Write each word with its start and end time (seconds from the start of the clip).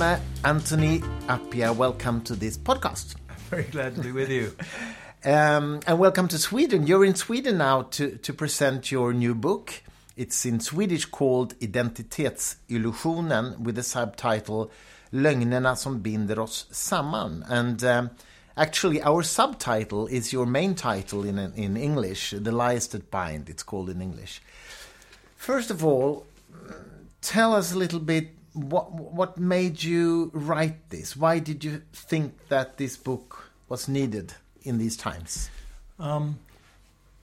Anthony 0.00 1.00
Appiah, 1.26 1.74
welcome 1.74 2.20
to 2.20 2.36
this 2.36 2.56
podcast. 2.56 3.16
Very 3.50 3.64
glad 3.64 3.96
to 3.96 4.00
be 4.00 4.12
with 4.12 4.30
you. 4.30 4.54
Um, 5.24 5.80
and 5.84 5.98
welcome 5.98 6.28
to 6.28 6.38
Sweden. 6.38 6.86
You're 6.86 7.04
in 7.04 7.16
Sweden 7.16 7.58
now 7.58 7.82
to, 7.82 8.18
to 8.18 8.32
present 8.32 8.92
your 8.92 9.12
new 9.12 9.34
book. 9.34 9.82
It's 10.16 10.46
in 10.46 10.60
Swedish 10.60 11.06
called 11.06 11.58
Identitetsillusionen 11.58 13.58
with 13.58 13.74
the 13.74 13.82
subtitle 13.82 14.70
Lögnerna 15.12 15.76
som 15.76 15.98
binder 15.98 16.40
oss 16.40 16.66
samman. 16.70 17.44
And 17.48 17.82
um, 17.82 18.10
actually, 18.56 19.02
our 19.02 19.24
subtitle 19.24 20.06
is 20.06 20.32
your 20.32 20.46
main 20.46 20.76
title 20.76 21.24
in, 21.24 21.36
in 21.36 21.76
English, 21.76 22.30
The 22.30 22.52
Lies 22.52 22.86
That 22.86 23.10
Bind, 23.10 23.50
it's 23.50 23.64
called 23.64 23.90
in 23.90 24.00
English. 24.00 24.40
First 25.36 25.72
of 25.72 25.84
all, 25.84 26.26
tell 27.20 27.56
us 27.56 27.72
a 27.72 27.76
little 27.76 28.00
bit 28.00 28.37
what, 28.60 28.92
what 28.92 29.38
made 29.38 29.82
you 29.82 30.30
write 30.34 30.90
this? 30.90 31.16
Why 31.16 31.38
did 31.38 31.64
you 31.64 31.82
think 31.92 32.48
that 32.48 32.76
this 32.78 32.96
book 32.96 33.50
was 33.68 33.88
needed? 33.88 34.34
in 34.68 34.78
these 34.78 34.96
times? 34.96 35.50
Um, 35.98 36.38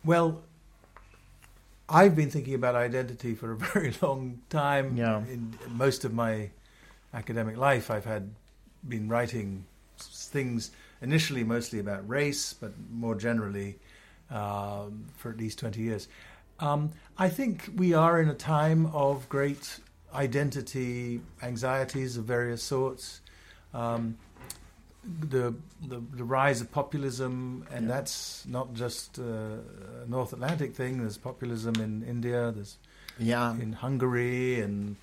well, 0.03 0.41
I've 1.87 2.15
been 2.15 2.29
thinking 2.29 2.55
about 2.55 2.75
identity 2.75 3.35
for 3.35 3.51
a 3.51 3.55
very 3.73 3.93
long 4.01 4.41
time. 4.49 4.97
Yeah. 4.97 5.19
In 5.19 5.57
most 5.69 6.03
of 6.03 6.13
my 6.13 6.49
academic 7.13 7.57
life, 7.57 7.89
I've 7.89 8.05
had 8.05 8.31
been 8.87 9.07
writing 9.07 9.65
things 9.97 10.71
initially 11.01 11.43
mostly 11.43 11.79
about 11.79 12.07
race, 12.09 12.53
but 12.53 12.73
more 12.91 13.15
generally 13.15 13.77
um, 14.29 15.05
for 15.17 15.29
at 15.29 15.37
least 15.37 15.59
20 15.59 15.81
years. 15.81 16.07
Um, 16.59 16.91
I 17.17 17.29
think 17.29 17.69
we 17.75 17.93
are 17.93 18.21
in 18.21 18.29
a 18.29 18.33
time 18.33 18.87
of 18.87 19.27
great 19.29 19.79
identity 20.15 21.21
anxieties 21.41 22.17
of 22.17 22.25
various 22.25 22.63
sorts. 22.63 23.21
Um, 23.73 24.17
the, 25.19 25.53
the, 25.87 26.01
the 26.13 26.23
rise 26.23 26.61
of 26.61 26.71
populism, 26.71 27.67
and 27.71 27.87
yeah. 27.87 27.95
that's 27.95 28.45
not 28.47 28.73
just 28.73 29.19
a 29.19 29.59
North 30.07 30.33
Atlantic 30.33 30.75
thing. 30.75 30.99
There's 30.99 31.17
populism 31.17 31.75
in 31.75 32.03
India. 32.03 32.51
There's 32.51 32.77
yeah. 33.19 33.53
in 33.53 33.73
Hungary 33.73 34.61
and 34.61 34.95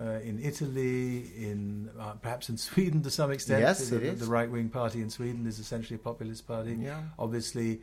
uh, 0.00 0.20
in 0.24 0.40
Italy, 0.42 1.30
in 1.36 1.90
uh, 2.00 2.12
perhaps 2.22 2.48
in 2.48 2.56
Sweden 2.68 3.02
to 3.02 3.10
some 3.10 3.30
extent. 3.30 3.60
Yes, 3.60 3.88
the. 3.90 3.98
The 3.98 4.26
right 4.26 4.50
wing 4.50 4.68
party 4.68 5.02
in 5.02 5.10
Sweden 5.10 5.46
is 5.46 5.58
essentially 5.58 5.96
a 5.96 5.98
populist 6.02 6.46
party. 6.46 6.78
Yeah. 6.80 7.02
Obviously, 7.18 7.80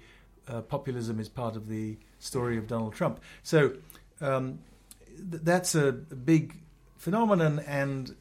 uh, 0.48 0.62
populism 0.62 1.20
is 1.20 1.30
part 1.30 1.56
of 1.56 1.68
the 1.68 1.98
story 2.20 2.58
of 2.58 2.68
Donald 2.68 2.94
Trump. 2.94 3.20
So 3.44 3.74
um, 4.22 4.60
th- 5.32 5.44
that's 5.44 5.76
a 5.76 5.92
big 5.92 6.56
phenomenon, 7.00 7.60
and 7.66 8.16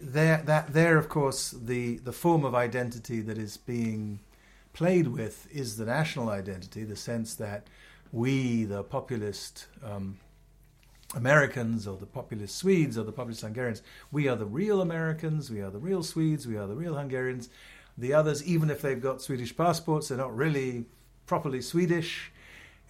there, 0.00 0.42
that 0.44 0.72
there, 0.72 0.96
of 0.98 1.08
course, 1.08 1.50
the 1.50 1.96
the 1.96 2.12
form 2.12 2.44
of 2.44 2.54
identity 2.54 3.20
that 3.22 3.38
is 3.38 3.56
being 3.56 4.20
played 4.72 5.08
with 5.08 5.48
is 5.50 5.76
the 5.76 5.84
national 5.84 6.30
identity, 6.30 6.84
the 6.84 6.94
sense 6.94 7.34
that 7.34 7.66
we, 8.12 8.64
the 8.64 8.84
populist 8.84 9.66
um, 9.84 10.18
Americans, 11.14 11.86
or 11.88 11.96
the 11.96 12.06
populist 12.06 12.56
Swedes, 12.56 12.96
or 12.96 13.02
the 13.02 13.12
populist 13.12 13.40
Hungarians, 13.40 13.82
we 14.12 14.28
are 14.28 14.36
the 14.36 14.46
real 14.46 14.80
Americans, 14.80 15.50
we 15.50 15.60
are 15.60 15.70
the 15.70 15.78
real 15.78 16.02
Swedes, 16.02 16.46
we 16.46 16.56
are 16.56 16.66
the 16.66 16.76
real 16.76 16.94
Hungarians. 16.94 17.48
The 17.98 18.14
others, 18.14 18.44
even 18.44 18.70
if 18.70 18.80
they've 18.80 19.00
got 19.00 19.20
Swedish 19.20 19.56
passports, 19.56 20.08
they're 20.08 20.18
not 20.18 20.36
really 20.36 20.86
properly 21.26 21.60
Swedish. 21.60 22.30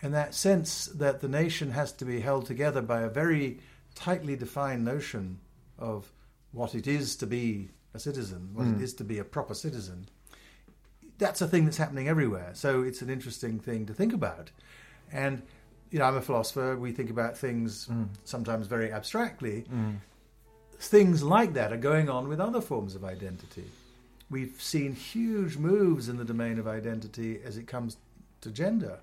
And 0.02 0.14
that 0.14 0.34
sense 0.34 0.86
that 0.86 1.20
the 1.20 1.28
nation 1.28 1.72
has 1.72 1.92
to 1.94 2.04
be 2.04 2.20
held 2.20 2.46
together 2.46 2.82
by 2.82 3.00
a 3.00 3.08
very 3.08 3.58
tightly 4.00 4.36
defined 4.36 4.84
notion 4.84 5.38
of 5.78 6.10
what 6.52 6.74
it 6.74 6.86
is 6.86 7.16
to 7.16 7.26
be 7.26 7.68
a 7.94 7.98
citizen, 7.98 8.50
what 8.54 8.66
mm. 8.66 8.80
it 8.80 8.90
hmm. 8.90 8.96
to 8.96 9.04
be 9.04 9.18
a 9.18 9.24
proper 9.24 9.54
citizen, 9.54 10.08
that's 11.18 11.40
a 11.40 11.46
thing 11.46 11.64
that's 11.64 11.76
happening 11.76 12.08
everywhere. 12.08 12.50
So 12.54 12.82
it's 12.82 13.02
an 13.02 13.10
interesting 13.10 13.60
thing 13.60 13.86
to 13.86 13.94
think 13.94 14.12
about. 14.12 14.50
And, 15.12 15.42
you 15.90 15.98
know, 15.98 16.06
I'm 16.06 16.16
a 16.16 16.22
philosopher. 16.22 16.76
We 16.76 16.92
think 16.92 17.10
about 17.10 17.36
things 17.36 17.88
mm. 17.88 18.08
sometimes 18.24 18.66
very 18.66 18.90
abstractly. 18.90 19.64
Mm. 19.72 19.96
Things 20.78 21.22
like 21.22 21.52
that 21.54 21.72
are 21.72 21.76
going 21.76 22.08
on 22.08 22.26
with 22.28 22.40
other 22.40 22.62
forms 22.62 22.94
of 22.94 23.04
identity. 23.04 23.66
We've 24.30 24.56
seen 24.62 24.94
huge 24.94 25.58
moves 25.58 26.08
in 26.08 26.16
the 26.16 26.24
domain 26.24 26.58
of 26.58 26.66
identity 26.66 27.40
as 27.44 27.58
it 27.58 27.66
comes 27.66 27.98
to 28.40 28.50
gender. 28.50 29.00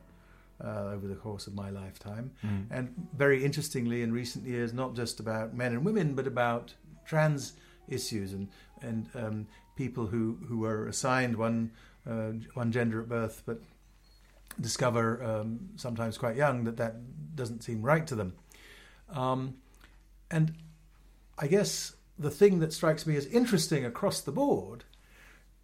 Uh, 0.59 0.89
over 0.91 1.07
the 1.07 1.13
course 1.13 1.45
of 1.45 1.53
my 1.53 1.69
lifetime. 1.69 2.31
Mm. 2.43 2.65
And 2.71 3.07
very 3.15 3.45
interestingly, 3.45 4.01
in 4.01 4.11
recent 4.11 4.43
years, 4.43 4.73
not 4.73 4.95
just 4.95 5.19
about 5.19 5.53
men 5.53 5.71
and 5.71 5.85
women, 5.85 6.15
but 6.15 6.25
about 6.25 6.73
trans 7.05 7.53
issues 7.87 8.33
and 8.33 8.49
and 8.81 9.07
um, 9.13 9.47
people 9.75 10.07
who 10.07 10.39
who 10.47 10.65
are 10.65 10.87
assigned 10.87 11.35
one 11.35 11.71
uh, 12.09 12.31
one 12.55 12.71
gender 12.71 13.01
at 13.01 13.07
birth, 13.07 13.43
but 13.45 13.61
discover 14.59 15.23
um, 15.23 15.59
sometimes 15.75 16.17
quite 16.17 16.35
young 16.35 16.63
that 16.63 16.77
that 16.77 16.95
doesn't 17.35 17.63
seem 17.63 17.83
right 17.83 18.07
to 18.07 18.15
them. 18.15 18.33
Um, 19.09 19.57
and 20.31 20.55
I 21.37 21.47
guess 21.47 21.95
the 22.17 22.31
thing 22.31 22.59
that 22.59 22.73
strikes 22.73 23.05
me 23.05 23.15
as 23.15 23.25
interesting 23.27 23.85
across 23.85 24.21
the 24.21 24.31
board 24.31 24.85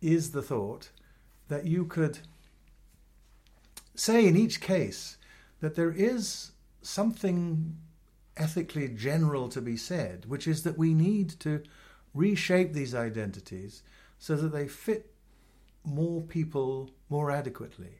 is 0.01 0.31
the 0.31 0.41
thought 0.41 0.89
that 1.47 1.65
you 1.65 1.85
could 1.85 2.19
say 3.95 4.27
in 4.27 4.35
each 4.35 4.61
case 4.61 5.17
that 5.59 5.75
there 5.75 5.91
is 5.91 6.51
something 6.81 7.77
ethically 8.35 8.87
general 8.89 9.47
to 9.49 9.61
be 9.61 9.77
said, 9.77 10.25
which 10.25 10.47
is 10.47 10.63
that 10.63 10.77
we 10.77 10.93
need 10.93 11.29
to 11.39 11.63
reshape 12.13 12.73
these 12.73 12.95
identities 12.95 13.83
so 14.17 14.35
that 14.35 14.49
they 14.49 14.67
fit 14.67 15.13
more 15.83 16.21
people 16.21 16.89
more 17.09 17.31
adequately. 17.31 17.99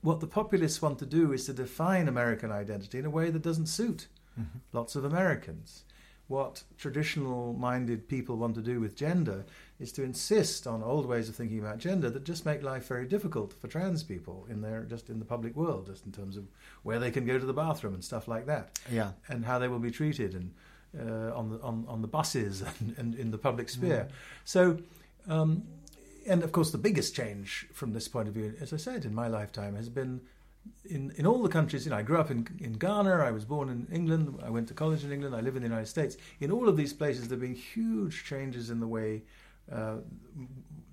What 0.00 0.20
the 0.20 0.26
populists 0.26 0.82
want 0.82 0.98
to 0.98 1.06
do 1.06 1.32
is 1.32 1.46
to 1.46 1.52
define 1.52 2.08
American 2.08 2.52
identity 2.52 2.98
in 2.98 3.06
a 3.06 3.10
way 3.10 3.30
that 3.30 3.42
doesn't 3.42 3.66
suit 3.66 4.08
mm-hmm. 4.38 4.58
lots 4.72 4.96
of 4.96 5.04
Americans 5.04 5.84
what 6.28 6.62
traditional 6.78 7.52
minded 7.52 8.08
people 8.08 8.36
want 8.36 8.54
to 8.54 8.62
do 8.62 8.80
with 8.80 8.96
gender 8.96 9.44
is 9.78 9.92
to 9.92 10.02
insist 10.02 10.66
on 10.66 10.82
old 10.82 11.06
ways 11.06 11.28
of 11.28 11.36
thinking 11.36 11.58
about 11.58 11.78
gender 11.78 12.08
that 12.08 12.24
just 12.24 12.46
make 12.46 12.62
life 12.62 12.86
very 12.86 13.06
difficult 13.06 13.52
for 13.52 13.68
trans 13.68 14.02
people 14.02 14.46
in 14.48 14.62
their 14.62 14.84
just 14.84 15.10
in 15.10 15.18
the 15.18 15.24
public 15.24 15.54
world 15.54 15.86
just 15.86 16.06
in 16.06 16.12
terms 16.12 16.36
of 16.36 16.44
where 16.82 16.98
they 16.98 17.10
can 17.10 17.26
go 17.26 17.38
to 17.38 17.44
the 17.44 17.52
bathroom 17.52 17.92
and 17.92 18.02
stuff 18.02 18.26
like 18.26 18.46
that. 18.46 18.78
Yeah. 18.90 19.12
And 19.28 19.44
how 19.44 19.58
they 19.58 19.68
will 19.68 19.78
be 19.78 19.90
treated 19.90 20.34
and 20.34 20.54
uh, 20.98 21.36
on 21.36 21.50
the 21.50 21.60
on, 21.60 21.84
on 21.88 22.02
the 22.02 22.08
buses 22.08 22.62
and, 22.80 22.94
and 22.96 23.14
in 23.16 23.30
the 23.30 23.38
public 23.38 23.68
sphere. 23.68 24.08
Mm. 24.08 24.14
so 24.44 24.78
um, 25.28 25.64
and 26.26 26.42
of 26.42 26.52
course 26.52 26.70
the 26.70 26.78
biggest 26.78 27.14
change 27.14 27.68
from 27.72 27.92
this 27.92 28.08
point 28.08 28.28
of 28.28 28.34
view 28.34 28.54
as 28.60 28.72
i 28.72 28.76
said 28.76 29.04
in 29.04 29.14
my 29.14 29.28
lifetime 29.28 29.74
has 29.74 29.88
been 29.88 30.20
in, 30.84 31.12
in 31.16 31.26
all 31.26 31.42
the 31.42 31.48
countries, 31.48 31.84
you 31.84 31.90
know, 31.90 31.96
I 31.96 32.02
grew 32.02 32.18
up 32.18 32.30
in, 32.30 32.46
in 32.60 32.74
Ghana, 32.74 33.10
I 33.10 33.30
was 33.30 33.44
born 33.44 33.68
in 33.68 33.86
England, 33.94 34.38
I 34.42 34.50
went 34.50 34.68
to 34.68 34.74
college 34.74 35.04
in 35.04 35.12
England, 35.12 35.34
I 35.34 35.40
live 35.40 35.56
in 35.56 35.62
the 35.62 35.68
United 35.68 35.86
States. 35.86 36.16
In 36.40 36.50
all 36.50 36.68
of 36.68 36.76
these 36.76 36.92
places, 36.92 37.28
there 37.28 37.36
have 37.36 37.40
been 37.40 37.54
huge 37.54 38.24
changes 38.24 38.70
in 38.70 38.80
the 38.80 38.86
way 38.86 39.22
uh, 39.72 39.96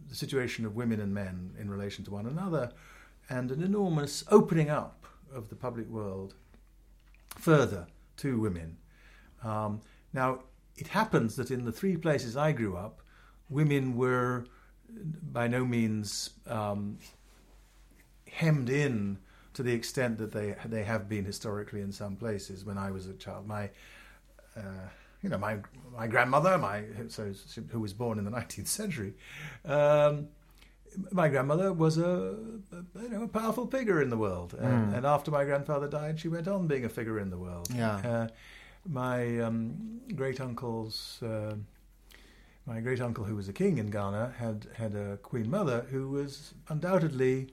the 0.07 0.15
situation 0.15 0.65
of 0.65 0.75
women 0.75 0.99
and 0.99 1.13
men 1.13 1.55
in 1.59 1.69
relation 1.69 2.05
to 2.05 2.11
one 2.11 2.25
another, 2.25 2.71
and 3.29 3.51
an 3.51 3.61
enormous 3.61 4.23
opening 4.29 4.69
up 4.69 5.05
of 5.33 5.49
the 5.49 5.55
public 5.55 5.87
world 5.87 6.35
further 7.37 7.87
to 8.17 8.39
women. 8.39 8.77
Um, 9.43 9.81
now, 10.13 10.43
it 10.77 10.87
happens 10.87 11.35
that 11.35 11.51
in 11.51 11.65
the 11.65 11.71
three 11.71 11.97
places 11.97 12.37
I 12.37 12.51
grew 12.51 12.75
up, 12.75 13.01
women 13.49 13.95
were 13.95 14.45
by 14.89 15.47
no 15.47 15.65
means 15.65 16.31
um, 16.47 16.97
hemmed 18.27 18.69
in 18.69 19.17
to 19.53 19.63
the 19.63 19.73
extent 19.73 20.17
that 20.19 20.31
they 20.31 20.55
they 20.65 20.83
have 20.83 21.09
been 21.09 21.25
historically 21.25 21.81
in 21.81 21.91
some 21.91 22.15
places. 22.15 22.65
When 22.65 22.77
I 22.77 22.91
was 22.91 23.07
a 23.07 23.13
child, 23.13 23.47
my 23.47 23.69
uh, 24.55 24.87
you 25.21 25.29
know 25.29 25.37
my 25.37 25.57
my 25.95 26.07
grandmother, 26.07 26.57
my 26.57 26.83
so 27.09 27.33
who 27.69 27.79
was 27.79 27.93
born 27.93 28.17
in 28.17 28.25
the 28.25 28.31
19th 28.39 28.67
century. 28.67 29.13
Um, 29.65 30.29
my 31.09 31.29
grandmother 31.29 31.71
was 31.71 31.97
a, 31.97 32.35
a, 32.73 33.01
you 33.01 33.09
know 33.09 33.23
a 33.23 33.27
powerful 33.27 33.65
figure 33.67 34.01
in 34.01 34.09
the 34.09 34.17
world, 34.17 34.53
and, 34.59 34.91
mm. 34.91 34.97
and, 34.97 35.05
after 35.05 35.31
my 35.31 35.45
grandfather 35.45 35.87
died, 35.87 36.19
she 36.19 36.27
went 36.27 36.47
on 36.47 36.67
being 36.67 36.83
a 36.83 36.89
figure 36.89 37.19
in 37.19 37.29
the 37.29 37.37
world. 37.37 37.69
Yeah. 37.73 37.95
Uh, 37.95 38.27
my 38.89 39.39
um, 39.39 40.01
great 40.15 40.41
uncle's 40.41 41.21
uh, 41.23 41.55
my 42.65 42.79
great 42.79 43.01
uncle, 43.01 43.23
who 43.23 43.35
was 43.35 43.49
a 43.49 43.53
king 43.53 43.77
in 43.77 43.89
Ghana, 43.89 44.33
had 44.37 44.67
had 44.75 44.95
a 44.95 45.17
queen 45.17 45.49
mother 45.49 45.85
who 45.91 46.09
was 46.09 46.53
undoubtedly 46.69 47.47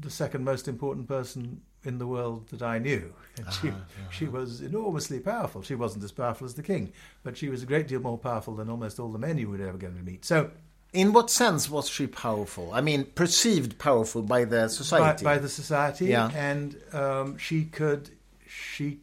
the 0.00 0.10
second 0.10 0.44
most 0.44 0.68
important 0.68 1.08
person 1.08 1.60
in 1.84 1.98
the 1.98 2.06
world 2.06 2.48
that 2.48 2.62
I 2.62 2.78
knew. 2.78 3.12
And 3.36 3.52
she, 3.52 3.68
uh-huh. 3.68 4.10
she 4.10 4.24
was 4.26 4.60
enormously 4.60 5.20
powerful. 5.20 5.62
She 5.62 5.74
wasn't 5.74 6.04
as 6.04 6.12
powerful 6.12 6.46
as 6.46 6.54
the 6.54 6.62
king, 6.62 6.92
but 7.22 7.36
she 7.36 7.48
was 7.48 7.62
a 7.62 7.66
great 7.66 7.86
deal 7.88 8.00
more 8.00 8.18
powerful 8.18 8.56
than 8.56 8.68
almost 8.68 8.98
all 8.98 9.10
the 9.12 9.18
men 9.18 9.38
you 9.38 9.48
would 9.50 9.60
ever 9.60 9.78
going 9.78 9.96
to 9.96 10.02
meet. 10.02 10.24
So, 10.24 10.50
in 10.92 11.12
what 11.12 11.30
sense 11.30 11.68
was 11.70 11.88
she 11.88 12.06
powerful? 12.06 12.70
I 12.72 12.80
mean, 12.80 13.04
perceived 13.04 13.78
powerful 13.78 14.22
by 14.22 14.44
the 14.44 14.68
society. 14.68 15.24
By, 15.24 15.34
by 15.36 15.38
the 15.38 15.48
society, 15.48 16.06
yeah. 16.06 16.30
and 16.34 16.76
um, 16.92 17.38
she 17.38 17.64
could, 17.64 18.10
she, 18.46 19.00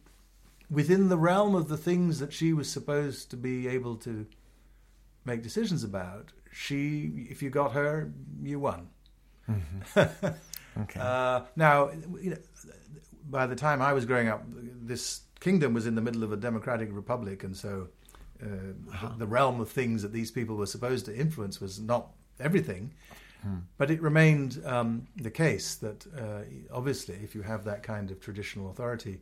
within 0.70 1.08
the 1.08 1.18
realm 1.18 1.54
of 1.54 1.68
the 1.68 1.76
things 1.76 2.18
that 2.18 2.32
she 2.32 2.52
was 2.52 2.70
supposed 2.70 3.30
to 3.30 3.36
be 3.36 3.68
able 3.68 3.96
to 3.96 4.26
make 5.24 5.42
decisions 5.42 5.84
about, 5.84 6.32
she, 6.50 7.26
if 7.30 7.42
you 7.42 7.50
got 7.50 7.72
her, 7.72 8.12
you 8.42 8.58
won. 8.58 8.88
Okay. 10.76 10.98
Uh, 10.98 11.42
now, 11.54 11.90
you 12.20 12.30
know, 12.30 12.36
by 13.30 13.46
the 13.46 13.54
time 13.54 13.80
I 13.80 13.92
was 13.92 14.04
growing 14.04 14.26
up, 14.28 14.42
this 14.82 15.20
kingdom 15.38 15.72
was 15.72 15.86
in 15.86 15.94
the 15.94 16.00
middle 16.00 16.24
of 16.24 16.32
a 16.32 16.36
democratic 16.36 16.88
republic, 16.92 17.44
and 17.44 17.56
so 17.56 17.86
uh, 18.42 18.46
the, 19.02 19.14
the 19.18 19.26
realm 19.26 19.60
of 19.60 19.70
things 19.70 20.02
that 20.02 20.12
these 20.12 20.32
people 20.32 20.56
were 20.56 20.66
supposed 20.66 21.06
to 21.06 21.16
influence 21.16 21.60
was 21.60 21.78
not 21.80 22.10
everything. 22.40 22.92
But 23.76 23.90
it 23.90 24.00
remained 24.00 24.62
um, 24.64 25.06
the 25.16 25.30
case 25.30 25.74
that 25.74 26.06
uh, 26.18 26.44
obviously, 26.72 27.16
if 27.22 27.34
you 27.34 27.42
have 27.42 27.62
that 27.66 27.82
kind 27.82 28.10
of 28.10 28.18
traditional 28.18 28.70
authority, 28.70 29.20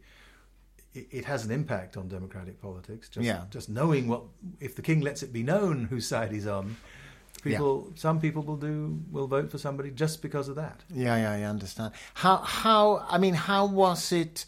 it, 0.94 1.08
it 1.10 1.24
has 1.24 1.44
an 1.44 1.50
impact 1.50 1.96
on 1.96 2.06
democratic 2.06 2.62
politics. 2.62 3.08
Just, 3.08 3.26
Yeah. 3.26 3.42
just 3.50 3.68
knowing 3.68 4.06
what, 4.06 4.22
if 4.60 4.76
the 4.76 4.82
king 4.82 5.00
lets 5.00 5.24
it 5.24 5.32
be 5.32 5.42
known 5.42 5.86
whose 5.86 6.06
side 6.06 6.30
he's 6.30 6.46
on, 6.46 6.76
people, 7.42 7.92
some 7.94 8.20
people 8.20 8.42
will 8.42 8.56
do, 8.56 8.98
will 9.10 9.26
vote 9.26 9.50
for 9.50 9.58
somebody 9.58 9.90
just 9.90 10.22
because 10.22 10.48
of 10.48 10.56
that. 10.56 10.80
Yeah, 10.94 11.16
yeah, 11.16 11.32
I 11.32 11.42
understand. 11.50 11.92
How 12.14 12.36
how 12.38 13.04
I 13.08 13.18
mean, 13.18 13.34
how 13.34 13.66
was 13.66 14.12
it 14.12 14.46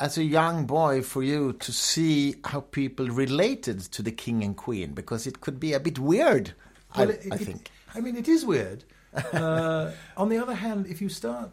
as 0.00 0.16
a 0.18 0.22
young 0.24 0.66
boy 0.66 1.02
for 1.02 1.22
you 1.22 1.52
to 1.54 1.72
see 1.72 2.36
how 2.44 2.60
people 2.60 3.06
related 3.08 3.80
to 3.92 4.02
the 4.02 4.12
king 4.12 4.42
and 4.44 4.56
queen? 4.56 4.92
Because 4.94 5.26
it 5.26 5.40
could 5.40 5.58
be 5.58 5.72
a 5.74 5.80
bit 5.80 5.98
weird. 5.98 6.52
Well, 6.96 7.08
I, 7.08 7.12
it- 7.12 7.26
I 7.32 7.34
it- 7.34 7.40
think. 7.40 7.70
I 7.94 8.00
mean, 8.00 8.16
it 8.16 8.28
is 8.28 8.44
weird. 8.44 8.84
Uh, 9.14 9.90
on 10.16 10.28
the 10.28 10.38
other 10.38 10.54
hand, 10.54 10.86
if 10.86 11.00
you 11.00 11.08
start 11.08 11.50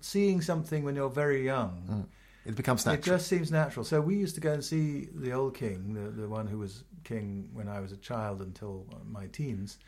seeing 0.00 0.40
something 0.42 0.84
when 0.84 0.94
you're 0.96 1.08
very 1.24 1.44
young, 1.44 2.06
It 2.44 2.54
becomes 2.56 2.84
natural. 2.86 2.98
it 3.14 3.18
just 3.18 3.26
seems 3.28 3.50
natural. 3.50 3.84
So 3.84 4.00
we 4.00 4.16
used 4.16 4.34
to 4.34 4.40
go 4.40 4.52
and 4.52 4.62
see 4.64 5.08
the 5.14 5.32
old 5.32 5.54
king, 5.54 5.94
the, 5.94 6.10
the 6.22 6.28
one 6.28 6.46
who 6.46 6.58
was 6.58 6.84
king 7.04 7.48
when 7.52 7.68
I 7.68 7.80
was 7.80 7.92
a 7.92 7.96
child 7.96 8.40
until 8.42 8.84
my 9.06 9.26
teens. 9.28 9.78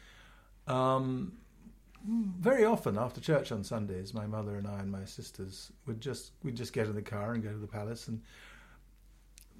Um, 0.70 1.32
very 2.06 2.64
often 2.64 2.96
after 2.96 3.20
church 3.20 3.52
on 3.52 3.62
Sundays, 3.62 4.14
my 4.14 4.26
mother 4.26 4.56
and 4.56 4.66
I 4.66 4.78
and 4.80 4.90
my 4.90 5.04
sisters 5.04 5.70
would 5.86 6.00
just 6.00 6.32
we'd 6.42 6.56
just 6.56 6.72
get 6.72 6.86
in 6.86 6.94
the 6.94 7.02
car 7.02 7.32
and 7.34 7.42
go 7.42 7.50
to 7.50 7.58
the 7.58 7.66
palace, 7.66 8.08
and 8.08 8.22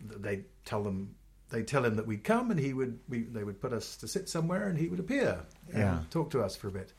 they 0.02 0.44
tell 0.64 0.82
them 0.82 1.14
they 1.50 1.62
tell 1.62 1.84
him 1.84 1.96
that 1.96 2.06
we'd 2.06 2.24
come, 2.24 2.50
and 2.50 2.58
he 2.60 2.72
would 2.72 2.98
we, 3.08 3.22
they 3.24 3.44
would 3.44 3.60
put 3.60 3.72
us 3.72 3.96
to 3.96 4.08
sit 4.08 4.28
somewhere, 4.28 4.68
and 4.68 4.78
he 4.78 4.88
would 4.88 5.00
appear 5.00 5.40
and 5.68 5.78
Yeah. 5.78 6.00
talk 6.10 6.30
to 6.30 6.42
us 6.42 6.56
for 6.56 6.68
a 6.68 6.70
bit. 6.72 6.92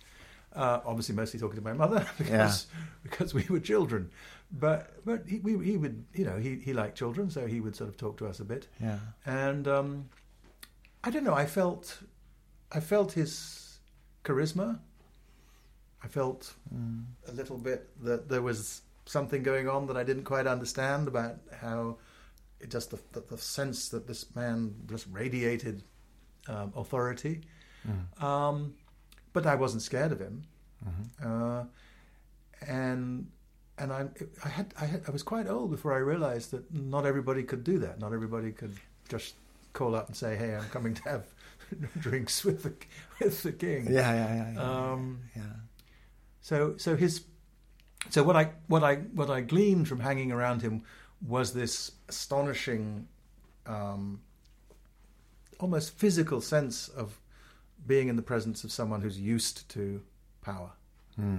Uh, 0.53 0.81
obviously, 0.85 1.15
mostly 1.15 1.39
talking 1.39 1.55
to 1.55 1.63
my 1.63 1.73
mother 1.73 2.05
because 2.17 2.67
because 3.03 3.33
we 3.33 3.45
were 3.49 3.59
children, 3.59 4.11
but 4.51 5.03
but 5.05 5.23
he, 5.27 5.39
we, 5.39 5.65
he 5.65 5.77
would 5.77 6.05
you 6.13 6.25
know 6.25 6.37
he 6.37 6.57
he 6.57 6.73
liked 6.73 6.97
children, 6.97 7.29
so 7.31 7.47
he 7.47 7.61
would 7.61 7.75
sort 7.75 7.89
of 7.89 7.97
talk 7.97 8.17
to 8.17 8.27
us 8.27 8.39
a 8.39 8.45
bit, 8.45 8.67
yeah. 8.79 8.99
and 9.25 9.67
um, 9.67 10.09
I 11.03 11.09
don't 11.09 11.23
know. 11.23 11.33
I 11.33 11.45
felt 11.45 11.99
I 12.71 12.79
felt 12.81 13.13
his 13.13 13.70
charisma. 14.23 14.79
I 16.03 16.07
felt 16.07 16.53
a 17.27 17.31
little 17.31 17.57
bit 17.57 17.89
that 18.03 18.27
there 18.29 18.41
was 18.41 18.81
something 19.05 19.43
going 19.43 19.67
on 19.69 19.87
that 19.87 19.97
I 19.97 20.03
didn't 20.03 20.23
quite 20.23 20.47
understand 20.47 21.07
about 21.07 21.37
how 21.59 21.97
it 22.59 22.69
just 22.71 22.91
the, 22.91 22.99
the, 23.13 23.21
the 23.29 23.37
sense 23.37 23.89
that 23.89 24.07
this 24.07 24.35
man 24.35 24.73
just 24.87 25.07
radiated 25.11 25.83
um, 26.47 26.73
authority. 26.75 27.41
Um, 28.23 28.73
but 29.33 29.45
I 29.45 29.55
wasn't 29.55 29.81
scared 29.81 30.11
of 30.11 30.19
him, 30.19 30.43
uh, 31.23 31.63
and 32.67 33.27
and 33.77 33.91
I 33.91 34.07
I 34.43 34.49
had, 34.49 34.73
I 34.79 34.85
had 34.85 35.01
I 35.07 35.11
was 35.11 35.23
quite 35.23 35.47
old 35.47 35.71
before 35.71 35.93
I 35.93 35.97
realized 35.99 36.51
that 36.51 36.71
not 36.73 37.05
everybody 37.05 37.43
could 37.43 37.63
do 37.63 37.79
that. 37.79 37.99
Not 37.99 38.13
everybody 38.13 38.51
could 38.51 38.75
just 39.09 39.35
call 39.73 39.95
up 39.95 40.07
and 40.07 40.15
say, 40.15 40.35
"Hey, 40.35 40.55
I'm 40.55 40.69
coming 40.69 40.93
to 40.95 41.03
have 41.03 41.25
drinks 41.99 42.43
with 42.45 42.63
the 42.63 42.73
with 43.19 43.43
the 43.43 43.51
king." 43.51 43.87
Yeah, 43.91 44.13
yeah, 44.13 44.35
yeah. 44.35 44.53
yeah. 44.53 44.91
Um, 44.91 45.19
yeah. 45.35 45.43
so 46.41 46.75
so 46.77 46.95
his 46.95 47.23
so 48.09 48.23
what 48.23 48.35
I 48.35 48.51
what 48.67 48.83
I 48.83 48.95
what 48.95 49.29
I 49.29 49.41
gleaned 49.41 49.87
from 49.87 49.99
hanging 49.99 50.31
around 50.31 50.61
him 50.61 50.83
was 51.25 51.53
this 51.53 51.91
astonishing, 52.09 53.07
um, 53.67 54.21
almost 55.59 55.97
physical 55.97 56.41
sense 56.41 56.87
of 56.87 57.19
being 57.85 58.07
in 58.07 58.15
the 58.15 58.21
presence 58.21 58.63
of 58.63 58.71
someone 58.71 59.01
who's 59.01 59.19
used 59.19 59.69
to 59.69 60.01
power, 60.41 60.71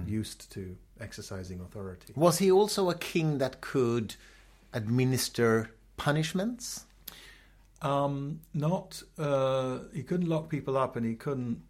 used 0.07 0.51
to 0.53 0.77
exercising 0.99 1.59
authority. 1.59 2.13
Was 2.15 2.37
he 2.39 2.49
also 2.49 2.89
a 2.89 2.95
king 2.95 3.39
that 3.39 3.59
could 3.59 4.15
administer 4.71 5.71
punishments? 5.97 6.85
Um, 7.83 8.39
not 8.53 9.03
uh, 9.17 9.79
he 9.93 10.03
couldn't 10.03 10.27
lock 10.27 10.49
people 10.49 10.77
up, 10.77 10.95
and 10.95 11.05
he 11.05 11.15
couldn't 11.15 11.61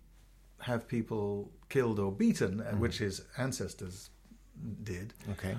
have 0.60 0.88
people 0.88 1.52
killed 1.70 2.00
or 2.00 2.12
beaten, 2.12 2.62
uh 2.62 2.72
which 2.76 3.00
his 3.00 3.22
ancestors 3.38 4.10
did. 4.84 5.14
Okay. 5.32 5.58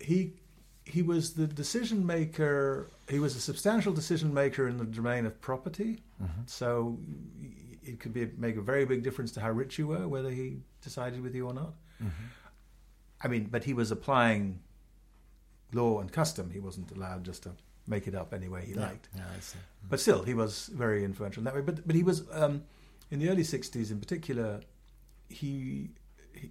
he 0.00 0.32
he 0.86 1.02
was 1.02 1.34
the 1.34 1.46
decision 1.46 2.06
maker. 2.06 2.88
He 3.08 3.18
was 3.18 3.34
a 3.36 3.40
substantial 3.40 3.92
decision 3.92 4.32
maker 4.34 4.68
in 4.68 4.76
the 4.78 4.84
domain 4.84 5.26
of 5.26 5.40
property. 5.40 6.02
So 6.46 6.98
it 7.82 8.00
could 8.00 8.12
be 8.14 8.30
make 8.38 8.56
a 8.56 8.62
very 8.62 8.84
big 8.86 9.02
difference 9.02 9.32
to 9.32 9.40
how 9.40 9.50
rich 9.50 9.78
you 9.78 9.86
were, 9.88 10.06
whether 10.08 10.30
he 10.30 10.58
decided 10.82 11.22
with 11.22 11.34
you 11.34 11.46
or 11.46 11.54
not. 11.54 11.74
I 13.22 13.28
mean, 13.28 13.44
but 13.50 13.64
he 13.64 13.72
was 13.74 13.90
applying 13.90 14.60
law 15.74 16.00
and 16.00 16.10
custom. 16.12 16.50
He 16.50 16.60
wasn't 16.60 16.90
allowed 16.90 17.24
just 17.24 17.42
to 17.44 17.52
make 17.86 18.06
it 18.06 18.14
up 18.14 18.32
any 18.32 18.48
way 18.48 18.64
he 18.64 18.74
liked. 18.74 19.08
Yeah, 19.14 19.22
see. 19.40 19.58
Hmm. 19.58 19.88
But 19.90 20.00
still, 20.00 20.22
he 20.22 20.34
was 20.34 20.70
very 20.72 21.04
influential 21.04 21.40
in 21.40 21.44
that 21.44 21.54
way. 21.54 21.60
But 21.60 21.86
but 21.86 21.94
he 21.94 22.02
was 22.02 22.24
um, 22.32 22.64
in 23.10 23.18
the 23.18 23.28
early 23.28 23.42
'60s, 23.42 23.90
in 23.90 24.00
particular. 24.00 24.60
He 25.28 25.90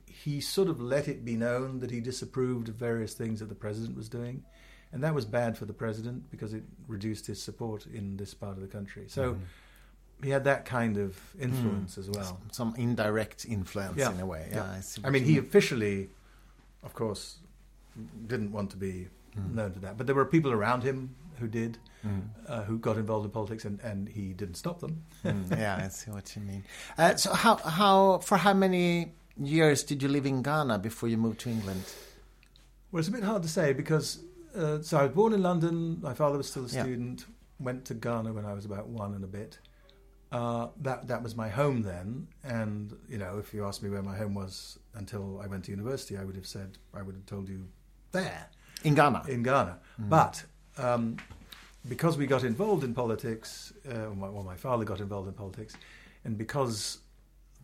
he- 0.05 0.41
sort 0.41 0.69
of 0.69 0.81
let 0.81 1.07
it 1.07 1.23
be 1.23 1.35
known 1.35 1.79
that 1.79 1.91
he 1.91 1.99
disapproved 1.99 2.69
of 2.69 2.75
various 2.75 3.13
things 3.13 3.39
that 3.39 3.49
the 3.49 3.55
president 3.55 3.95
was 3.95 4.09
doing, 4.09 4.43
and 4.91 5.03
that 5.03 5.13
was 5.13 5.25
bad 5.25 5.57
for 5.57 5.65
the 5.65 5.73
president 5.73 6.29
because 6.31 6.53
it 6.53 6.63
reduced 6.87 7.27
his 7.27 7.41
support 7.41 7.85
in 7.85 8.17
this 8.17 8.33
part 8.33 8.55
of 8.55 8.61
the 8.61 8.67
country. 8.67 9.05
So 9.07 9.33
mm-hmm. 9.33 10.23
he 10.23 10.29
had 10.29 10.45
that 10.45 10.65
kind 10.65 10.97
of 10.97 11.17
influence 11.39 11.95
hmm. 11.95 12.01
as 12.01 12.09
well. 12.09 12.39
Some 12.51 12.73
indirect 12.77 13.45
influence 13.45 13.97
Yeah. 13.97 14.11
in 14.11 14.19
a 14.19 14.25
way. 14.25 14.47
Yeah, 14.51 14.63
I, 14.63 15.07
I 15.07 15.09
mean, 15.09 15.23
he 15.23 15.37
officially, 15.37 16.09
of 16.83 16.93
course, 16.93 17.37
didn't 18.27 18.51
want 18.51 18.71
to 18.71 18.77
be 18.77 19.07
known 19.35 19.71
to 19.73 19.79
that, 19.79 19.97
but 19.97 20.05
there 20.07 20.15
were 20.15 20.25
people 20.25 20.51
around 20.51 20.83
him 20.83 21.15
who 21.39 21.47
did, 21.47 21.77
uh, 22.47 22.61
who 22.63 22.77
got 22.77 22.97
involved 22.97 23.25
in 23.25 23.31
politics, 23.31 23.65
and, 23.65 23.79
and 23.81 24.07
he 24.07 24.33
didn't 24.33 24.55
stop 24.55 24.79
them. 24.79 25.03
Mm, 25.25 25.49
yeah, 25.57 25.81
I 25.83 25.87
see 25.87 26.11
what 26.11 26.35
you 26.35 26.41
mean. 26.43 26.63
Uh, 26.97 27.15
so, 27.15 27.33
how 27.33 27.55
how 27.57 28.19
for 28.19 28.37
how 28.37 28.53
many 28.53 29.13
years 29.41 29.83
did 29.83 30.03
you 30.03 30.09
live 30.09 30.25
in 30.27 30.43
Ghana 30.43 30.79
before 30.79 31.09
you 31.09 31.17
moved 31.17 31.39
to 31.41 31.49
England? 31.49 31.83
Well, 32.91 32.99
it's 32.99 33.09
a 33.09 33.11
bit 33.11 33.23
hard 33.23 33.41
to 33.43 33.49
say 33.49 33.73
because 33.73 34.19
uh, 34.55 34.81
so 34.81 34.97
I 34.99 35.03
was 35.03 35.11
born 35.13 35.33
in 35.33 35.41
London. 35.41 35.99
My 36.01 36.13
father 36.13 36.37
was 36.37 36.47
still 36.49 36.65
a 36.65 36.69
Yeah. 36.69 36.83
student. 36.83 37.25
Went 37.59 37.85
to 37.85 37.93
Ghana 37.93 38.33
when 38.33 38.45
I 38.45 38.53
was 38.53 38.65
about 38.65 38.87
one 38.87 39.13
and 39.15 39.23
a 39.23 39.27
bit. 39.27 39.57
Uh, 40.31 40.67
that 40.81 41.07
that 41.07 41.21
was 41.23 41.35
my 41.35 41.47
home 41.49 41.81
then, 41.83 42.27
and 42.43 42.95
you 43.07 43.17
know, 43.17 43.37
if 43.37 43.53
you 43.53 43.65
asked 43.65 43.81
me 43.83 43.89
where 43.89 44.01
my 44.03 44.15
home 44.17 44.33
was 44.33 44.77
until 44.95 45.39
I 45.43 45.47
went 45.47 45.63
to 45.65 45.71
university, 45.71 46.17
I 46.17 46.23
would 46.23 46.35
have 46.35 46.47
said 46.47 46.77
I 46.93 47.01
would 47.03 47.15
have 47.15 47.25
told 47.25 47.47
you 47.49 47.67
there 48.13 48.47
In 48.83 48.95
Ghana. 48.95 49.23
in 49.27 49.43
Ghana. 49.43 49.77
But 49.99 50.43
um, 50.77 51.17
because 51.87 52.17
we 52.17 52.25
got 52.25 52.43
involved 52.43 52.83
in 52.83 52.93
politics, 52.93 53.73
uh, 53.91 54.07
or 54.07 54.15
my, 54.15 54.29
well, 54.29 54.43
my 54.43 54.55
father 54.55 54.85
got 54.85 54.99
involved 55.01 55.27
in 55.27 55.33
politics, 55.33 55.75
and 56.23 56.37
because 56.37 56.99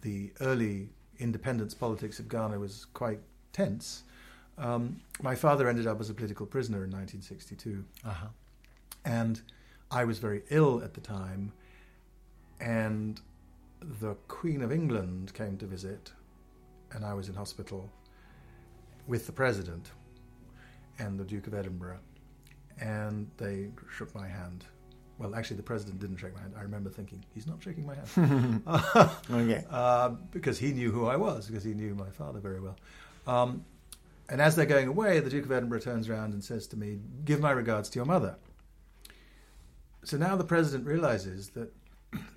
the 0.02 0.32
early 0.42 0.90
independence 1.20 1.74
politics 1.74 2.20
of 2.20 2.28
Ghana 2.28 2.60
was 2.60 2.86
quite 2.94 3.20
tense, 3.54 4.04
um, 4.58 5.00
my 5.22 5.36
father 5.36 5.70
ended 5.70 5.88
up 5.88 6.00
as 6.02 6.10
a 6.10 6.14
political 6.14 6.46
prisoner 6.46 6.84
in 6.84 6.92
1962. 6.92 7.86
uh-huh. 8.06 8.28
And 9.06 9.42
I 9.92 10.04
was 10.04 10.20
very 10.20 10.44
ill 10.50 10.84
at 10.84 10.94
the 10.94 11.02
time, 11.02 11.54
and 12.60 13.22
the 14.02 14.16
Queen 14.28 14.62
of 14.62 14.72
England 14.72 15.34
came 15.34 15.58
to 15.58 15.66
visit, 15.66 16.12
and 16.92 17.06
I 17.06 17.14
was 17.14 17.30
in 17.30 17.36
hospital 17.36 17.90
with 19.08 19.26
the 19.26 19.32
President 19.32 19.92
and 21.00 21.20
the 21.20 21.24
Duke 21.24 21.48
of 21.48 21.54
Edinburgh, 21.54 22.00
and 22.80 23.30
they 23.38 23.70
shook 23.96 24.14
my 24.14 24.28
hand. 24.28 24.66
Well, 25.18 25.36
actually, 25.36 25.58
the 25.58 25.64
President 25.64 26.00
didn't 26.00 26.18
shake 26.18 26.34
my 26.34 26.42
hand. 26.42 26.54
I 26.58 26.62
remember 26.62 26.90
thinking, 26.90 27.24
he's 27.34 27.46
not 27.46 27.62
shaking 27.62 27.86
my 27.86 27.96
hand. 27.96 28.64
Okay. 29.32 29.66
uh, 29.70 30.10
because 30.32 30.58
he 30.58 30.72
knew 30.72 30.92
who 30.92 31.08
I 31.08 31.18
was, 31.18 31.48
because 31.48 31.64
he 31.64 31.74
knew 31.74 31.94
my 31.94 32.10
father 32.10 32.40
very 32.40 32.62
well. 32.62 32.78
Um, 33.28 33.66
and 34.30 34.42
as 34.42 34.56
they're 34.56 34.66
going 34.66 34.88
away, 34.88 35.20
the 35.20 35.30
Duke 35.30 35.46
of 35.46 35.52
Edinburgh 35.52 35.80
turns 35.82 36.08
around 36.08 36.34
and 36.34 36.44
says 36.44 36.68
to 36.68 36.78
me, 36.78 37.00
Give 37.26 37.40
my 37.40 37.52
regards 37.52 37.90
to 37.90 38.00
your 38.00 38.06
mother. 38.06 38.38
So 40.04 40.18
now 40.18 40.36
the 40.36 40.44
president 40.46 40.88
realizes 40.88 41.50
that 41.50 41.74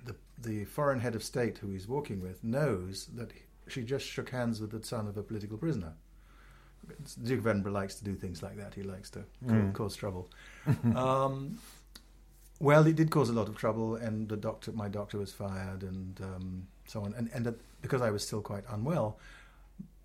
the, 0.05 0.15
the 0.41 0.65
foreign 0.65 0.99
head 0.99 1.15
of 1.15 1.23
state 1.23 1.59
who 1.59 1.69
he's 1.69 1.87
walking 1.87 2.19
with 2.19 2.43
knows 2.43 3.07
that 3.15 3.31
she 3.67 3.83
just 3.83 4.05
shook 4.05 4.29
hands 4.29 4.59
with 4.59 4.71
the 4.71 4.85
son 4.85 5.07
of 5.07 5.17
a 5.17 5.23
political 5.23 5.57
prisoner. 5.57 5.93
The 6.87 7.25
Duke 7.27 7.39
of 7.39 7.47
Edinburgh 7.47 7.71
likes 7.73 7.95
to 7.95 8.03
do 8.03 8.15
things 8.15 8.41
like 8.43 8.57
that. 8.57 8.73
He 8.73 8.83
likes 8.83 9.09
to 9.11 9.23
Mm. 9.45 9.73
cause 9.73 9.95
trouble. 9.95 10.29
um, 10.95 11.59
Well, 12.59 12.85
it 12.87 12.95
did 12.95 13.09
cause 13.11 13.29
a 13.29 13.33
lot 13.33 13.49
of 13.49 13.55
trouble, 13.57 13.95
and 13.95 14.29
the 14.29 14.37
doctor, 14.37 14.71
my 14.71 14.87
doctor, 14.87 15.17
was 15.17 15.33
fired, 15.33 15.83
and 15.83 16.19
um, 16.21 16.67
so 16.87 17.01
on. 17.03 17.13
And, 17.15 17.29
and 17.33 17.45
that, 17.45 17.55
because 17.81 18.01
I 18.01 18.09
was 18.09 18.25
still 18.25 18.41
quite 18.41 18.63
unwell, 18.69 19.17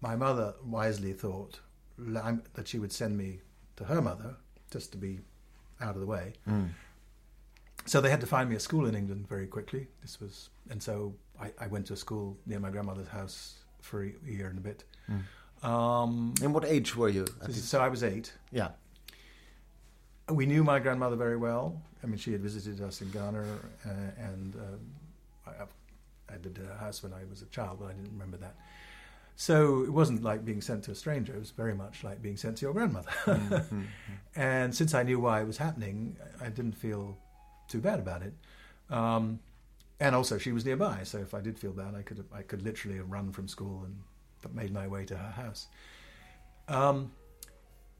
my 0.00 0.16
mother 0.16 0.54
wisely 0.64 1.12
thought 1.12 1.60
that 1.98 2.66
she 2.68 2.78
would 2.78 2.92
send 2.92 3.16
me 3.16 3.40
to 3.76 3.84
her 3.84 4.00
mother 4.00 4.36
just 4.70 4.90
to 4.92 4.98
be 4.98 5.20
out 5.80 5.94
of 5.94 6.00
the 6.00 6.06
way. 6.06 6.32
Mm. 6.48 6.70
So 7.86 8.00
they 8.00 8.10
had 8.10 8.20
to 8.20 8.26
find 8.26 8.50
me 8.50 8.56
a 8.56 8.60
school 8.60 8.86
in 8.86 8.94
England 8.94 9.28
very 9.28 9.46
quickly. 9.46 9.86
This 10.02 10.20
was, 10.20 10.50
and 10.70 10.82
so 10.82 11.14
I, 11.40 11.52
I 11.60 11.66
went 11.68 11.86
to 11.86 11.92
a 11.94 11.96
school 11.96 12.36
near 12.46 12.58
my 12.60 12.70
grandmother's 12.70 13.08
house 13.08 13.58
for 13.80 14.02
a 14.04 14.12
year 14.26 14.48
and 14.48 14.58
a 14.58 14.60
bit. 14.60 14.84
Um, 15.62 16.34
And 16.42 16.54
what 16.54 16.64
age 16.64 16.94
were 16.96 17.08
you? 17.08 17.26
So 17.50 17.80
I 17.80 17.88
was 17.88 18.02
eight. 18.02 18.32
Yeah. 18.52 18.70
We 20.28 20.46
knew 20.46 20.62
my 20.62 20.78
grandmother 20.78 21.16
very 21.16 21.36
well. 21.36 21.80
I 22.02 22.06
mean, 22.06 22.18
she 22.18 22.32
had 22.32 22.42
visited 22.42 22.80
us 22.80 23.00
in 23.00 23.10
Ghana, 23.10 23.40
uh, 23.86 23.88
and 24.18 24.54
uh, 24.56 25.50
I, 25.50 26.32
I 26.32 26.36
lived 26.44 26.58
at 26.58 26.66
her 26.66 26.76
house 26.76 27.02
when 27.02 27.12
I 27.12 27.24
was 27.28 27.42
a 27.42 27.46
child, 27.46 27.78
but 27.80 27.86
I 27.86 27.92
didn't 27.92 28.12
remember 28.12 28.36
that. 28.36 28.54
So 29.36 29.82
it 29.84 29.90
wasn't 29.92 30.22
like 30.22 30.44
being 30.44 30.60
sent 30.60 30.84
to 30.84 30.90
a 30.90 30.94
stranger. 30.94 31.32
It 31.34 31.38
was 31.38 31.50
very 31.50 31.74
much 31.74 32.04
like 32.04 32.20
being 32.20 32.36
sent 32.36 32.58
to 32.58 32.66
your 32.66 32.72
grandmother. 32.74 33.10
Mm-hmm. 33.26 33.82
and 34.36 34.74
since 34.74 34.94
I 34.94 35.02
knew 35.02 35.18
why 35.20 35.40
it 35.40 35.46
was 35.46 35.56
happening, 35.58 36.16
I 36.40 36.48
didn't 36.48 36.76
feel 36.76 37.16
too 37.68 37.80
bad 37.80 37.98
about 37.98 38.22
it. 38.22 38.34
Um, 38.90 39.40
and 40.00 40.14
also, 40.14 40.38
she 40.38 40.52
was 40.52 40.64
nearby, 40.64 41.00
so 41.04 41.18
if 41.18 41.34
I 41.34 41.40
did 41.40 41.58
feel 41.58 41.72
bad, 41.72 41.94
I 41.94 42.02
could 42.02 42.24
I 42.32 42.42
could 42.42 42.62
literally 42.62 42.98
have 42.98 43.10
run 43.10 43.32
from 43.32 43.48
school 43.48 43.82
and 43.84 43.96
made 44.54 44.72
my 44.72 44.86
way 44.86 45.04
to 45.04 45.16
her 45.16 45.30
house. 45.30 45.66
Um, 46.68 47.12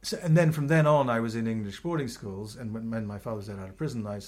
so, 0.02 0.18
and 0.22 0.36
then 0.36 0.52
from 0.52 0.68
then 0.68 0.86
on, 0.86 1.10
I 1.10 1.20
was 1.20 1.34
in 1.34 1.46
English 1.46 1.80
boarding 1.80 2.08
schools, 2.08 2.56
and 2.56 2.72
when, 2.72 2.90
when 2.90 3.06
my 3.06 3.18
father 3.18 3.36
was 3.36 3.50
out 3.50 3.68
of 3.68 3.76
prison, 3.76 4.06
I 4.06 4.20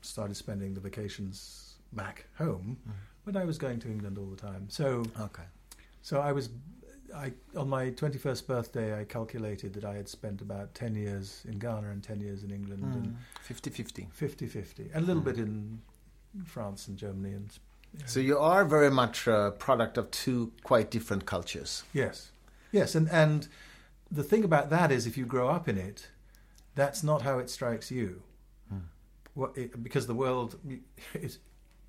started 0.00 0.36
spending 0.36 0.74
the 0.74 0.80
vacations 0.80 1.76
back 1.92 2.26
home. 2.36 2.78
Mm. 2.88 2.92
But 3.24 3.36
I 3.36 3.44
was 3.44 3.56
going 3.56 3.78
to 3.80 3.88
England 3.88 4.18
all 4.18 4.26
the 4.26 4.36
time, 4.36 4.66
so 4.68 5.04
Okay. 5.18 5.44
so 6.02 6.20
I 6.20 6.32
was. 6.32 6.50
I, 7.14 7.32
on 7.56 7.68
my 7.68 7.90
21st 7.90 8.46
birthday, 8.48 8.98
I 8.98 9.04
calculated 9.04 9.72
that 9.74 9.84
I 9.84 9.94
had 9.94 10.08
spent 10.08 10.40
about 10.40 10.74
10 10.74 10.96
years 10.96 11.44
in 11.48 11.60
Ghana 11.60 11.90
and 11.90 12.02
10 12.02 12.20
years 12.20 12.42
in 12.42 12.50
England 12.50 12.82
mm. 12.82 12.94
and 12.94 13.16
50-50. 13.46 14.12
50 14.12 14.46
50, 14.48 14.90
and 14.92 15.04
a 15.04 15.06
little 15.06 15.22
mm. 15.22 15.26
bit 15.26 15.38
in 15.38 15.80
France 16.44 16.88
and 16.88 16.96
Germany. 16.98 17.34
and 17.34 17.56
So 18.06 18.20
you 18.20 18.38
are 18.38 18.64
very 18.64 18.90
much 18.90 19.26
a 19.26 19.54
product 19.58 19.98
of 19.98 20.10
two 20.10 20.52
quite 20.62 20.90
different 20.90 21.26
cultures. 21.26 21.84
Yes, 21.92 22.30
yes, 22.72 22.94
and 22.94 23.08
and 23.10 23.48
the 24.10 24.22
thing 24.22 24.44
about 24.44 24.70
that 24.70 24.92
is, 24.92 25.06
if 25.06 25.16
you 25.16 25.26
grow 25.26 25.48
up 25.48 25.68
in 25.68 25.78
it, 25.78 26.08
that's 26.74 27.02
not 27.02 27.22
how 27.22 27.38
it 27.38 27.50
strikes 27.50 27.90
you. 27.90 28.22
What, 29.34 29.58
it, 29.58 29.82
because 29.82 30.06
the 30.06 30.14
world 30.14 30.56
is 31.14 31.38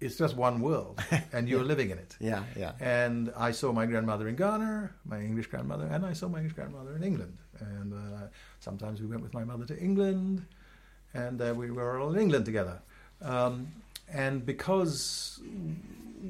it's 0.02 0.18
just 0.18 0.36
one 0.36 0.60
world, 0.62 1.02
and 1.34 1.48
you're 1.48 1.64
living 1.64 1.90
in 1.90 1.98
it. 1.98 2.18
Yeah, 2.20 2.44
yeah. 2.58 2.74
And 2.80 3.32
I 3.38 3.52
saw 3.52 3.72
my 3.72 3.86
grandmother 3.86 4.28
in 4.28 4.36
Ghana, 4.36 4.92
my 5.06 5.20
English 5.20 5.48
grandmother, 5.48 5.86
and 5.86 6.06
I 6.06 6.14
saw 6.14 6.28
my 6.28 6.40
English 6.40 6.54
grandmother 6.54 6.96
in 6.96 7.04
England. 7.04 7.38
And 7.60 7.94
uh, 7.94 8.28
sometimes 8.60 9.02
we 9.02 9.08
went 9.08 9.22
with 9.22 9.34
my 9.34 9.44
mother 9.44 9.66
to 9.66 9.80
England, 9.80 10.46
and 11.14 11.42
uh, 11.42 11.54
we 11.56 11.72
were 11.72 12.00
all 12.00 12.14
in 12.14 12.20
England 12.20 12.46
together. 12.46 12.82
Um, 13.22 13.68
and 14.08 14.46
because 14.46 15.42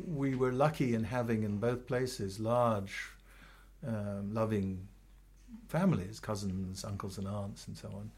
we 0.08 0.36
were 0.36 0.51
lucky 0.51 0.94
in 0.94 1.03
having 1.03 1.44
in 1.44 1.58
both 1.58 1.88
places 1.88 2.39
large, 2.39 3.10
um, 3.86 4.34
loving 4.34 4.88
families, 5.67 6.20
cousins, 6.20 6.84
uncles, 6.84 7.17
and 7.17 7.27
aunts, 7.27 7.67
and 7.67 7.77
so 7.77 7.88
on, 7.89 8.12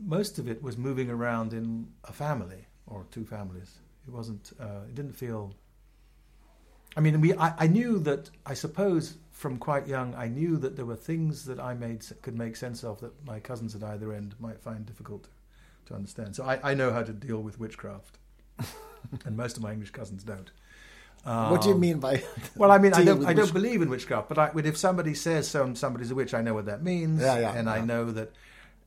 most 0.00 0.38
of 0.38 0.48
it 0.48 0.62
was 0.62 0.76
moving 0.76 1.10
around 1.10 1.52
in 1.52 1.88
a 2.04 2.12
family 2.12 2.66
or 2.86 3.06
two 3.10 3.24
families. 3.24 3.78
It 4.06 4.12
wasn't. 4.12 4.52
Uh, 4.60 4.84
it 4.88 4.94
didn't 4.94 5.16
feel. 5.16 5.54
I 6.96 7.00
mean, 7.00 7.20
we. 7.20 7.34
I, 7.34 7.54
I 7.58 7.66
knew 7.66 7.98
that. 8.00 8.30
I 8.44 8.54
suppose 8.54 9.16
from 9.30 9.58
quite 9.58 9.88
young, 9.88 10.14
I 10.14 10.28
knew 10.28 10.56
that 10.58 10.76
there 10.76 10.84
were 10.84 10.96
things 10.96 11.46
that 11.46 11.58
I 11.58 11.74
made 11.74 12.04
could 12.22 12.36
make 12.36 12.54
sense 12.54 12.84
of 12.84 13.00
that 13.00 13.12
my 13.26 13.40
cousins 13.40 13.74
at 13.74 13.82
either 13.82 14.12
end 14.12 14.34
might 14.38 14.60
find 14.60 14.86
difficult 14.86 15.28
to, 15.86 15.94
understand. 15.94 16.36
So 16.36 16.44
I, 16.44 16.70
I 16.70 16.74
know 16.74 16.92
how 16.92 17.02
to 17.02 17.12
deal 17.12 17.42
with 17.42 17.58
witchcraft, 17.58 18.18
and 19.26 19.36
most 19.36 19.56
of 19.56 19.62
my 19.62 19.72
English 19.72 19.90
cousins 19.90 20.22
don't. 20.24 20.50
what 21.24 21.62
do 21.62 21.68
you 21.68 21.74
Um, 21.74 21.80
mean 21.80 21.98
by? 22.00 22.22
well, 22.56 22.70
I 22.70 22.78
mean, 22.78 22.94
I 22.94 23.04
don't, 23.04 23.24
I 23.26 23.32
don't 23.32 23.52
believe 23.52 23.82
in 23.82 23.88
witchcraft, 23.88 24.28
but, 24.28 24.38
I, 24.38 24.50
but 24.54 24.66
if 24.66 24.76
somebody 24.76 25.14
says 25.14 25.48
some, 25.48 25.74
somebody's 25.76 26.10
a 26.10 26.14
witch, 26.14 26.34
I 26.34 26.42
know 26.42 26.54
what 26.54 26.66
that 26.66 26.82
means, 26.82 27.20
Yeah, 27.22 27.38
yeah, 27.38 27.54
and 27.54 27.68
I 27.70 27.80
know 27.80 28.10
that 28.12 28.32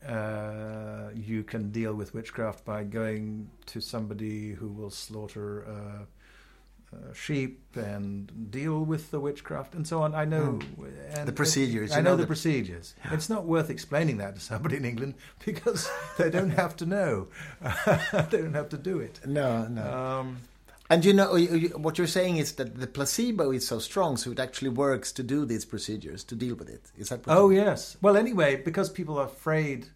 uh, 0.07 1.10
you 1.15 1.43
can 1.43 1.72
deal 1.72 1.93
with 1.93 2.13
witchcraft 2.13 2.63
by 2.65 2.84
going 2.84 3.50
to 3.67 3.81
somebody 3.81 4.53
who 4.53 4.67
will 4.67 4.91
slaughter 4.91 5.63
uh, 6.94 7.13
sheep 7.13 7.62
and 7.75 8.51
deal 8.51 8.84
with 8.86 9.12
the 9.12 9.20
witchcraft 9.20 9.75
and 9.75 9.86
so 9.88 10.01
on. 10.01 10.13
I 10.15 10.25
know 10.25 10.60
Hmm. 10.60 11.25
The 11.25 11.32
procedures, 11.32 11.92
I 11.92 11.98
you 11.98 12.04
know, 12.04 12.12
know 12.12 12.15
the, 12.18 12.24
the- 12.24 12.27
procedures. 12.27 12.96
It's 13.12 13.30
not 13.30 13.46
worth 13.46 13.70
explaining 13.70 14.18
that 14.18 14.36
to 14.36 14.42
somebody 14.42 14.77
in 14.77 14.86
England 14.86 15.15
because 15.46 15.89
they 16.18 16.30
don't 16.30 16.51
have 16.51 16.75
to 16.77 16.86
know. 16.86 17.27
they 18.30 18.42
don't 18.42 18.54
have 18.54 18.70
to 18.70 18.77
do 18.77 19.00
it. 19.00 19.20
No, 19.25 19.68
no. 19.68 19.84
Um, 19.84 20.38
and 20.89 21.04
you 21.04 21.13
know, 21.13 21.36
what 21.77 21.98
you're 21.98 22.06
saying 22.08 22.38
is 22.38 22.54
that 22.54 22.80
the 22.80 22.86
placebo 22.88 23.51
is 23.51 23.68
so 23.68 23.80
strong, 23.80 24.18
so 24.18 24.32
it 24.32 24.39
actually 24.39 24.70
works 24.70 25.12
to 25.13 25.24
do 25.24 25.44
these 25.46 25.65
procedures 25.65 26.24
to 26.25 26.36
deal 26.36 26.56
with 26.56 26.70
it. 26.70 26.92
Is 26.98 27.10
that? 27.10 27.22
Oh 27.27 27.50
yes. 27.50 27.98
Well, 28.04 28.15
anyway, 28.15 28.56
because 28.58 28.89
people 28.92 29.18
are 29.18 29.25
afraid 29.25 29.88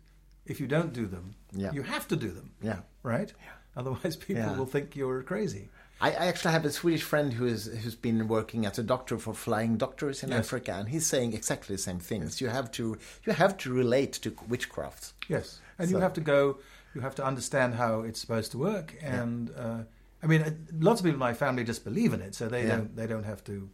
if 0.48 0.60
you 0.60 0.66
don't 0.68 0.92
do 0.92 1.06
them, 1.06 1.36
Yeah. 1.54 1.72
you 1.74 1.84
have 1.84 2.08
to 2.08 2.16
do 2.16 2.30
them, 2.32 2.50
Yeah. 2.62 2.80
right? 3.04 3.32
Yeah. 3.40 3.52
Otherwise, 3.80 4.16
people 4.28 4.42
Yeah. 4.42 4.58
will 4.58 4.66
think 4.66 4.96
you're 4.96 5.22
crazy. 5.22 5.70
I, 6.02 6.12
I 6.12 6.26
actually 6.28 6.52
have 6.54 6.64
a 6.66 6.72
Swedish 6.72 7.04
friend 7.04 7.34
who 7.34 7.46
is 7.46 7.66
who's 7.66 7.96
been 7.96 8.28
working 8.28 8.66
as 8.66 8.80
a 8.80 8.84
doctor 8.84 9.18
for 9.18 9.34
flying 9.34 9.78
doctors 9.78 10.24
in 10.24 10.30
Yes. 10.30 10.40
Africa, 10.40 10.74
and 10.74 10.88
he's 10.90 11.06
saying 11.06 11.34
exactly 11.34 11.76
the 11.76 11.82
same 11.82 12.00
things. 12.00 12.40
You 12.40 12.48
have 12.48 12.72
to 12.74 12.98
you 13.26 13.34
have 13.34 13.58
to 13.58 13.74
relate 13.74 14.14
to 14.24 14.34
witchcraft. 14.48 15.14
Yes, 15.28 15.60
and 15.78 15.90
you 15.92 15.98
have 15.98 16.14
to 16.14 16.22
go. 16.22 16.58
You 16.96 17.02
have 17.02 17.16
to 17.16 17.26
understand 17.26 17.76
how 17.76 18.02
it's 18.02 18.20
supposed 18.22 18.52
to 18.54 18.58
work, 18.58 18.96
and 19.02 19.52
uh, 19.58 19.80
I 20.24 20.28
mean, 20.28 20.42
uh, 20.42 20.52
lots 20.80 21.02
of 21.02 21.06
people 21.06 21.16
in 21.16 21.20
my 21.20 21.34
family 21.34 21.64
just 21.64 21.84
believe 21.84 22.14
in 22.14 22.22
it, 22.22 22.34
so 22.34 22.48
they 22.48 22.64
Yeah. 22.64 22.78
don't. 22.78 22.96
They 22.96 23.06
don't 23.08 23.26
have 23.26 23.44
to. 23.46 23.70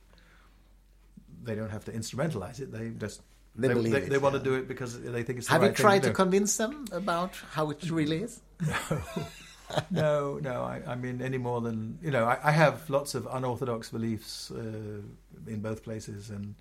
They 1.44 1.54
don't 1.56 1.70
have 1.70 1.86
to 1.86 1.92
instrumentalize 1.92 2.60
it. 2.60 2.72
They 2.72 2.90
just 2.90 3.22
They 3.56 3.68
believe 3.68 3.94
they, 3.94 4.02
it, 4.02 4.10
they 4.10 4.18
want 4.18 4.34
to 4.36 4.42
do 4.42 4.56
it 4.56 4.68
because 4.68 5.00
they 5.00 5.22
think 5.24 5.38
it's. 5.40 5.48
Have 5.48 5.62
right 5.62 5.70
you 5.70 5.76
tried 5.76 6.02
to 6.04 6.10
do. 6.10 6.14
convince 6.16 6.58
them 6.58 6.86
about 6.92 7.36
how 7.52 7.70
it 7.70 7.90
really 8.00 8.24
is? 8.24 8.42
no, 8.62 8.76
no. 9.92 10.40
No. 10.42 10.64
I, 10.64 10.82
I 10.88 10.96
mean, 10.96 11.22
any 11.22 11.38
more 11.38 11.62
than 11.62 11.98
you 12.02 12.12
know. 12.12 12.26
I, 12.26 12.38
I 12.44 12.52
have 12.52 12.90
lots 12.90 13.16
of 13.16 13.28
unorthodox 13.32 13.90
beliefs 13.90 14.52
uh, 14.52 15.02
in 15.48 15.62
both 15.62 15.84
places, 15.84 16.30
and 16.30 16.56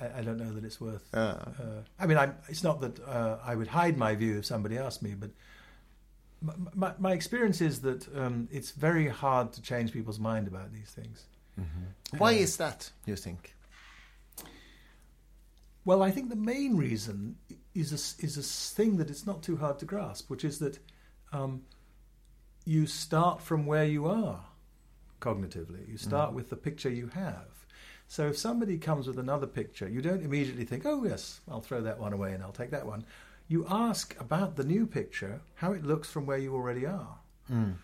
I, 0.00 0.18
I 0.18 0.22
don't 0.22 0.38
know 0.38 0.52
that 0.52 0.64
it's 0.64 0.80
worth. 0.80 1.06
Uh, 1.14 1.18
Uh, 1.18 1.82
I 1.98 2.06
mean, 2.06 2.18
I'm, 2.18 2.34
it's 2.48 2.62
not 2.64 2.80
that 2.80 3.00
uh, 3.06 3.38
I 3.44 3.54
would 3.54 3.68
hide 3.68 3.96
my 3.96 4.14
view 4.14 4.38
if 4.38 4.44
somebody 4.46 4.78
asked 4.78 5.02
me, 5.02 5.14
but 5.14 5.30
m- 6.42 6.68
my, 6.74 6.92
my 6.98 7.12
experience 7.12 7.60
is 7.60 7.80
that 7.82 8.06
um, 8.16 8.48
it's 8.50 8.70
very 8.72 9.08
hard 9.08 9.52
to 9.52 9.62
change 9.62 9.92
people's 9.92 10.18
mind 10.18 10.48
about 10.48 10.72
these 10.72 10.90
things. 10.90 11.24
Why 12.18 12.32
Uh, 12.34 12.38
is 12.38 12.56
that? 12.56 12.90
You 13.06 13.16
think? 13.16 13.54
Well, 15.84 16.02
I 16.02 16.10
think 16.10 16.28
the 16.28 16.36
main 16.36 16.76
reason 16.76 17.36
is 17.74 17.92
a, 17.92 17.94
s- 17.94 18.16
is 18.18 18.36
a 18.36 18.40
s- 18.40 18.72
thing 18.76 18.96
that 18.98 19.08
it's 19.10 19.26
not 19.26 19.42
too 19.42 19.56
hard 19.56 19.78
to 19.78 19.86
grasp, 19.86 20.28
which 20.30 20.44
is 20.44 20.58
that 20.58 20.78
um, 21.32 21.62
you 22.64 22.86
start 22.86 23.40
from 23.40 23.66
where 23.66 23.84
you 23.84 24.06
are 24.06 24.44
cognitively. 25.20 25.88
You 25.88 25.94
mm. 25.94 26.00
start 26.00 26.32
with 26.32 26.50
the 26.50 26.56
picture 26.56 26.90
you 26.90 27.08
have. 27.08 27.46
So 28.08 28.26
if 28.26 28.38
somebody 28.38 28.76
comes 28.76 29.06
with 29.06 29.18
another 29.18 29.46
picture, 29.46 29.88
you 29.88 30.02
don't 30.02 30.22
immediately 30.22 30.64
think, 30.64 30.84
"Oh 30.84 31.04
yes, 31.04 31.40
I'll 31.48 31.60
throw 31.60 31.80
that 31.82 32.00
one 32.00 32.12
away 32.12 32.32
and 32.32 32.42
I'll 32.42 32.52
take 32.52 32.70
that 32.70 32.86
one." 32.86 33.04
You 33.48 33.66
ask 33.68 34.18
about 34.20 34.56
the 34.56 34.64
new 34.64 34.86
picture, 34.86 35.40
how 35.56 35.72
it 35.72 35.84
looks 35.84 36.10
from 36.10 36.26
where 36.26 36.38
you 36.38 36.54
already 36.54 36.86
are, 36.86 37.18
mm. 37.50 37.74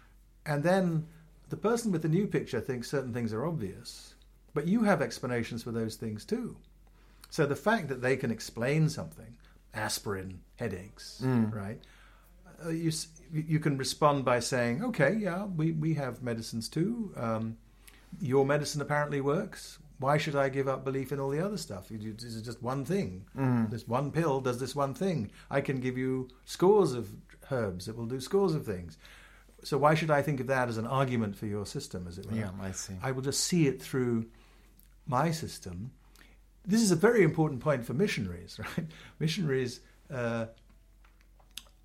and 0.44 0.62
then 0.62 1.06
the 1.48 1.56
person 1.56 1.92
with 1.92 2.02
the 2.02 2.08
new 2.08 2.26
picture 2.26 2.60
thinks 2.60 2.88
certain 2.88 3.12
things 3.12 3.32
are 3.32 3.46
obvious, 3.46 4.14
but 4.54 4.66
you 4.66 4.82
have 4.82 5.00
explanations 5.00 5.62
for 5.62 5.70
those 5.70 5.94
things 5.94 6.24
too. 6.24 6.56
So 7.30 7.46
the 7.46 7.56
fact 7.56 7.88
that 7.88 8.02
they 8.02 8.16
can 8.16 8.30
explain 8.30 8.88
something, 8.88 9.36
aspirin, 9.74 10.40
headaches, 10.56 11.20
mm. 11.24 11.54
right? 11.54 11.80
Uh, 12.64 12.70
you 12.70 12.90
you 13.32 13.58
can 13.58 13.76
respond 13.76 14.24
by 14.24 14.40
saying, 14.40 14.84
"Okay, 14.84 15.14
yeah, 15.14 15.44
we 15.44 15.72
we 15.72 15.94
have 15.94 16.22
medicines 16.22 16.68
too. 16.68 17.12
Um, 17.16 17.56
your 18.20 18.46
medicine 18.46 18.80
apparently 18.80 19.20
works. 19.20 19.78
Why 19.98 20.18
should 20.18 20.36
I 20.36 20.50
give 20.50 20.68
up 20.68 20.84
belief 20.84 21.10
in 21.10 21.20
all 21.20 21.30
the 21.30 21.44
other 21.44 21.56
stuff? 21.56 21.88
This 21.88 22.22
is 22.22 22.42
just 22.42 22.62
one 22.62 22.84
thing. 22.84 23.24
This 23.70 23.88
one 23.88 24.10
pill 24.10 24.40
does 24.40 24.58
this 24.58 24.76
one 24.76 24.92
thing. 24.94 25.30
I 25.50 25.60
can 25.62 25.80
give 25.80 25.96
you 25.96 26.28
scores 26.44 26.92
of 26.92 27.08
herbs 27.50 27.86
that 27.86 27.96
will 27.96 28.06
do 28.06 28.20
scores 28.20 28.54
of 28.54 28.66
things. 28.66 28.98
So 29.64 29.78
why 29.78 29.94
should 29.94 30.10
I 30.10 30.20
think 30.22 30.40
of 30.40 30.48
that 30.48 30.68
as 30.68 30.76
an 30.76 30.86
argument 30.86 31.34
for 31.36 31.46
your 31.46 31.64
system, 31.64 32.06
as 32.06 32.18
it 32.18 32.26
were? 32.30 32.36
Yeah, 32.36 32.50
I 32.60 32.72
see. 32.72 32.94
I 33.02 33.10
will 33.12 33.22
just 33.22 33.44
see 33.44 33.68
it 33.68 33.80
through 33.82 34.26
my 35.06 35.30
system. 35.30 35.92
This 36.64 36.82
is 36.82 36.90
a 36.90 36.96
very 36.96 37.22
important 37.22 37.60
point 37.60 37.84
for 37.86 37.94
missionaries, 37.94 38.58
right? 38.76 38.86
Missionaries 39.18 39.80
uh, 40.12 40.46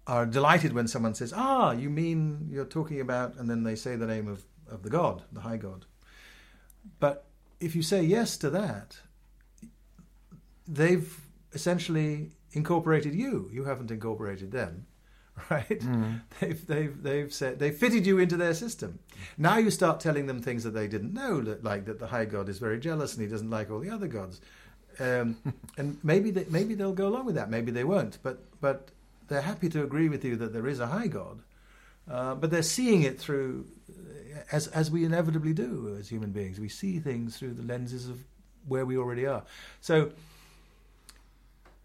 are 0.07 0.25
delighted 0.25 0.73
when 0.73 0.87
someone 0.87 1.15
says, 1.15 1.33
"Ah, 1.35 1.71
you 1.71 1.89
mean 1.89 2.47
you're 2.49 2.65
talking 2.65 2.99
about," 2.99 3.35
and 3.37 3.49
then 3.49 3.63
they 3.63 3.75
say 3.75 3.95
the 3.95 4.07
name 4.07 4.27
of, 4.27 4.43
of 4.67 4.83
the 4.83 4.89
god, 4.89 5.23
the 5.31 5.41
high 5.41 5.57
god. 5.57 5.85
But 6.99 7.25
if 7.59 7.75
you 7.75 7.81
say 7.81 8.03
yes 8.03 8.37
to 8.37 8.49
that, 8.49 8.99
they've 10.67 11.19
essentially 11.53 12.31
incorporated 12.53 13.13
you. 13.13 13.49
You 13.53 13.65
haven't 13.65 13.91
incorporated 13.91 14.51
them, 14.51 14.87
right? 15.49 15.81
They've 16.39 16.65
they've 16.67 17.03
they've 17.03 17.33
said 17.33 17.59
they 17.59 17.71
fitted 17.71 18.05
you 18.05 18.17
into 18.17 18.37
their 18.37 18.53
system. 18.53 18.99
Now 19.37 19.57
you 19.57 19.69
start 19.69 19.99
telling 19.99 20.25
them 20.25 20.41
things 20.41 20.63
that 20.63 20.71
they 20.71 20.87
didn't 20.87 21.13
know, 21.13 21.41
that 21.41 21.63
like 21.63 21.85
that 21.85 21.99
the 21.99 22.07
high 22.07 22.25
god 22.25 22.49
is 22.49 22.57
very 22.57 22.79
jealous 22.79 23.13
and 23.13 23.21
he 23.21 23.29
doesn't 23.29 23.49
like 23.49 23.69
all 23.69 23.79
the 23.79 23.89
other 23.89 24.07
gods. 24.07 24.41
Um, 24.99 25.37
and 25.77 25.97
maybe 26.03 26.31
they, 26.31 26.45
maybe 26.49 26.73
they'll 26.73 26.93
go 26.93 27.07
along 27.07 27.25
with 27.25 27.35
that. 27.35 27.49
Maybe 27.49 27.71
they 27.71 27.83
won't. 27.83 28.17
But 28.23 28.43
but 28.59 28.89
they're 29.31 29.41
happy 29.41 29.69
to 29.69 29.81
agree 29.83 30.09
with 30.09 30.23
you 30.25 30.35
that 30.35 30.51
there 30.53 30.67
is 30.67 30.79
a 30.79 30.87
high 30.87 31.07
god. 31.07 31.39
Uh, 32.09 32.35
but 32.35 32.51
they're 32.51 32.63
seeing 32.63 33.03
it 33.03 33.19
through, 33.19 33.65
as 34.51 34.67
as 34.67 34.91
we 34.91 35.05
inevitably 35.05 35.53
do 35.53 35.95
as 35.99 36.09
human 36.09 36.31
beings. 36.31 36.59
We 36.59 36.67
see 36.69 36.99
things 36.99 37.37
through 37.37 37.53
the 37.53 37.63
lenses 37.63 38.09
of 38.09 38.17
where 38.67 38.85
we 38.85 38.97
already 38.97 39.25
are. 39.25 39.43
So 39.81 40.11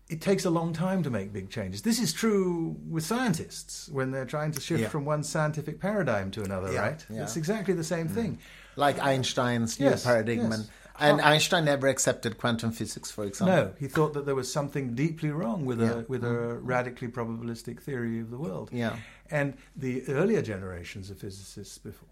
it 0.08 0.20
takes 0.20 0.44
a 0.44 0.50
long 0.50 0.72
time 0.72 1.02
to 1.02 1.10
make 1.10 1.32
big 1.32 1.50
changes. 1.50 1.82
This 1.82 1.98
is 2.00 2.12
true 2.12 2.76
with 2.88 3.04
scientists 3.04 3.88
when 3.88 4.12
they're 4.12 4.24
trying 4.24 4.52
to 4.52 4.60
shift 4.60 4.82
Yeah. 4.82 4.88
from 4.88 5.04
one 5.04 5.22
scientific 5.24 5.80
paradigm 5.80 6.30
to 6.32 6.42
another, 6.44 6.72
Yeah, 6.72 6.80
right? 6.80 7.06
yeah. 7.10 7.22
It's 7.24 7.36
exactly 7.36 7.74
the 7.74 7.84
same 7.84 8.06
thing. 8.08 8.38
Like 8.76 8.98
Einstein's 9.00 9.80
new 9.80 9.86
Yes, 9.86 10.04
paradigm. 10.04 10.38
yes. 10.50 10.54
And, 10.54 10.68
and 10.98 11.20
How- 11.20 11.30
Einstein 11.32 11.64
never 11.64 11.86
accepted 11.88 12.38
quantum 12.38 12.72
physics, 12.72 13.10
for 13.10 13.24
example. 13.24 13.56
No, 13.56 13.72
he 13.78 13.88
thought 13.88 14.12
that 14.14 14.24
there 14.26 14.34
was 14.34 14.52
something 14.52 14.94
deeply 14.94 15.30
wrong 15.30 15.64
with 15.64 15.80
Yeah. 15.80 16.00
a 16.00 16.04
with 16.08 16.24
a 16.24 16.58
radically 16.58 17.08
probabilistic 17.08 17.80
theory 17.80 18.20
of 18.20 18.30
the 18.30 18.38
world. 18.38 18.70
Yeah. 18.72 18.96
And 19.30 19.54
the 19.74 20.06
earlier 20.08 20.40
generations 20.42 21.10
of 21.10 21.18
physicists, 21.18 21.78
before, 21.78 22.08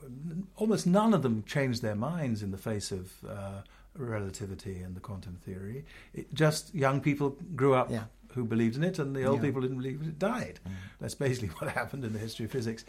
almost 0.56 0.86
none 0.86 1.14
of 1.14 1.22
them 1.22 1.44
changed 1.46 1.80
their 1.82 1.94
minds 1.94 2.42
in 2.42 2.50
the 2.50 2.58
face 2.58 2.90
of 2.90 3.12
uh, 3.28 3.62
relativity 3.96 4.80
and 4.82 4.94
the 4.96 5.00
quantum 5.00 5.36
theory. 5.44 5.84
It, 6.12 6.32
just 6.34 6.74
young 6.74 7.00
people 7.00 7.36
grew 7.54 7.74
up 7.74 7.90
Yeah. 7.90 8.04
Who 8.34 8.44
believed 8.44 8.76
in 8.76 8.84
it, 8.84 8.98
and 8.98 9.14
the 9.14 9.24
old 9.24 9.38
Yeah. 9.40 9.46
people 9.46 9.60
didn't 9.62 9.78
believe 9.78 10.02
it, 10.02 10.18
died. 10.18 10.60
That's 11.00 11.14
basically 11.14 11.48
what 11.58 11.70
happened 11.70 12.04
in 12.04 12.12
the 12.12 12.18
history 12.18 12.44
of 12.46 12.50
physics. 12.52 12.84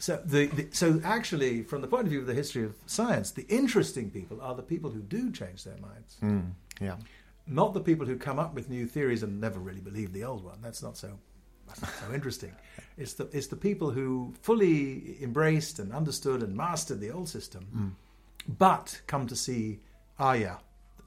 So, 0.00 0.20
the, 0.24 0.46
the, 0.46 0.68
so 0.70 1.00
actually, 1.04 1.62
from 1.62 1.80
the 1.80 1.88
point 1.88 2.04
of 2.04 2.10
view 2.10 2.20
of 2.20 2.26
the 2.26 2.34
history 2.34 2.64
of 2.64 2.74
science, 2.86 3.30
the 3.32 3.46
interesting 3.48 4.10
people 4.10 4.40
are 4.40 4.54
the 4.54 4.62
people 4.62 4.90
who 4.90 5.00
do 5.00 5.30
change 5.32 5.64
their 5.64 5.76
minds 5.78 6.16
Mm, 6.22 6.52
yeah. 6.80 6.96
not 7.46 7.74
the 7.74 7.80
people 7.80 8.06
who 8.06 8.16
come 8.16 8.38
up 8.38 8.54
with 8.54 8.68
new 8.70 8.86
theories 8.86 9.22
and 9.24 9.40
never 9.40 9.58
really 9.58 9.80
believe 9.80 10.12
the 10.12 10.22
old 10.24 10.44
one. 10.44 10.58
That's 10.62 10.82
not 10.82 10.96
so 10.96 11.18
that's 11.66 11.82
not 11.82 11.90
so 12.06 12.14
interesting. 12.18 12.52
It's 12.96 13.14
the 13.14 13.24
it's 13.32 13.48
the 13.48 13.56
people 13.56 13.90
who 13.90 14.34
fully 14.42 15.16
embraced 15.22 15.78
and 15.80 15.92
understood 15.92 16.42
and 16.44 16.56
mastered 16.56 17.00
the 17.00 17.10
old 17.10 17.28
system, 17.28 17.96
but 18.58 19.00
come 19.06 19.26
to 19.26 19.36
see, 19.36 19.80
ah, 20.18 20.32
yeah, 20.34 20.56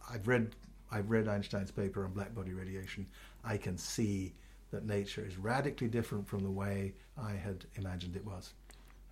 I've 0.09 0.27
read 0.27 0.55
I've 0.91 1.09
read 1.09 1.27
Einstein's 1.29 1.71
paper 1.71 2.03
on 2.03 2.11
black 2.11 2.35
body 2.35 2.51
radiation. 2.53 3.07
I 3.43 3.57
can 3.57 3.77
see 3.77 4.33
that 4.71 4.85
nature 4.85 5.25
is 5.25 5.37
radically 5.37 5.87
different 5.87 6.27
from 6.27 6.43
the 6.43 6.51
way 6.51 6.93
I 7.17 7.33
had 7.33 7.65
imagined 7.75 8.15
it 8.15 8.25
was. 8.25 8.53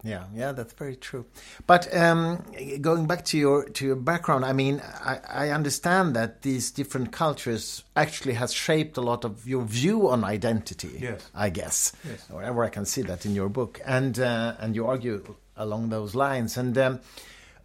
Yeah, 0.03 0.25
yeah, 0.33 0.53
that's 0.53 0.71
very 0.73 0.95
true. 0.95 1.25
But 1.67 1.93
um, 1.93 2.45
going 2.79 3.05
back 3.05 3.25
to 3.25 3.37
your 3.37 3.65
to 3.65 3.85
your 3.85 3.97
background, 3.97 4.45
I 4.45 4.53
mean, 4.53 4.81
I, 5.03 5.19
I 5.27 5.49
understand 5.49 6.15
that 6.15 6.41
these 6.41 6.71
different 6.71 7.11
cultures 7.11 7.83
actually 7.97 8.35
has 8.35 8.53
shaped 8.53 8.95
a 8.95 9.01
lot 9.01 9.25
of 9.25 9.45
your 9.45 9.63
view 9.63 10.07
on 10.07 10.23
identity. 10.23 10.99
Yes. 11.01 11.29
I 11.35 11.49
guess. 11.49 11.91
Yes. 12.07 12.29
Wherever 12.29 12.63
I 12.63 12.69
can 12.69 12.85
see 12.85 13.01
that 13.03 13.25
in 13.25 13.35
your 13.35 13.49
book, 13.49 13.81
and 13.85 14.17
uh, 14.17 14.55
and 14.59 14.73
you 14.73 14.87
argue 14.87 15.35
along 15.57 15.89
those 15.89 16.15
lines. 16.15 16.55
And 16.55 16.77
um, 16.77 16.99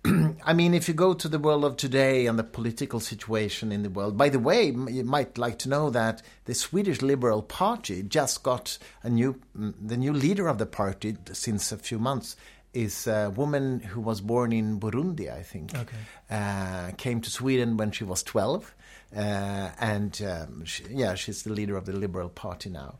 I 0.44 0.52
mean, 0.52 0.74
if 0.74 0.86
you 0.88 0.94
go 0.94 1.14
to 1.14 1.28
the 1.28 1.38
world 1.38 1.64
of 1.64 1.76
today 1.76 2.26
and 2.26 2.38
the 2.38 2.44
political 2.44 3.00
situation 3.00 3.72
in 3.72 3.82
the 3.82 3.90
world, 3.90 4.18
by 4.18 4.28
the 4.28 4.38
way, 4.38 4.66
you 4.66 5.04
might 5.04 5.38
like 5.38 5.58
to 5.60 5.68
know 5.68 5.88
that 5.90 6.22
the 6.44 6.54
Swedish 6.54 7.00
Liberal 7.00 7.42
Party 7.42 8.02
just 8.02 8.42
got 8.42 8.76
a 9.02 9.08
new, 9.08 9.40
the 9.54 9.96
new 9.96 10.12
leader 10.12 10.48
of 10.48 10.58
the 10.58 10.66
party 10.66 11.16
since 11.32 11.72
a 11.72 11.78
few 11.78 11.98
months 11.98 12.36
is 12.74 13.06
a 13.06 13.32
woman 13.34 13.80
who 13.80 14.00
was 14.00 14.20
born 14.20 14.52
in 14.52 14.78
Burundi, 14.78 15.32
I 15.32 15.42
think. 15.42 15.74
Okay. 15.74 15.96
Uh, 16.30 16.90
came 16.96 17.20
to 17.22 17.30
Sweden 17.30 17.76
when 17.76 17.92
she 17.92 18.04
was 18.04 18.22
12. 18.22 18.74
Uh, 19.16 19.70
and 19.78 20.20
um, 20.28 20.64
she, 20.64 20.84
yeah, 20.90 21.14
she's 21.14 21.44
the 21.44 21.52
leader 21.52 21.76
of 21.76 21.86
the 21.86 21.92
Liberal 21.92 22.28
Party 22.28 22.68
now. 22.68 22.96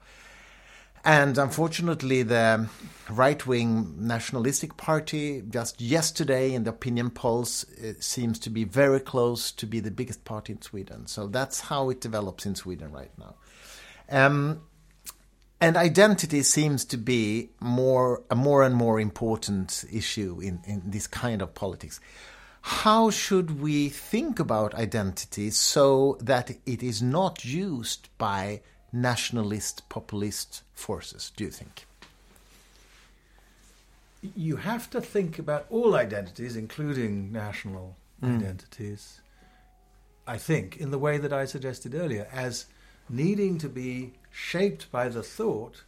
And 1.04 1.36
unfortunately, 1.36 2.22
the 2.22 2.66
right 3.10 3.46
wing 3.46 3.94
nationalistic 3.98 4.76
party, 4.78 5.42
just 5.50 5.80
yesterday 5.80 6.54
in 6.54 6.64
the 6.64 6.70
opinion 6.70 7.10
polls, 7.10 7.66
seems 8.00 8.38
to 8.40 8.50
be 8.50 8.64
very 8.64 9.00
close 9.00 9.52
to 9.52 9.66
be 9.66 9.80
the 9.80 9.90
biggest 9.90 10.24
party 10.24 10.54
in 10.54 10.62
Sweden. 10.62 11.06
So 11.06 11.26
that's 11.26 11.60
how 11.60 11.90
it 11.90 12.00
develops 12.00 12.46
in 12.46 12.54
Sweden 12.54 12.90
right 12.90 13.10
now. 13.18 13.34
Um, 14.08 14.62
and 15.60 15.76
identity 15.76 16.42
seems 16.42 16.84
to 16.86 16.96
be 16.96 17.50
more 17.60 18.22
a 18.30 18.34
more 18.34 18.62
and 18.62 18.74
more 18.74 18.98
important 18.98 19.84
issue 19.92 20.40
in, 20.40 20.60
in 20.66 20.82
this 20.86 21.06
kind 21.06 21.42
of 21.42 21.54
politics. 21.54 22.00
How 22.62 23.10
should 23.10 23.60
we 23.60 23.90
think 23.90 24.38
about 24.38 24.74
identity 24.74 25.50
so 25.50 26.16
that 26.20 26.50
it 26.64 26.82
is 26.82 27.02
not 27.02 27.44
used 27.44 28.08
by 28.16 28.62
nationalist 28.94 29.88
populist 29.88 30.62
forces, 30.74 31.33
do 31.37 31.44
you 31.44 31.50
think? 31.50 31.87
you 34.37 34.57
have 34.57 34.88
to 34.90 35.00
think 35.00 35.38
about 35.38 35.66
all 35.70 35.94
identities, 35.94 36.57
including 36.57 37.30
national 37.33 37.96
mm. 38.22 38.37
identities, 38.37 39.20
I 40.26 40.38
think, 40.38 40.78
in 40.78 40.90
the 40.90 40.98
way 40.98 41.18
that 41.18 41.33
I 41.33 41.44
suggested 41.44 41.94
earlier, 41.94 42.26
as 42.33 42.66
needing 43.09 43.59
to 43.59 43.68
be 43.68 44.12
shaped 44.30 44.90
by 44.90 45.09
the 45.09 45.22
thought 45.22 45.83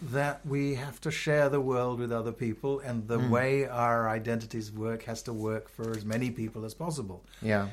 that 0.00 0.44
we 0.46 0.74
have 0.74 1.00
to 1.02 1.10
share 1.10 1.48
the 1.48 1.60
world 1.60 1.98
with 1.98 2.10
other 2.10 2.32
people 2.32 2.80
and 2.80 3.06
the 3.06 3.18
mm. 3.18 3.30
way 3.30 3.66
our 3.66 4.08
identities 4.08 4.72
work 4.72 5.04
has 5.04 5.22
to 5.22 5.32
work 5.32 5.68
for 5.68 5.90
as 5.90 6.04
many 6.04 6.30
people 6.30 6.64
as 6.64 6.74
possible. 6.74 7.22
Yeah. 7.42 7.68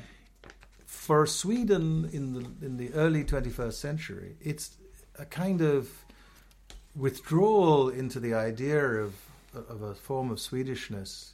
For 0.92 1.26
Sweden 1.26 2.08
in 2.12 2.32
the 2.34 2.64
in 2.64 2.76
the 2.76 2.92
early 2.92 3.24
21st 3.24 3.72
century, 3.72 4.36
it's 4.40 4.76
a 5.18 5.24
kind 5.24 5.60
of 5.60 5.90
withdrawal 6.94 7.88
into 7.88 8.20
the 8.20 8.34
idea 8.34 8.78
of 9.02 9.14
of 9.52 9.82
a 9.82 9.94
form 9.96 10.30
of 10.30 10.38
Swedishness 10.38 11.32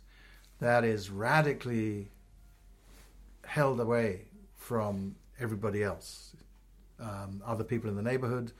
that 0.60 0.84
is 0.84 1.10
radically 1.10 2.08
held 3.44 3.78
away 3.78 4.22
from 4.56 5.16
everybody 5.38 5.82
else, 5.82 6.34
um, 6.98 7.42
other 7.44 7.64
people 7.64 7.90
in 7.90 7.96
the 7.96 8.02
neighborhood, 8.02 8.52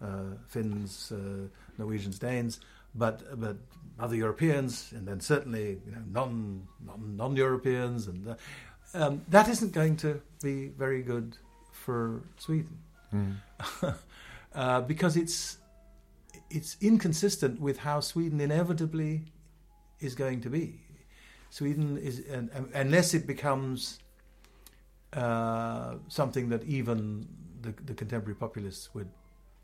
uh, 0.00 0.36
Finns, 0.48 1.12
uh, 1.12 1.48
Norwegians, 1.76 2.18
Danes, 2.18 2.60
but 2.94 3.38
but 3.38 3.58
other 3.98 4.16
Europeans, 4.16 4.92
and 4.92 5.06
then 5.06 5.20
certainly 5.20 5.82
you 5.84 5.92
know 5.92 6.04
non 6.10 6.68
non 6.86 7.16
non 7.16 7.36
Europeans, 7.36 8.06
and 8.06 8.28
uh, 8.28 8.34
um, 8.94 9.22
that 9.28 9.48
isn't 9.48 9.72
going 9.72 9.96
to 9.98 10.20
be 10.42 10.68
very 10.68 11.02
good 11.02 11.36
for 11.72 12.22
Sweden. 12.38 12.78
Uh, 14.54 14.80
because 14.80 15.16
it's 15.16 15.58
it's 16.48 16.76
inconsistent 16.80 17.60
with 17.60 17.78
how 17.78 17.98
Sweden 17.98 18.40
inevitably 18.40 19.24
is 19.98 20.14
going 20.14 20.40
to 20.42 20.48
be. 20.48 20.80
Sweden 21.50 21.98
is, 21.98 22.20
and, 22.30 22.50
and 22.54 22.68
unless 22.72 23.14
it 23.14 23.26
becomes 23.26 23.98
uh, 25.12 25.94
something 26.06 26.48
that 26.50 26.62
even 26.64 27.26
the, 27.62 27.74
the 27.84 27.94
contemporary 27.94 28.36
populists 28.36 28.94
would 28.94 29.08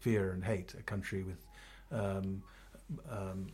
fear 0.01 0.33
and 0.33 0.45
hate, 0.45 0.75
a 0.79 0.83
country 0.83 1.23
with 1.23 1.47
um, 1.93 2.43
um, 3.11 3.47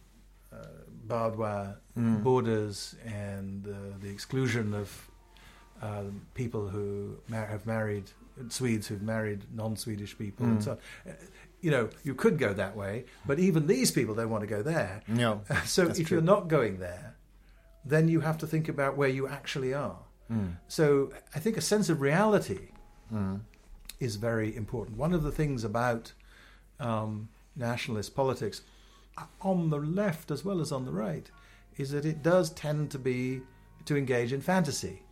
uh, 0.52 0.56
barbed 1.04 1.36
wire 1.36 1.76
borders 2.22 2.94
and 3.04 3.66
uh, 3.66 3.72
the 4.00 4.08
exclusion 4.08 4.72
of 4.72 5.10
um, 5.82 6.22
people 6.34 6.68
who 6.68 7.16
mar- 7.28 7.46
have 7.46 7.66
married 7.66 8.10
Swedes 8.48 8.86
who've 8.86 9.02
married 9.02 9.44
non-Swedish 9.54 10.16
people 10.18 10.44
and 10.46 10.62
so 10.62 10.72
on. 10.72 10.78
Uh, 11.08 11.14
You 11.62 11.70
know, 11.70 11.88
you 12.04 12.14
could 12.14 12.38
go 12.38 12.52
that 12.52 12.76
way, 12.76 13.04
but 13.26 13.38
even 13.38 13.66
these 13.66 13.90
people 13.90 14.14
don't 14.14 14.28
want 14.30 14.42
to 14.42 14.46
go 14.56 14.62
there. 14.62 15.02
No. 15.08 15.40
So 15.64 15.88
if 15.88 15.96
true. 15.96 16.04
you're 16.18 16.22
not 16.36 16.48
going 16.48 16.78
there, 16.78 17.16
then 17.84 18.08
you 18.08 18.20
have 18.20 18.38
to 18.38 18.46
think 18.46 18.68
about 18.68 18.96
where 18.96 19.08
you 19.08 19.26
actually 19.26 19.72
are. 19.74 19.98
So 20.68 21.12
I 21.34 21.38
think 21.40 21.56
a 21.56 21.60
sense 21.60 21.88
of 21.88 22.00
reality 22.00 22.68
is 24.00 24.16
very 24.16 24.54
important. 24.54 24.98
One 24.98 25.14
of 25.14 25.22
the 25.22 25.30
things 25.32 25.64
about 25.64 26.12
um, 26.78 27.28
nationalist 27.54 28.14
politics, 28.14 28.62
uh, 29.16 29.24
on 29.40 29.70
the 29.70 29.78
left 29.78 30.30
as 30.30 30.44
well 30.44 30.60
as 30.60 30.72
on 30.72 30.84
the 30.84 30.92
right, 30.92 31.30
is 31.78 31.90
that 31.90 32.04
it 32.04 32.22
does 32.22 32.50
tend 32.50 32.90
to 32.90 32.98
be 32.98 33.40
to 33.86 33.96
engage 33.96 34.32
in 34.32 34.40
fantasy. 34.42 35.02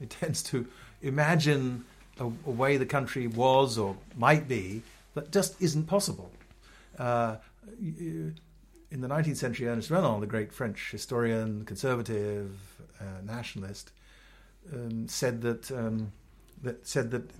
It 0.00 0.10
tends 0.10 0.42
to 0.44 0.66
imagine 1.00 1.84
a, 2.18 2.24
a 2.24 2.50
way 2.50 2.76
the 2.76 2.86
country 2.86 3.26
was 3.26 3.78
or 3.78 3.96
might 4.16 4.48
be 4.48 4.82
that 5.14 5.30
just 5.30 5.60
isn't 5.60 5.84
possible. 5.84 6.30
Uh, 6.98 7.36
in 7.78 9.00
the 9.00 9.08
19th 9.08 9.36
century, 9.36 9.68
Ernest 9.68 9.90
Renan, 9.90 10.20
the 10.20 10.26
great 10.26 10.52
French 10.52 10.90
historian, 10.90 11.64
conservative, 11.64 12.58
uh, 13.00 13.04
nationalist, 13.24 13.90
um, 14.72 15.08
said 15.08 15.40
that 15.42 15.70
um, 15.72 16.12
that 16.62 16.86
said 16.86 17.10
that 17.10 17.30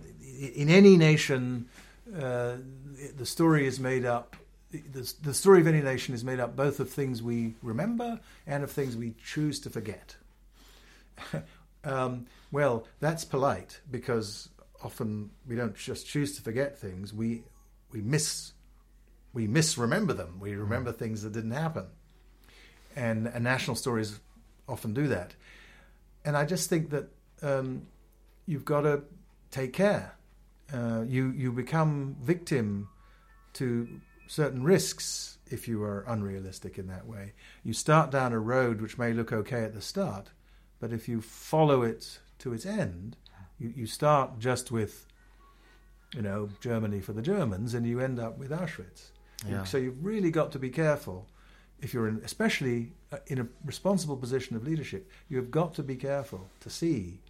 in 0.54 0.68
any 0.68 0.96
nation, 0.96 1.68
uh, 2.16 2.56
the 3.16 3.26
story 3.26 3.66
is 3.66 3.78
made 3.78 4.04
up. 4.04 4.36
The, 4.70 5.12
the 5.22 5.34
story 5.34 5.60
of 5.60 5.66
any 5.66 5.82
nation 5.82 6.14
is 6.14 6.24
made 6.24 6.40
up 6.40 6.56
both 6.56 6.80
of 6.80 6.88
things 6.90 7.22
we 7.22 7.54
remember 7.62 8.18
and 8.46 8.64
of 8.64 8.70
things 8.70 8.96
we 8.96 9.14
choose 9.22 9.60
to 9.60 9.70
forget. 9.70 10.16
um, 11.84 12.26
well, 12.50 12.86
that's 13.00 13.24
polite 13.24 13.80
because 13.90 14.48
often 14.82 15.30
we 15.46 15.56
don't 15.56 15.76
just 15.76 16.06
choose 16.06 16.36
to 16.36 16.42
forget 16.42 16.78
things; 16.78 17.12
we 17.12 17.42
we 17.92 18.00
miss 18.00 18.52
we 19.32 19.46
misremember 19.46 20.12
them. 20.12 20.38
We 20.40 20.54
remember 20.54 20.92
mm. 20.92 20.98
things 20.98 21.22
that 21.22 21.32
didn't 21.32 21.52
happen, 21.52 21.86
and, 22.94 23.26
and, 23.26 23.42
national 23.42 23.76
stories 23.76 24.20
often 24.68 24.92
do 24.92 25.08
that. 25.08 25.34
And 26.24 26.36
I 26.36 26.44
just 26.44 26.68
think 26.68 26.90
that 26.90 27.08
um, 27.42 27.86
you've 28.46 28.64
got 28.64 28.82
to 28.82 29.02
take 29.50 29.72
care. 29.72 30.14
Uh, 30.72 31.02
you 31.06 31.30
you 31.30 31.52
become 31.52 32.16
victim 32.22 32.88
to 33.54 33.88
certain 34.26 34.62
risks 34.62 35.38
if 35.50 35.68
you 35.68 35.82
are 35.82 36.04
unrealistic 36.08 36.78
in 36.78 36.86
that 36.86 37.06
way. 37.06 37.32
You 37.62 37.72
start 37.74 38.10
down 38.10 38.32
a 38.32 38.38
road 38.38 38.80
which 38.80 38.96
may 38.96 39.12
look 39.12 39.32
okay 39.32 39.64
at 39.64 39.74
the 39.74 39.82
start, 39.82 40.30
but 40.82 40.92
if 40.92 41.08
you 41.08 41.20
follow 41.20 41.82
it 41.82 42.18
to 42.40 42.52
its 42.52 42.66
end, 42.66 43.16
you, 43.56 43.72
you 43.76 43.86
start 43.86 44.40
just 44.40 44.72
with, 44.72 45.06
you 46.12 46.20
know, 46.20 46.48
Germany 46.60 47.00
for 47.00 47.12
the 47.12 47.22
Germans, 47.22 47.72
and 47.72 47.86
you 47.86 48.00
end 48.00 48.18
up 48.18 48.36
with 48.36 48.50
Auschwitz. 48.50 49.12
Yeah. 49.48 49.62
So 49.62 49.78
you've 49.78 50.04
really 50.04 50.32
got 50.32 50.50
to 50.52 50.58
be 50.58 50.70
careful 50.70 51.28
if 51.80 51.94
you're 51.94 52.08
in, 52.08 52.20
especially 52.24 52.94
uh, 53.12 53.18
in 53.28 53.38
a 53.38 53.46
responsible 53.64 54.16
position 54.16 54.56
of 54.56 54.64
leadership. 54.64 55.08
You've 55.28 55.52
got 55.52 55.72
to 55.74 55.84
be 55.84 55.94
careful 55.94 56.48
to 56.58 56.68
see 56.68 57.20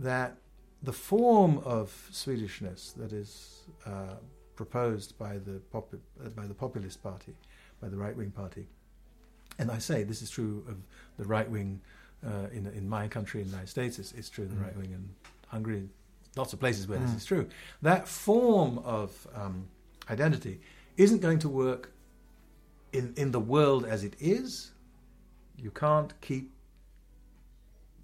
that 0.00 0.38
the 0.82 0.92
form 0.92 1.58
of 1.58 2.08
Swedishness 2.10 2.94
that 2.94 3.12
is 3.12 3.60
uh, 3.86 4.16
proposed 4.56 5.16
by 5.16 5.38
the 5.38 5.60
pop- 5.70 5.94
uh, 5.94 6.28
by 6.30 6.48
the 6.48 6.54
populist 6.54 7.04
party, 7.04 7.36
by 7.80 7.88
the 7.88 7.96
right 7.96 8.16
wing 8.16 8.32
party, 8.32 8.66
and 9.60 9.70
I 9.70 9.78
say 9.78 10.02
this 10.02 10.22
is 10.22 10.30
true 10.30 10.64
of 10.68 10.78
the 11.18 11.24
right 11.24 11.48
wing 11.48 11.82
uh, 12.26 12.48
in 12.52 12.66
in 12.66 12.88
my 12.88 13.08
country, 13.08 13.40
in 13.40 13.46
the 13.46 13.52
United 13.52 13.70
States. 13.70 13.98
It's, 13.98 14.12
it's 14.12 14.28
true 14.28 14.44
of 14.44 14.50
the 14.50 14.62
right 14.62 14.76
wing 14.76 14.92
in 14.92 15.08
Hungary, 15.48 15.88
lots 16.36 16.52
of 16.52 16.60
places 16.60 16.86
where 16.86 16.98
mm. 16.98 17.06
this 17.06 17.14
is 17.14 17.24
true. 17.24 17.48
That 17.82 18.08
form 18.08 18.78
of 18.78 19.26
um, 19.34 19.66
identity 20.08 20.60
isn't 20.96 21.20
going 21.20 21.38
to 21.40 21.48
work 21.48 21.92
in, 22.92 23.14
in 23.16 23.30
the 23.30 23.40
world 23.40 23.84
as 23.84 24.04
it 24.04 24.14
is. 24.20 24.72
You 25.56 25.70
can't 25.70 26.18
keep 26.20 26.52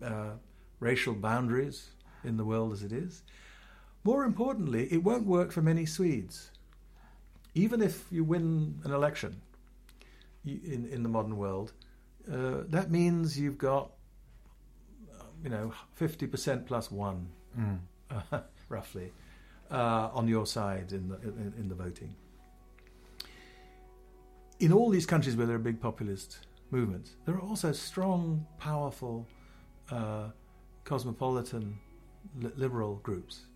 uh, 0.02 0.32
racial 0.80 1.14
boundaries 1.14 1.90
in 2.24 2.36
the 2.36 2.44
world 2.44 2.72
as 2.72 2.82
it 2.82 2.92
is. 2.92 3.22
More 4.04 4.24
importantly, 4.24 4.88
it 4.92 5.02
won't 5.02 5.26
work 5.26 5.52
for 5.52 5.62
many 5.62 5.86
Swedes. 5.86 6.50
Even 7.54 7.82
if 7.82 8.04
you 8.10 8.22
win 8.22 8.80
an 8.84 8.92
election 8.92 9.40
in, 10.44 10.88
in 10.92 11.02
the 11.02 11.08
modern 11.08 11.36
world, 11.36 11.72
uh, 12.30 12.64
that 12.68 12.90
means 12.90 13.38
you've 13.38 13.58
got, 13.58 13.90
you 15.42 15.50
know, 15.50 15.72
50% 16.00 16.66
plus 16.66 16.90
one, 16.90 17.28
mm. 17.58 17.78
uh, 18.10 18.40
roughly, 18.68 19.12
uh, 19.70 20.10
on 20.12 20.28
your 20.28 20.46
side 20.46 20.92
in 20.92 21.08
the, 21.08 21.16
in, 21.22 21.54
in 21.58 21.68
the 21.68 21.74
voting 21.74 22.14
in 24.60 24.72
all 24.72 24.90
these 24.90 25.06
countries 25.06 25.36
where 25.36 25.46
there 25.46 25.56
are 25.56 25.60
big 25.60 25.80
populist 25.80 26.38
movements, 26.70 27.16
there 27.24 27.34
are 27.34 27.40
also 27.40 27.72
strong, 27.72 28.46
powerful, 28.58 29.26
uh, 29.90 30.28
cosmopolitan 30.84 31.78
li- 32.40 32.50
liberal 32.56 32.96
groups. 32.96 33.46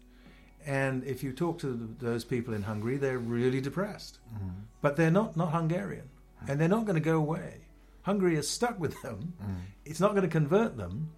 And 0.66 1.02
if 1.04 1.22
you 1.22 1.32
talk 1.32 1.58
to 1.60 1.94
those 1.98 2.24
people 2.24 2.52
in 2.54 2.62
Hungary, 2.62 2.98
they're 2.98 3.18
really 3.18 3.60
depressed. 3.60 4.18
Mm-hmm. 4.34 4.48
But 4.82 4.96
they're 4.96 5.10
not, 5.10 5.36
not 5.36 5.52
Hungarian. 5.52 6.08
And 6.48 6.60
they're 6.60 6.68
not 6.68 6.84
going 6.84 6.94
to 6.94 7.00
go 7.00 7.16
away. 7.16 7.66
Hungary 8.02 8.36
is 8.36 8.48
stuck 8.48 8.80
with 8.80 9.00
them. 9.02 9.34
Mm. 9.42 9.56
It's 9.84 10.00
not 10.00 10.12
going 10.12 10.22
to 10.22 10.28
convert 10.28 10.78
them. 10.78 11.10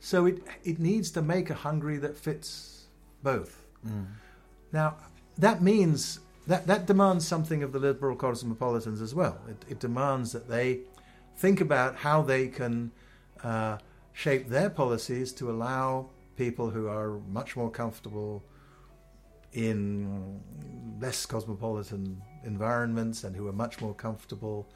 So 0.00 0.26
it, 0.26 0.42
it 0.64 0.78
needs 0.78 1.10
to 1.12 1.22
make 1.22 1.50
a 1.50 1.54
Hungary 1.54 1.98
that 1.98 2.16
fits 2.16 2.86
both. 3.22 3.62
Mm. 3.86 4.06
Now, 4.72 4.96
that 5.38 5.62
means 5.62 6.20
that, 6.46 6.66
that 6.66 6.86
demands 6.86 7.26
something 7.26 7.62
of 7.62 7.72
the 7.72 7.78
liberal 7.78 8.16
cosmopolitans 8.16 9.00
as 9.00 9.14
well. 9.14 9.38
It, 9.48 9.72
it 9.72 9.78
demands 9.78 10.32
that 10.32 10.48
they 10.48 10.80
think 11.36 11.60
about 11.60 11.96
how 11.96 12.22
they 12.22 12.48
can 12.48 12.90
uh, 13.44 13.78
shape 14.12 14.48
their 14.48 14.70
policies 14.70 15.32
to 15.34 15.50
allow 15.50 16.08
people 16.36 16.70
who 16.70 16.88
are 16.88 17.18
much 17.30 17.56
more 17.56 17.70
comfortable 17.70 18.42
in 19.52 20.40
less 21.00 21.26
cosmopolitan 21.26 22.20
environments 22.44 23.24
and 23.24 23.36
who 23.36 23.48
are 23.48 23.52
much 23.52 23.80
more 23.80 23.94
comfortable 23.94 24.66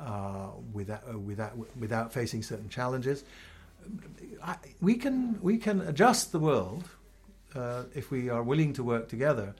uh, 0.00 0.48
without, 0.72 1.02
uh, 1.08 1.18
without, 1.18 1.52
without 1.78 2.12
facing 2.12 2.42
certain 2.42 2.68
challenges. 2.68 3.24
I, 4.42 4.56
we, 4.80 4.96
can, 4.96 5.38
we 5.40 5.58
can 5.58 5.80
adjust 5.80 6.32
the 6.32 6.38
world 6.38 6.88
uh, 7.54 7.84
if 7.94 8.10
we 8.10 8.28
are 8.28 8.42
willing 8.42 8.72
to 8.74 8.84
work 8.84 9.08
together 9.08 9.54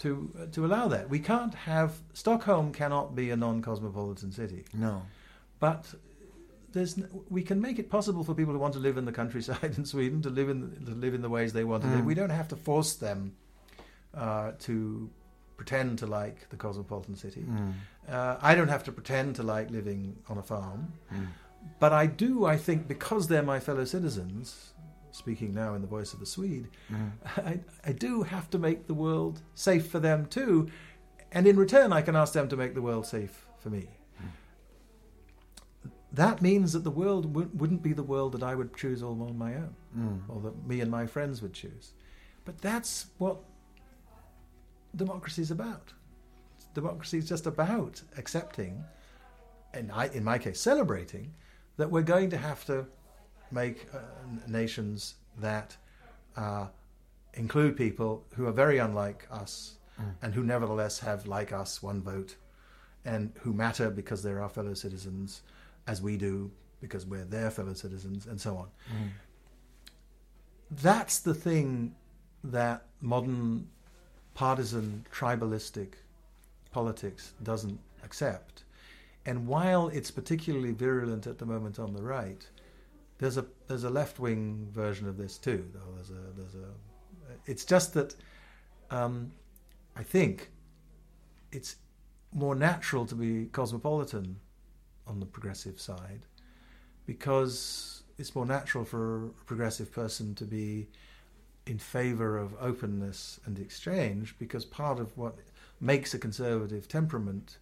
to 0.00 0.30
uh, 0.38 0.46
to 0.52 0.66
allow 0.66 0.88
that. 0.88 1.08
We 1.08 1.18
can't 1.18 1.54
have 1.54 1.92
Stockholm 2.14 2.72
cannot 2.72 3.14
be 3.14 3.30
a 3.30 3.36
non-cosmopolitan 3.36 4.32
city. 4.32 4.64
No, 4.72 5.02
but 5.58 5.94
there's 6.72 6.98
we 7.28 7.42
can 7.42 7.60
make 7.60 7.78
it 7.78 7.90
possible 7.90 8.24
for 8.24 8.34
people 8.34 8.52
who 8.52 8.58
want 8.58 8.74
to 8.74 8.80
live 8.80 8.96
in 8.96 9.04
the 9.04 9.12
countryside 9.12 9.74
in 9.76 9.84
Sweden 9.84 10.22
to 10.22 10.30
live 10.30 10.48
in 10.48 10.84
to 10.86 10.92
live 10.92 11.14
in 11.14 11.22
the 11.22 11.28
ways 11.28 11.52
they 11.52 11.64
want 11.64 11.82
to 11.84 11.88
live. 11.88 12.00
Mm. 12.00 12.06
We 12.06 12.14
don't 12.14 12.30
have 12.30 12.48
to 12.48 12.56
force 12.56 12.94
them 12.94 13.34
uh, 14.14 14.52
to 14.60 15.10
pretend 15.56 15.98
to 15.98 16.06
like 16.06 16.48
the 16.48 16.56
cosmopolitan 16.56 17.16
city. 17.16 17.44
Mm. 17.46 17.74
Uh, 18.08 18.36
I 18.40 18.54
don't 18.54 18.68
have 18.68 18.84
to 18.84 18.92
pretend 18.92 19.36
to 19.36 19.42
like 19.42 19.70
living 19.70 20.16
on 20.28 20.38
a 20.38 20.42
farm. 20.42 20.92
Mm. 21.12 21.26
But 21.78 21.92
I 21.92 22.06
do, 22.06 22.44
I 22.44 22.56
think, 22.56 22.86
because 22.86 23.28
they're 23.28 23.42
my 23.42 23.60
fellow 23.60 23.84
citizens, 23.84 24.74
speaking 25.12 25.54
now 25.54 25.74
in 25.74 25.82
the 25.82 25.88
voice 25.88 26.12
of 26.12 26.20
the 26.20 26.26
Swede, 26.26 26.68
mm. 26.92 27.10
I, 27.38 27.60
I 27.84 27.92
do 27.92 28.22
have 28.22 28.50
to 28.50 28.58
make 28.58 28.86
the 28.86 28.94
world 28.94 29.40
safe 29.54 29.86
for 29.88 29.98
them 29.98 30.26
too. 30.26 30.68
And 31.32 31.46
in 31.46 31.56
return, 31.56 31.92
I 31.92 32.02
can 32.02 32.16
ask 32.16 32.32
them 32.32 32.48
to 32.48 32.56
make 32.56 32.74
the 32.74 32.82
world 32.82 33.06
safe 33.06 33.46
for 33.58 33.70
me. 33.70 33.88
Mm. 34.22 35.90
That 36.12 36.42
means 36.42 36.72
that 36.72 36.84
the 36.84 36.90
world 36.90 37.32
w- 37.32 37.50
wouldn't 37.54 37.82
be 37.82 37.92
the 37.92 38.02
world 38.02 38.32
that 38.32 38.42
I 38.42 38.54
would 38.54 38.76
choose 38.76 39.02
all 39.02 39.22
on 39.22 39.38
my 39.38 39.54
own, 39.54 39.74
mm. 39.96 40.20
or 40.28 40.40
that 40.42 40.66
me 40.66 40.80
and 40.80 40.90
my 40.90 41.06
friends 41.06 41.40
would 41.40 41.54
choose. 41.54 41.92
But 42.44 42.60
that's 42.60 43.06
what 43.18 43.38
democracy 44.96 45.42
is 45.42 45.50
about. 45.50 45.92
Democracy 46.74 47.18
is 47.18 47.28
just 47.28 47.46
about 47.46 48.02
accepting, 48.16 48.84
and 49.72 49.90
I, 49.92 50.06
in 50.06 50.24
my 50.24 50.38
case, 50.38 50.60
celebrating, 50.60 51.32
that 51.80 51.90
we're 51.90 52.02
going 52.02 52.28
to 52.28 52.36
have 52.36 52.62
to 52.66 52.84
make 53.50 53.88
uh, 53.94 53.98
nations 54.46 55.14
that 55.38 55.74
uh, 56.36 56.66
include 57.32 57.74
people 57.74 58.22
who 58.34 58.46
are 58.46 58.52
very 58.52 58.76
unlike 58.76 59.26
us 59.30 59.76
mm. 59.98 60.04
and 60.20 60.34
who 60.34 60.44
nevertheless 60.44 60.98
have, 60.98 61.26
like 61.26 61.54
us, 61.54 61.82
one 61.82 62.02
vote 62.02 62.36
and 63.06 63.32
who 63.40 63.54
matter 63.54 63.88
because 63.88 64.22
they're 64.22 64.42
our 64.42 64.48
fellow 64.50 64.74
citizens 64.74 65.40
as 65.86 66.02
we 66.02 66.18
do 66.18 66.50
because 66.82 67.06
we're 67.06 67.24
their 67.24 67.50
fellow 67.50 67.72
citizens 67.72 68.26
and 68.26 68.38
so 68.38 68.58
on. 68.58 68.66
Mm. 68.94 69.08
That's 70.82 71.20
the 71.20 71.32
thing 71.32 71.94
that 72.44 72.82
modern 73.00 73.68
partisan 74.34 75.06
tribalistic 75.10 75.94
politics 76.72 77.32
doesn't 77.42 77.80
accept. 78.04 78.64
And 79.26 79.46
while 79.46 79.88
it's 79.88 80.10
particularly 80.10 80.72
virulent 80.72 81.26
at 81.26 81.38
the 81.38 81.46
moment 81.46 81.78
on 81.78 81.92
the 81.92 82.02
right, 82.02 82.46
there's 83.18 83.36
a 83.36 83.44
there's 83.68 83.84
a 83.84 83.90
left 83.90 84.18
wing 84.18 84.68
version 84.72 85.06
of 85.06 85.16
this 85.16 85.36
too, 85.36 85.68
though. 85.74 85.94
There's 85.94 86.10
a 86.10 86.32
there's 86.36 86.54
a. 86.54 86.68
It's 87.46 87.64
just 87.64 87.94
that 87.94 88.14
um, 88.90 89.32
I 89.96 90.02
think 90.02 90.50
it's 91.52 91.76
more 92.32 92.54
natural 92.54 93.04
to 93.06 93.14
be 93.14 93.46
cosmopolitan 93.46 94.36
on 95.06 95.20
the 95.20 95.26
progressive 95.26 95.80
side 95.80 96.22
because 97.06 98.04
it's 98.18 98.34
more 98.34 98.46
natural 98.46 98.84
for 98.84 99.26
a 99.26 99.28
progressive 99.46 99.92
person 99.92 100.34
to 100.36 100.44
be 100.44 100.88
in 101.66 101.78
favor 101.78 102.38
of 102.38 102.54
openness 102.60 103.40
and 103.44 103.58
exchange 103.58 104.34
because 104.38 104.64
part 104.64 104.98
of 104.98 105.16
what 105.16 105.36
makes 105.80 106.14
a 106.14 106.18
conservative 106.18 106.86
temperament 106.88 107.58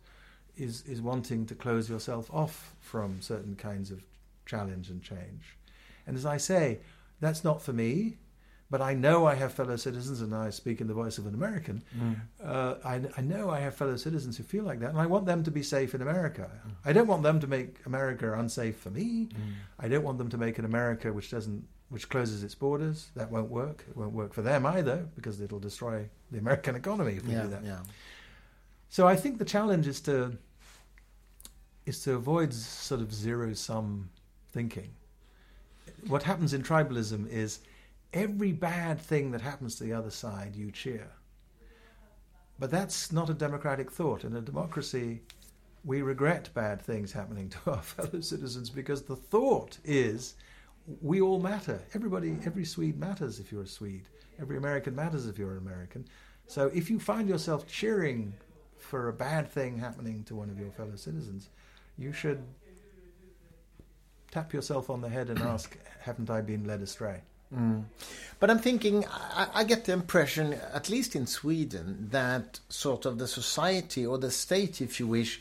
is 0.58 0.82
is 0.86 1.00
wanting 1.00 1.46
to 1.46 1.54
close 1.54 1.88
yourself 1.88 2.30
off 2.32 2.74
from 2.80 3.20
certain 3.20 3.56
kinds 3.56 3.90
of 3.90 4.02
challenge 4.46 4.90
and 4.90 5.02
change. 5.02 5.56
And 6.06 6.16
as 6.16 6.26
I 6.26 6.38
say, 6.38 6.80
that's 7.20 7.44
not 7.44 7.62
for 7.62 7.72
me. 7.72 8.16
but 8.70 8.82
I 8.82 8.94
know 8.94 9.26
I 9.26 9.34
have 9.34 9.52
fellow 9.52 9.76
citizens, 9.76 10.20
and 10.20 10.34
I 10.34 10.50
speak 10.50 10.80
in 10.80 10.88
the 10.88 10.94
voice 10.94 11.16
of 11.16 11.26
an 11.26 11.34
American. 11.34 11.82
Mm. 11.98 12.16
Uh, 12.42 12.74
I, 12.84 13.00
I 13.16 13.22
know 13.22 13.48
I 13.48 13.60
have 13.60 13.74
fellow 13.74 13.96
citizens 13.96 14.36
who 14.36 14.42
feel 14.44 14.64
like 14.64 14.80
that, 14.80 14.90
and 14.90 14.98
I 14.98 15.06
want 15.06 15.24
them 15.24 15.42
to 15.44 15.50
be 15.50 15.62
safe 15.62 15.94
in 15.94 16.02
America. 16.02 16.50
Mm. 16.66 16.72
I 16.84 16.92
don't 16.92 17.06
want 17.06 17.22
them 17.22 17.40
to 17.40 17.46
make 17.46 17.86
America 17.86 18.34
unsafe 18.34 18.76
for 18.76 18.90
me. 18.90 19.28
Mm. 19.32 19.38
I 19.78 19.88
don't 19.88 20.04
want 20.04 20.18
them 20.18 20.28
to 20.28 20.36
make 20.36 20.58
an 20.58 20.66
America 20.66 21.10
which 21.12 21.30
doesn't, 21.30 21.66
which 21.88 22.10
closes 22.10 22.42
its 22.42 22.54
borders. 22.54 23.08
That 23.16 23.30
won't 23.30 23.50
work. 23.50 23.84
It 23.88 23.96
won't 23.96 24.12
work 24.12 24.34
for 24.34 24.42
them 24.42 24.66
either, 24.66 25.06
because 25.16 25.40
it'll 25.40 25.60
destroy 25.60 26.06
the 26.30 26.38
American 26.38 26.74
economy 26.74 27.14
if 27.14 27.24
we 27.24 27.32
yeah, 27.32 27.42
do 27.44 27.48
that. 27.48 27.64
yeah. 27.64 27.78
So 28.90 29.06
I 29.06 29.16
think 29.16 29.38
the 29.38 29.46
challenge 29.46 29.86
is 29.86 30.00
to 30.02 30.36
is 31.88 32.00
to 32.00 32.14
avoid 32.14 32.52
sort 32.52 33.00
of 33.00 33.12
zero 33.14 33.54
sum 33.54 34.10
thinking. 34.52 34.90
What 36.06 36.22
happens 36.22 36.52
in 36.52 36.62
tribalism 36.62 37.28
is 37.30 37.60
every 38.12 38.52
bad 38.52 39.00
thing 39.00 39.30
that 39.32 39.40
happens 39.40 39.76
to 39.76 39.84
the 39.84 39.94
other 39.94 40.10
side 40.10 40.54
you 40.54 40.70
cheer. 40.70 41.08
But 42.58 42.70
that's 42.70 43.10
not 43.10 43.30
a 43.30 43.34
democratic 43.34 43.90
thought. 43.90 44.24
In 44.24 44.36
a 44.36 44.40
democracy, 44.40 45.22
we 45.84 46.02
regret 46.02 46.50
bad 46.54 46.82
things 46.82 47.10
happening 47.10 47.48
to 47.64 47.70
our 47.72 47.82
fellow 47.82 48.20
citizens 48.20 48.68
because 48.68 49.02
the 49.02 49.16
thought 49.16 49.78
is 49.84 50.34
we 51.00 51.20
all 51.20 51.40
matter. 51.40 51.80
Everybody, 51.94 52.36
every 52.44 52.64
Swede 52.64 52.98
matters 52.98 53.40
if 53.40 53.50
you're 53.50 53.62
a 53.62 53.66
Swede. 53.66 54.08
Every 54.40 54.58
American 54.58 54.94
matters 54.94 55.26
if 55.26 55.38
you're 55.38 55.52
an 55.52 55.58
American. 55.58 56.06
So 56.46 56.70
if 56.74 56.90
you 56.90 57.00
find 57.00 57.28
yourself 57.28 57.66
cheering 57.66 58.34
for 58.78 59.08
a 59.08 59.12
bad 59.12 59.50
thing 59.50 59.78
happening 59.78 60.22
to 60.24 60.34
one 60.34 60.48
of 60.50 60.58
your 60.58 60.70
fellow 60.70 60.96
citizens, 60.96 61.48
you 61.98 62.12
should 62.12 62.42
tap 64.30 64.52
yourself 64.52 64.88
on 64.90 65.00
the 65.00 65.08
head 65.08 65.28
and 65.30 65.38
ask, 65.54 65.76
haven't 66.00 66.30
I 66.30 66.40
been 66.40 66.64
led 66.64 66.80
astray? 66.80 67.20
Mm. 67.54 67.84
But 68.40 68.50
I'm 68.50 68.58
thinking, 68.58 69.04
I, 69.06 69.48
I 69.54 69.64
get 69.64 69.86
the 69.86 69.92
impression, 69.92 70.52
at 70.72 70.90
least 70.90 71.16
in 71.16 71.26
Sweden, 71.26 72.08
that 72.10 72.60
sort 72.68 73.06
of 73.06 73.18
the 73.18 73.26
society 73.26 74.06
or 74.06 74.18
the 74.18 74.30
state, 74.30 74.80
if 74.80 75.00
you 75.00 75.06
wish, 75.06 75.40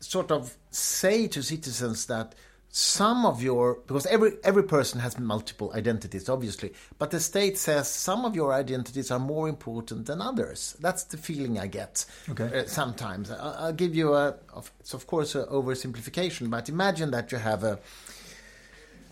sort 0.00 0.30
of 0.30 0.56
say 0.70 1.26
to 1.28 1.42
citizens 1.42 2.06
that 2.06 2.34
some 2.74 3.26
of 3.26 3.42
your 3.42 3.80
because 3.86 4.06
every 4.06 4.32
every 4.44 4.62
person 4.62 4.98
has 4.98 5.18
multiple 5.18 5.70
identities 5.74 6.26
obviously 6.30 6.72
but 6.98 7.10
the 7.10 7.20
state 7.20 7.58
says 7.58 7.86
some 7.86 8.24
of 8.24 8.34
your 8.34 8.54
identities 8.54 9.10
are 9.10 9.18
more 9.18 9.46
important 9.46 10.06
than 10.06 10.22
others. 10.22 10.74
That's 10.80 11.04
the 11.04 11.18
feeling 11.18 11.58
i 11.58 11.66
get 11.66 12.06
Okay. 12.30 12.60
uh, 12.60 12.66
sometimes. 12.66 13.30
I- 13.30 13.66
i'll 13.66 13.74
give 13.74 13.94
you 13.94 14.14
a 14.14 14.36
of- 14.54 14.72
it's 14.80 14.94
of 14.94 15.06
course 15.06 15.34
an 15.34 15.44
oversimplification 15.46 16.48
but 16.48 16.70
imagine 16.70 17.10
that 17.10 17.30
you 17.30 17.36
have 17.38 17.62
a 17.62 17.78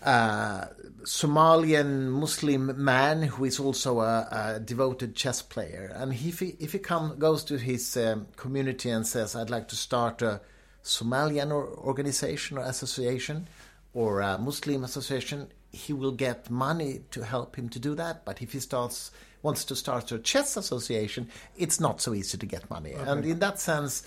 uh, 0.03 0.65
Somalian 1.03 2.09
Muslim 2.09 2.83
man 2.83 3.21
who 3.21 3.45
is 3.45 3.59
also 3.59 3.99
a, 3.99 4.27
a 4.55 4.59
devoted 4.59 5.15
chess 5.15 5.43
player, 5.43 5.91
and 5.95 6.11
if 6.11 6.39
he 6.39 6.55
if 6.59 6.71
he 6.71 6.79
come 6.79 7.19
goes 7.19 7.43
to 7.43 7.57
his 7.59 7.95
um, 7.97 8.25
community 8.35 8.89
and 8.89 9.05
says, 9.05 9.35
"I'd 9.35 9.51
like 9.51 9.67
to 9.67 9.75
start 9.75 10.23
a 10.23 10.41
Somalian 10.83 11.51
or 11.51 11.67
organization 11.67 12.57
or 12.57 12.61
association 12.61 13.47
or 13.93 14.21
a 14.21 14.37
Muslim 14.37 14.83
association," 14.83 15.47
he 15.71 15.93
will 15.93 16.11
get 16.11 16.49
money 16.49 17.01
to 17.11 17.23
help 17.23 17.55
him 17.55 17.69
to 17.69 17.79
do 17.79 17.95
that. 17.95 18.25
But 18.25 18.41
if 18.41 18.53
he 18.53 18.59
starts 18.59 19.11
wants 19.43 19.65
to 19.65 19.75
start 19.75 20.11
a 20.11 20.19
chess 20.19 20.55
association, 20.57 21.27
it's 21.57 21.79
not 21.79 21.99
so 22.01 22.13
easy 22.13 22.37
to 22.37 22.45
get 22.45 22.69
money. 22.69 22.93
And 22.93 23.25
in 23.25 23.39
that 23.39 23.59
sense, 23.59 24.03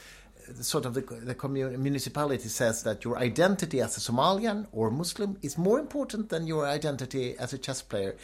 sort 0.60 0.86
of 0.86 0.94
the, 0.94 1.00
the 1.00 1.34
commun- 1.34 1.82
municipality 1.82 2.48
says 2.48 2.82
that 2.84 3.04
your 3.04 3.18
identity 3.18 3.80
as 3.80 3.96
a 3.96 4.00
Somalian 4.00 4.66
or 4.72 4.90
Muslim 4.90 5.36
is 5.42 5.58
more 5.58 5.80
important 5.80 6.28
than 6.28 6.46
your 6.46 6.66
identity 6.66 7.36
as 7.38 7.52
a 7.52 7.58
chess 7.58 7.82
player. 7.82 8.14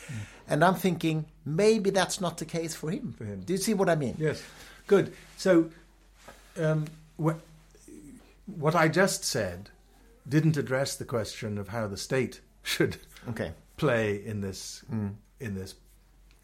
And 0.46 0.62
I'm 0.62 0.74
thinking 0.74 1.24
maybe 1.44 1.90
that's 1.90 2.20
not 2.20 2.38
the 2.38 2.44
case 2.44 2.74
for 2.74 2.90
him. 2.90 3.14
For 3.16 3.24
him. 3.24 3.40
Do 3.40 3.52
you 3.52 3.58
see 3.58 3.74
what 3.74 3.88
I 3.88 3.96
mean? 3.96 4.16
Yes, 4.18 4.42
good. 4.86 5.12
So, 5.36 5.70
um, 6.58 6.86
wh- 7.22 7.38
what 8.56 8.74
I 8.74 8.88
just 8.88 9.24
said 9.24 9.70
didn't 10.28 10.56
address 10.56 10.96
the 10.96 11.04
question 11.04 11.58
of 11.58 11.68
how 11.68 11.86
the 11.86 11.96
state 11.96 12.40
should 12.62 12.96
Okay. 13.28 13.52
play 13.76 14.24
in 14.24 14.40
this 14.40 14.84
in 15.40 15.54
this 15.54 15.74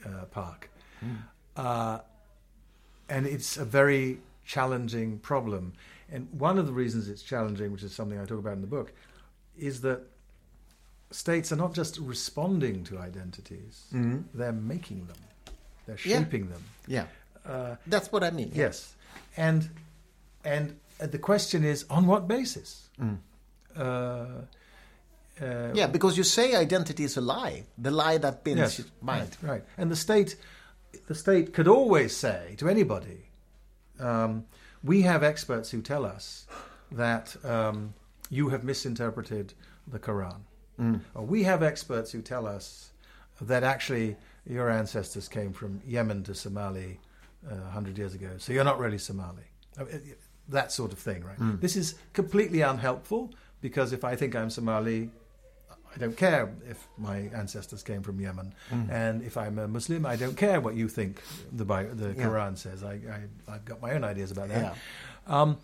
uh, 0.05 0.25
park, 0.31 0.71
uh, 1.57 1.99
and 3.09 3.27
it's 3.27 3.57
a 3.59 3.65
very 3.65 4.19
challenging 4.45 5.19
problem. 5.19 5.73
And 6.11 6.29
one 6.33 6.57
of 6.59 6.67
the 6.67 6.73
reasons 6.73 7.09
it's 7.09 7.23
challenging, 7.23 7.73
which 7.73 7.83
is 7.83 7.93
something 7.95 8.19
I 8.19 8.25
talk 8.25 8.39
about 8.39 8.55
in 8.55 8.61
the 8.63 8.67
book, 8.67 8.93
is 9.59 9.81
that 9.83 10.01
states 11.11 11.53
are 11.53 11.57
not 11.57 11.75
just 11.75 11.99
responding 11.99 12.85
to 12.85 12.99
identities; 12.99 13.85
they're 14.35 14.53
making 14.53 15.07
them, 15.07 15.17
they're 15.87 15.99
Yeah. 16.05 16.21
shaping 16.21 16.49
them. 16.49 16.63
Yeah. 16.87 17.07
Uh, 17.45 17.77
That's 17.87 18.11
what 18.11 18.23
I 18.25 18.31
mean. 18.31 18.51
Yes, 18.55 18.95
and 19.37 19.69
and 20.45 20.79
the 20.99 21.19
question 21.19 21.65
is 21.65 21.85
on 21.91 22.07
what 22.07 22.27
basis? 22.29 22.89
Uh, 23.77 23.81
uh, 23.81 25.71
Yeah, 25.75 25.87
because 25.87 26.17
you 26.17 26.25
say 26.25 26.55
identity 26.55 27.05
is 27.05 27.17
a 27.17 27.21
lie, 27.21 27.65
the 27.77 27.91
lie 27.91 28.19
that 28.19 28.43
binds 28.45 28.59
yes, 28.61 28.79
your 28.79 28.87
mind. 29.03 29.37
right, 29.43 29.51
right. 29.51 29.65
And 29.77 29.91
the 29.91 29.97
state, 29.97 30.37
the 31.09 31.15
state 31.15 31.53
could 31.53 31.69
always 31.69 32.17
say 32.17 32.55
to 32.59 32.69
anybody, 32.69 33.29
um, 34.01 34.47
"We 34.83 35.03
have 35.03 35.23
experts 35.23 35.71
who 35.71 35.83
tell 35.83 36.05
us 36.07 36.47
that 36.93 37.37
um, 37.45 37.93
you 38.31 38.49
have 38.49 38.65
misinterpreted 38.65 39.53
the 39.87 39.99
Quran," 39.99 40.41
or 41.15 41.27
"We 41.27 41.43
have 41.45 41.63
experts 41.63 42.13
who 42.13 42.23
tell 42.23 42.47
us 42.47 42.93
that 43.41 43.63
actually 43.63 44.17
your 44.47 44.71
ancestors 44.71 45.29
came 45.29 45.53
from 45.53 45.81
Yemen 45.87 46.23
to 46.25 46.35
Somali 46.35 46.99
uh, 47.51 47.71
hundred 47.71 47.99
years 47.99 48.15
ago, 48.15 48.31
so 48.39 48.53
you're 48.55 48.65
not 48.65 48.79
really 48.79 48.99
Somali." 48.99 49.45
That 50.49 50.73
sort 50.73 50.93
of 50.93 50.99
thing, 50.99 51.25
right? 51.25 51.61
This 51.61 51.77
is 51.77 51.95
completely 52.13 52.61
unhelpful 52.61 53.33
because 53.61 53.93
if 53.93 54.05
I 54.05 54.15
think 54.17 54.35
I'm 54.37 54.51
Somali, 54.51 55.11
I 55.95 55.99
don't 55.99 56.17
care 56.17 56.53
if 56.69 56.87
my 56.99 57.31
ancestors 57.35 57.83
came 57.83 58.03
from 58.03 58.21
Yemen, 58.21 58.55
and 58.91 59.23
if 59.23 59.37
I'm 59.37 59.59
a 59.59 59.67
Muslim, 59.67 60.05
I 60.07 60.17
don't 60.17 60.37
care 60.37 60.61
what 60.61 60.75
you 60.77 60.89
think 60.89 61.23
the 61.53 61.65
the 61.65 62.15
Yeah. 62.17 62.27
Quran 62.27 62.57
says. 62.59 62.85
I, 62.85 62.95
I 62.95 63.55
I've 63.55 63.65
got 63.65 63.81
my 63.81 63.93
own 63.93 64.05
ideas 64.05 64.31
about 64.31 64.49
that. 64.51 64.77
Yeah. 65.29 65.41
Um, 65.41 65.57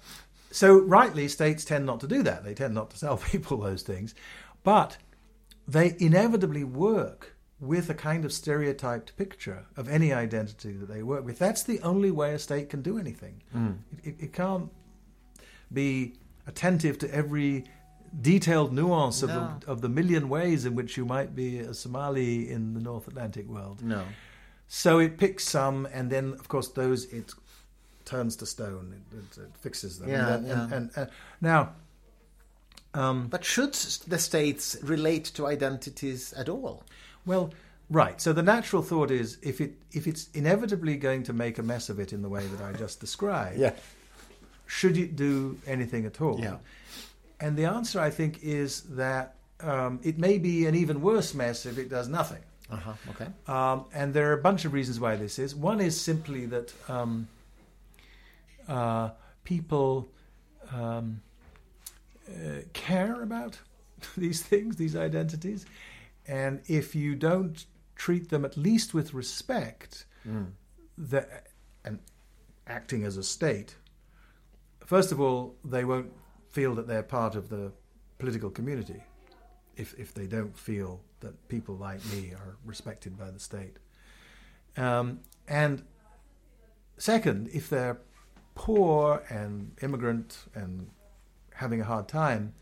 so 0.50 0.78
rightly, 0.78 1.28
states 1.28 1.64
tend 1.64 1.86
not 1.86 2.00
to 2.00 2.06
do 2.08 2.22
that. 2.24 2.44
They 2.44 2.54
tend 2.54 2.74
not 2.74 2.90
to 2.90 2.98
tell 3.00 3.16
people 3.32 3.58
those 3.58 3.82
things, 3.82 4.14
but 4.64 4.96
they 5.68 5.94
inevitably 6.00 6.64
work 6.64 7.31
with 7.62 7.88
a 7.88 7.94
kind 7.94 8.24
of 8.24 8.32
stereotyped 8.32 9.16
picture 9.16 9.64
of 9.76 9.88
any 9.88 10.12
identity 10.12 10.72
that 10.72 10.88
they 10.88 11.02
work 11.02 11.24
with. 11.24 11.38
That's 11.38 11.62
the 11.62 11.80
only 11.80 12.10
way 12.10 12.34
a 12.34 12.38
state 12.38 12.68
can 12.68 12.82
do 12.82 12.98
anything. 12.98 13.40
It, 13.54 14.08
it, 14.08 14.16
it 14.24 14.32
can't 14.32 14.68
be 15.72 16.14
attentive 16.46 16.98
to 16.98 17.14
every 17.14 17.64
detailed 18.20 18.72
nuance 18.72 19.22
of, 19.22 19.28
No. 19.30 19.54
the, 19.60 19.70
of 19.70 19.80
the 19.80 19.88
million 19.88 20.28
ways 20.28 20.66
in 20.66 20.74
which 20.74 20.96
you 20.96 21.04
might 21.06 21.34
be 21.36 21.60
a 21.60 21.72
Somali 21.72 22.50
in 22.50 22.74
the 22.74 22.80
North 22.80 23.06
Atlantic 23.06 23.48
world. 23.48 23.80
No. 23.82 24.02
So 24.66 24.98
it 24.98 25.16
picks 25.16 25.44
some, 25.48 25.86
and 25.92 26.10
then 26.10 26.32
of 26.32 26.48
course 26.48 26.68
those 26.68 27.04
it 27.06 27.32
turns 28.04 28.34
to 28.36 28.46
stone. 28.46 28.92
It, 29.12 29.16
it, 29.18 29.42
it 29.44 29.56
fixes 29.60 30.00
them. 30.00 30.08
Yeah, 30.10 30.34
and, 30.34 30.44
then- 30.46 30.58
and, 30.58 30.70
yeah. 30.70 30.76
and, 30.76 30.90
uh, 31.08 31.12
now, 31.40 31.72
um, 32.94 33.28
But 33.28 33.44
should 33.44 33.72
the 34.08 34.18
states 34.18 34.76
relate 34.82 35.26
to 35.36 35.46
identities 35.46 36.32
at 36.34 36.48
all? 36.48 36.82
Well, 37.26 37.52
right. 37.90 38.20
So 38.20 38.32
the 38.32 38.42
natural 38.42 38.82
thought 38.82 39.10
is 39.10 39.38
if 39.42 39.60
it 39.60 39.74
if 39.92 40.06
it's 40.06 40.28
inevitably 40.34 40.96
going 40.96 41.22
to 41.24 41.32
make 41.32 41.58
a 41.58 41.62
mess 41.62 41.88
of 41.88 41.98
it 41.98 42.12
in 42.12 42.22
the 42.22 42.28
way 42.28 42.46
that 42.46 42.64
I 42.64 42.72
just 42.76 43.00
described, 43.00 43.58
should 44.66 44.96
it 44.96 45.16
do 45.16 45.58
anything 45.66 46.06
at 46.06 46.20
all? 46.20 46.40
Yeah. 46.40 46.56
And 47.40 47.56
the 47.56 47.64
answer, 47.64 48.00
I 48.00 48.10
think, 48.10 48.42
is 48.42 48.82
that 48.82 49.34
um, 49.60 50.00
it 50.02 50.18
may 50.18 50.38
be 50.38 50.66
an 50.66 50.74
even 50.74 51.00
worse 51.00 51.34
mess 51.34 51.66
if 51.66 51.76
it 51.76 51.88
does 51.88 52.08
nothing. 52.08 52.42
Uh-huh. 52.70 52.92
Okay. 53.10 53.26
Um, 53.46 53.84
and 53.92 54.14
there 54.14 54.30
are 54.30 54.32
a 54.32 54.40
bunch 54.40 54.64
of 54.64 54.72
reasons 54.72 54.98
why 54.98 55.16
this 55.16 55.38
is. 55.38 55.54
One 55.54 55.80
is 55.80 56.00
simply 56.00 56.46
that 56.46 56.72
um, 56.88 57.28
uh, 58.68 59.10
people 59.44 60.08
um, 60.72 61.20
uh, 62.28 62.62
care 62.72 63.22
about 63.22 63.58
these 64.16 64.42
things, 64.42 64.76
these 64.76 64.96
identities, 64.96 65.66
and 66.26 66.60
if 66.66 66.94
you 66.94 67.14
don't 67.14 67.64
treat 67.96 68.28
them 68.30 68.44
at 68.44 68.56
least 68.56 68.94
with 68.94 69.14
respect, 69.14 70.06
that 70.98 71.48
and 71.84 71.98
acting 72.66 73.04
as 73.04 73.16
a 73.16 73.22
state, 73.22 73.76
first 74.84 75.12
of 75.12 75.20
all, 75.20 75.56
they 75.64 75.84
won't 75.84 76.12
feel 76.50 76.74
that 76.74 76.86
they're 76.86 77.02
part 77.02 77.34
of 77.34 77.48
the 77.48 77.72
political 78.18 78.50
community 78.50 79.02
if 79.76 79.94
if 79.98 80.12
they 80.14 80.26
don't 80.26 80.56
feel 80.56 81.00
that 81.20 81.48
people 81.48 81.74
like 81.76 82.04
me 82.12 82.32
are 82.34 82.56
respected 82.64 83.18
by 83.18 83.30
the 83.30 83.40
state. 83.40 83.78
Um, 84.76 85.20
and 85.48 85.82
second, 86.98 87.48
if 87.52 87.68
they're 87.68 87.98
poor 88.54 89.22
and 89.28 89.72
immigrant 89.82 90.38
and 90.54 90.88
having 91.54 91.80
a 91.80 91.84
hard 91.84 92.08
time, 92.08 92.54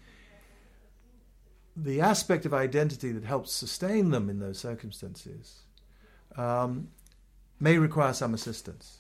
the 1.82 2.00
aspect 2.00 2.44
of 2.46 2.52
identity 2.52 3.12
that 3.12 3.24
helps 3.24 3.52
sustain 3.52 4.10
them 4.10 4.28
in 4.28 4.38
those 4.38 4.58
circumstances 4.58 5.60
um, 6.36 6.88
may 7.58 7.78
require 7.78 8.12
some 8.12 8.34
assistance. 8.34 8.98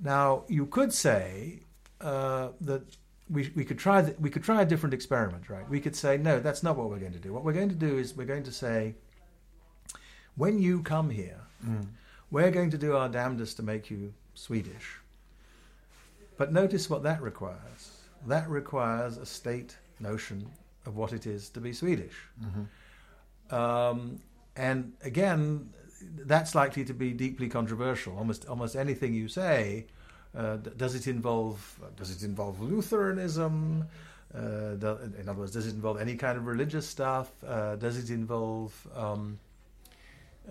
Now, 0.00 0.44
you 0.48 0.66
could 0.66 0.92
say 0.92 1.60
uh, 2.00 2.48
that 2.62 2.82
we, 3.30 3.50
we 3.54 3.64
could 3.64 3.78
try 3.78 4.02
we 4.18 4.30
could 4.30 4.42
try 4.44 4.62
a 4.62 4.64
different 4.64 4.94
experiment, 4.94 5.48
right? 5.48 5.68
We 5.68 5.80
could 5.80 5.96
say, 5.96 6.16
no, 6.18 6.40
that's 6.40 6.62
not 6.62 6.76
what 6.76 6.90
we're 6.90 6.98
going 6.98 7.12
to 7.12 7.18
do. 7.18 7.32
What 7.32 7.44
we're 7.44 7.52
going 7.60 7.70
to 7.70 7.74
do 7.74 7.98
is 7.98 8.14
we're 8.16 8.26
going 8.26 8.44
to 8.44 8.52
say, 8.52 8.94
when 10.36 10.58
you 10.58 10.82
come 10.82 11.10
here, 11.10 11.40
Mm. 11.66 11.86
we're 12.30 12.50
going 12.50 12.70
to 12.70 12.76
do 12.76 12.94
our 12.94 13.08
damnedest 13.08 13.56
to 13.56 13.62
make 13.62 13.90
you 13.90 14.12
Swedish. 14.34 14.98
But 16.36 16.52
notice 16.52 16.90
what 16.90 17.02
that 17.04 17.22
requires. 17.22 17.82
That 18.26 18.46
requires 18.50 19.16
a 19.16 19.24
state 19.24 19.78
notion 19.98 20.50
of 20.86 20.96
what 20.96 21.12
it 21.12 21.26
is 21.26 21.48
to 21.50 21.60
be 21.60 21.72
Swedish. 21.72 22.14
Mhm. 22.42 23.54
Um, 23.54 24.20
and 24.56 24.92
again, 25.02 25.70
that's 26.16 26.54
likely 26.54 26.84
to 26.84 26.94
be 26.94 27.12
deeply 27.12 27.48
controversial. 27.48 28.16
Almost, 28.16 28.46
almost 28.46 28.76
anything 28.76 29.14
you 29.14 29.28
say, 29.28 29.86
uh, 30.36 30.56
does 30.56 30.94
it 30.94 31.06
involve? 31.06 31.80
Does 31.96 32.10
it 32.10 32.22
involve 32.22 32.60
Lutheranism? 32.60 33.86
Uh, 34.34 34.74
do, 34.74 34.98
in 35.18 35.28
other 35.28 35.40
words, 35.40 35.52
does 35.52 35.66
it 35.66 35.74
involve 35.74 36.00
any 36.00 36.16
kind 36.16 36.36
of 36.36 36.46
religious 36.46 36.88
stuff? 36.88 37.30
Uh, 37.46 37.76
does 37.76 37.96
it 37.96 38.10
involve 38.10 38.72
um, 38.96 39.38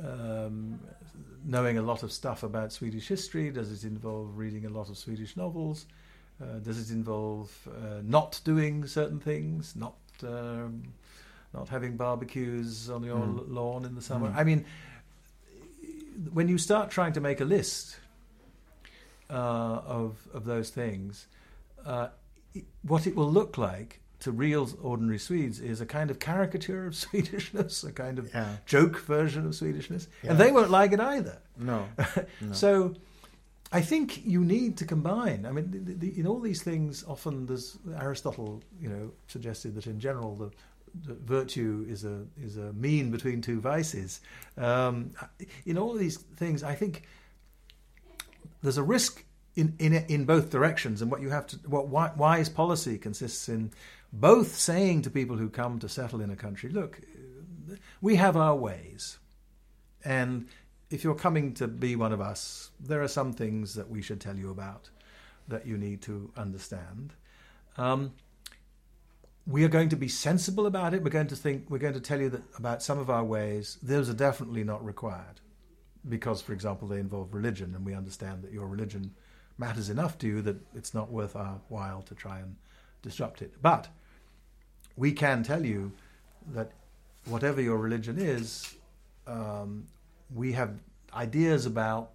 um, 0.01 0.79
knowing 1.43 1.77
a 1.77 1.81
lot 1.81 2.01
of 2.01 2.11
stuff 2.11 2.43
about 2.43 2.71
Swedish 2.71 3.07
history? 3.07 3.51
Does 3.51 3.71
it 3.71 3.85
involve 3.85 4.37
reading 4.37 4.65
a 4.65 4.69
lot 4.69 4.89
of 4.89 4.97
Swedish 4.97 5.35
novels? 5.35 5.85
Uh, 6.41 6.59
does 6.59 6.79
it 6.79 6.93
involve 6.93 7.51
uh, 7.67 8.01
not 8.03 8.39
doing 8.45 8.87
certain 8.87 9.19
things? 9.19 9.75
Not 9.75 9.95
not 10.21 11.69
having 11.69 11.97
barbecues 11.97 12.89
on 12.89 13.03
your 13.03 13.17
Mm. 13.19 13.51
lawn 13.53 13.85
in 13.85 13.95
the 13.95 14.01
summer? 14.01 14.29
Mm. 14.29 14.35
I 14.35 14.43
mean, 14.43 14.65
when 16.31 16.47
you 16.47 16.57
start 16.57 16.91
trying 16.91 17.13
to 17.13 17.21
make 17.21 17.41
a 17.41 17.45
list 17.45 17.97
uh, 19.29 19.33
of 19.33 20.27
of 20.33 20.45
those 20.45 20.69
things, 20.69 21.27
uh, 21.85 22.09
it- 22.53 22.65
what 22.83 23.07
it 23.07 23.15
will 23.15 23.31
look 23.31 23.57
like 23.57 23.99
to 24.19 24.31
real 24.31 24.69
ordinary 24.81 25.17
Swedes 25.17 25.59
is 25.59 25.81
a 25.81 25.85
kind 25.85 26.09
of 26.11 26.19
caricature 26.19 26.85
of 26.85 26.93
Swedishness, 27.03 27.83
a 27.87 27.91
kind 27.91 28.19
of 28.19 28.29
Yeah. 28.33 28.57
joke 28.65 28.99
version 28.99 29.45
of 29.45 29.53
Swedishness, 29.53 30.07
Yeah. 30.21 30.31
and 30.31 30.39
they 30.39 30.51
won't 30.51 30.69
like 30.69 30.91
it 30.93 30.99
either. 30.99 31.39
No. 31.57 31.87
no. 32.41 32.51
So, 32.53 32.95
I 33.73 33.81
think 33.81 34.23
you 34.23 34.45
need 34.45 34.77
to 34.77 34.85
combine. 34.85 35.47
I 35.47 35.51
mean, 35.51 35.71
the, 35.71 35.93
the, 35.93 36.19
in 36.19 36.27
all 36.27 36.39
these 36.39 36.61
things, 36.61 37.03
often 37.07 37.47
there's 37.47 37.79
Aristotle, 37.99 38.61
you 38.79 38.87
know, 38.87 39.11
suggested 39.27 39.73
that 39.75 39.87
in 39.87 39.99
general 39.99 40.35
the, 40.35 40.51
the 41.07 41.15
virtue 41.15 41.83
is 41.89 42.05
a 42.05 42.21
is 42.39 42.57
a 42.57 42.71
mean 42.73 43.09
between 43.09 43.41
two 43.41 43.59
vices. 43.59 44.21
Um, 44.57 45.11
in 45.65 45.79
all 45.79 45.93
these 45.93 46.17
things, 46.17 46.61
I 46.61 46.75
think 46.75 47.03
there's 48.61 48.77
a 48.77 48.83
risk 48.83 49.25
in 49.55 49.73
in 49.79 49.93
in 49.93 50.25
both 50.25 50.51
directions, 50.51 51.01
and 51.01 51.09
what 51.09 51.21
you 51.21 51.31
have 51.31 51.47
to 51.47 51.57
what 51.67 51.87
wise 52.15 52.49
policy 52.49 52.99
consists 52.99 53.49
in 53.49 53.71
both 54.11 54.55
saying 54.55 55.01
to 55.01 55.09
people 55.09 55.37
who 55.37 55.49
come 55.49 55.79
to 55.79 55.89
settle 55.89 56.21
in 56.21 56.29
a 56.29 56.35
country, 56.35 56.69
look, 56.69 57.01
we 58.01 58.15
have 58.17 58.37
our 58.37 58.55
ways, 58.55 59.17
and 60.05 60.47
if 60.93 61.03
you're 61.03 61.15
coming 61.15 61.53
to 61.55 61.67
be 61.67 61.95
one 61.95 62.13
of 62.13 62.21
us, 62.21 62.69
there 62.79 63.01
are 63.01 63.07
some 63.07 63.33
things 63.33 63.73
that 63.73 63.89
we 63.89 64.01
should 64.01 64.21
tell 64.21 64.37
you 64.37 64.51
about 64.51 64.89
that 65.47 65.65
you 65.65 65.75
need 65.75 66.01
to 66.03 66.31
understand. 66.37 67.13
Um, 67.77 68.13
we 69.47 69.63
are 69.63 69.69
going 69.69 69.89
to 69.89 69.95
be 69.95 70.07
sensible 70.07 70.67
about 70.67 70.93
it. 70.93 71.03
We're 71.03 71.09
going 71.09 71.27
to 71.27 71.35
think. 71.35 71.65
We're 71.69 71.79
going 71.79 71.95
to 71.95 71.99
tell 71.99 72.21
you 72.21 72.29
that 72.29 72.43
about 72.57 72.83
some 72.83 72.99
of 72.99 73.09
our 73.09 73.23
ways. 73.23 73.79
Those 73.81 74.07
are 74.07 74.13
definitely 74.13 74.63
not 74.63 74.85
required, 74.85 75.41
because, 76.07 76.41
for 76.41 76.53
example, 76.53 76.87
they 76.87 76.99
involve 76.99 77.33
religion, 77.33 77.73
and 77.75 77.83
we 77.83 77.95
understand 77.95 78.43
that 78.43 78.53
your 78.53 78.67
religion 78.67 79.15
matters 79.57 79.89
enough 79.89 80.17
to 80.19 80.27
you 80.27 80.41
that 80.43 80.57
it's 80.75 80.93
not 80.93 81.11
worth 81.11 81.35
our 81.35 81.59
while 81.69 82.03
to 82.03 82.15
try 82.15 82.39
and 82.39 82.55
disrupt 83.01 83.41
it. 83.41 83.53
But 83.61 83.87
we 84.95 85.11
can 85.11 85.41
tell 85.41 85.65
you 85.65 85.91
that 86.51 86.71
whatever 87.25 87.61
your 87.61 87.77
religion 87.77 88.17
is, 88.19 88.75
um, 89.27 89.87
we 90.33 90.51
have 90.53 90.71
ideas 91.13 91.65
about 91.65 92.11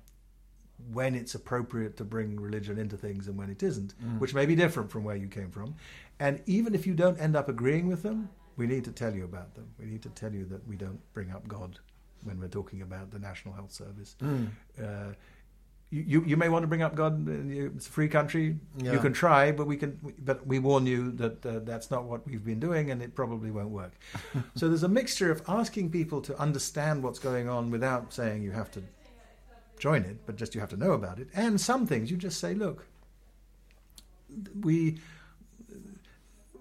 when 0.92 1.14
it's 1.14 1.34
appropriate 1.34 1.96
to 1.96 2.04
bring 2.04 2.38
religion 2.40 2.78
into 2.78 2.96
things 2.96 3.26
and 3.28 3.36
when 3.36 3.50
it 3.50 3.62
isn't, 3.62 3.94
Mm. 4.00 4.18
which 4.20 4.34
may 4.34 4.46
be 4.46 4.54
different 4.54 4.90
from 4.90 5.04
where 5.04 5.16
you 5.16 5.26
came 5.28 5.50
from. 5.50 5.74
And 6.20 6.40
even 6.46 6.74
if 6.74 6.86
you 6.86 6.94
don't 6.94 7.18
end 7.20 7.36
up 7.36 7.48
agreeing 7.48 7.88
with 7.88 8.02
them, 8.02 8.28
we 8.56 8.66
need 8.66 8.84
to 8.84 8.92
tell 8.92 9.14
you 9.14 9.24
about 9.24 9.54
them. 9.54 9.66
We 9.78 9.86
need 9.86 10.02
to 10.02 10.08
tell 10.10 10.32
you 10.32 10.44
that 10.46 10.66
we 10.66 10.76
don't 10.76 11.00
bring 11.12 11.30
up 11.30 11.46
God 11.48 11.78
when 12.24 12.38
we're 12.40 12.48
talking 12.48 12.82
about 12.82 13.10
the 13.10 13.18
National 13.18 13.54
Health 13.54 13.72
Service. 13.72 14.16
Mm. 14.20 14.48
Uh, 14.82 15.12
you, 15.90 16.22
you, 16.26 16.36
may 16.36 16.50
want 16.50 16.64
to 16.64 16.66
bring 16.66 16.82
up 16.82 16.94
God. 16.94 17.26
uh, 17.26 17.32
It's 17.74 17.86
a 17.86 17.90
free 17.90 18.08
country. 18.08 18.56
Yeah. 18.76 18.92
You 18.92 18.98
can 18.98 19.12
try, 19.12 19.52
but 19.52 19.66
we 19.66 19.76
can. 19.76 19.98
But 20.18 20.46
we 20.46 20.58
warn 20.58 20.84
you 20.86 21.12
that 21.12 21.46
uh, 21.46 21.60
that's 21.60 21.90
not 21.90 22.04
what 22.04 22.26
we've 22.26 22.44
been 22.44 22.60
doing, 22.60 22.90
and 22.90 23.02
it 23.02 23.14
probably 23.14 23.50
won't 23.50 23.70
work. 23.70 23.92
so 24.54 24.68
there's 24.68 24.82
a 24.82 24.88
mixture 24.88 25.30
of 25.30 25.42
asking 25.48 25.90
people 25.90 26.20
to 26.22 26.38
understand 26.38 27.02
what's 27.02 27.18
going 27.18 27.48
on 27.48 27.70
without 27.70 28.12
saying 28.12 28.42
you 28.42 28.52
have 28.52 28.70
to 28.72 28.82
join 29.78 30.02
it, 30.02 30.18
but 30.26 30.36
just 30.36 30.54
you 30.54 30.60
have 30.60 30.70
to 30.70 30.76
know 30.76 30.92
about 30.92 31.18
it. 31.18 31.28
And 31.34 31.58
some 31.58 31.86
things 31.86 32.10
you 32.10 32.18
just 32.18 32.38
say, 32.38 32.54
look, 32.54 32.86
we 34.60 34.98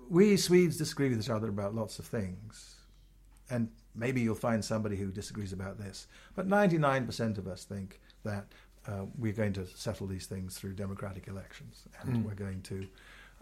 we 0.10 0.38
Swedes 0.38 0.78
disagree 0.78 1.10
with 1.10 1.20
each 1.20 1.30
other 1.30 1.50
about 1.50 1.76
lots 1.76 2.00
of 2.00 2.06
things, 2.06 2.78
and 3.50 3.70
maybe 3.94 4.22
you'll 4.22 4.36
find 4.36 4.64
somebody 4.64 4.96
who 4.96 5.12
disagrees 5.12 5.52
about 5.52 5.78
this. 5.80 6.08
But 6.36 6.48
99% 6.48 7.38
of 7.38 7.48
us 7.48 7.66
think 7.66 8.00
that 8.24 8.46
uh, 8.88 9.06
we're 9.18 9.34
going 9.34 9.54
to 9.54 9.66
settle 9.68 10.08
these 10.08 10.26
things 10.26 10.58
through 10.58 10.74
democratic 10.74 11.28
elections, 11.28 11.84
and 12.02 12.18
Mm. 12.18 12.24
we're 12.26 12.36
going 12.36 12.62
to. 12.64 12.88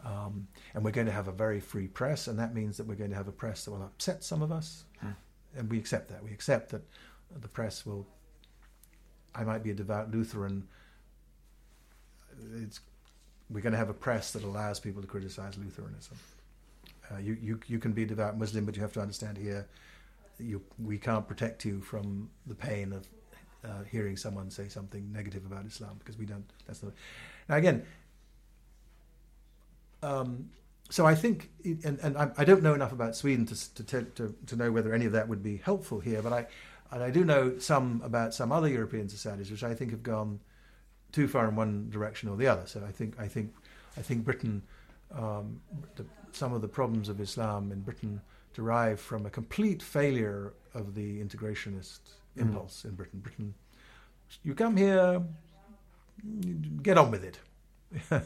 Um, 0.03 0.47
and 0.73 0.83
we're 0.83 0.91
going 0.91 1.07
to 1.07 1.13
have 1.13 1.29
a 1.29 1.31
very 1.31 1.61
free 1.61 1.87
press, 1.87 2.27
and 2.27 2.37
that 2.37 2.53
means 2.53 2.75
that 2.77 2.85
we're 2.85 2.95
going 2.97 3.11
to 3.11 3.15
have 3.15 3.29
a 3.29 3.31
press 3.31 3.63
that 3.63 3.71
will 3.71 3.81
upset 3.83 4.23
some 4.25 4.41
of 4.41 4.51
us, 4.51 4.83
Mm. 5.01 5.15
and 5.55 5.69
we 5.69 5.77
accept 5.79 6.09
that. 6.09 6.21
We 6.23 6.31
accept 6.31 6.69
that 6.71 6.81
the 7.39 7.47
press 7.47 7.85
will. 7.85 8.05
I 9.33 9.43
might 9.45 9.63
be 9.63 9.71
a 9.71 9.73
devout 9.73 10.11
Lutheran. 10.11 10.67
It's 12.61 12.81
we're 13.49 13.61
going 13.61 13.73
to 13.73 13.77
have 13.77 13.89
a 13.89 13.93
press 13.93 14.31
that 14.33 14.43
allows 14.43 14.79
people 14.79 15.01
to 15.01 15.07
criticize 15.07 15.57
Lutheranism. 15.57 16.17
Uh, 17.11 17.19
you, 17.19 17.37
you 17.41 17.59
you 17.67 17.79
can 17.79 17.93
be 17.93 18.03
a 18.03 18.07
devout 18.07 18.37
Muslim, 18.37 18.65
but 18.65 18.75
you 18.75 18.81
have 18.81 18.93
to 18.93 19.01
understand 19.01 19.37
here, 19.37 19.67
you 20.39 20.61
we 20.77 20.97
can't 20.97 21.27
protect 21.27 21.63
you 21.63 21.79
from 21.81 22.29
the 22.47 22.55
pain 22.55 22.91
of 22.91 23.07
uh, 23.65 23.83
hearing 23.89 24.17
someone 24.17 24.49
say 24.49 24.67
something 24.67 25.11
negative 25.11 25.45
about 25.45 25.65
Islam 25.65 25.95
because 25.99 26.17
we 26.17 26.25
don't. 26.25 26.45
That's 26.67 26.83
not. 26.83 26.93
Now 27.49 27.55
again. 27.55 27.85
Um, 30.03 30.49
so 30.89 31.05
I 31.05 31.15
think, 31.15 31.49
and, 31.63 31.99
and 32.03 32.15
I, 32.15 32.29
I 32.37 32.45
don't 32.45 32.61
know 32.61 32.75
enough 32.75 32.91
about 32.91 33.15
Sweden 33.15 33.47
to, 33.47 33.85
to, 33.85 34.03
to 34.03 34.35
to 34.45 34.55
know 34.55 34.71
whether 34.71 34.93
any 34.93 35.05
of 35.05 35.13
that 35.13 35.27
would 35.27 35.41
be 35.41 35.57
helpful 35.57 35.99
here, 35.99 36.21
but 36.21 36.31
I 36.31 36.47
and 36.91 37.03
I 37.03 37.09
do 37.09 37.25
know 37.25 37.57
some 37.57 38.01
about 38.03 38.33
some 38.33 38.51
other 38.51 38.67
European 38.67 39.09
societies 39.09 39.49
which 39.49 39.63
I 39.63 39.73
think 39.73 39.91
have 39.91 40.03
gone 40.03 40.39
too 41.11 41.27
far 41.27 41.47
in 41.47 41.55
one 41.55 41.89
direction 41.89 42.29
or 42.29 42.37
the 42.37 42.47
other. 42.47 42.67
So 42.67 42.83
I 42.87 42.91
think 42.91 43.19
I 43.19 43.27
think 43.27 43.53
I 43.97 44.01
think 44.01 44.23
Britain, 44.23 44.61
um, 45.13 45.59
the, 45.95 46.05
some 46.31 46.53
of 46.53 46.61
the 46.61 46.67
problems 46.67 47.09
of 47.09 47.19
Islam 47.19 47.71
in 47.71 47.81
Britain 47.81 48.21
derive 48.53 48.99
from 48.99 49.25
a 49.25 49.29
complete 49.29 49.81
failure 49.81 50.53
of 50.73 50.93
the 50.93 51.21
integrationist 51.21 51.99
Mm. 52.37 52.41
impulse 52.41 52.85
in 52.85 52.95
Britain. 52.95 53.19
Britain, 53.19 53.53
you 54.43 54.53
come 54.55 54.75
here, 54.77 55.21
get 56.81 56.97
on 56.97 57.11
with 57.11 57.23
it. 57.23 57.39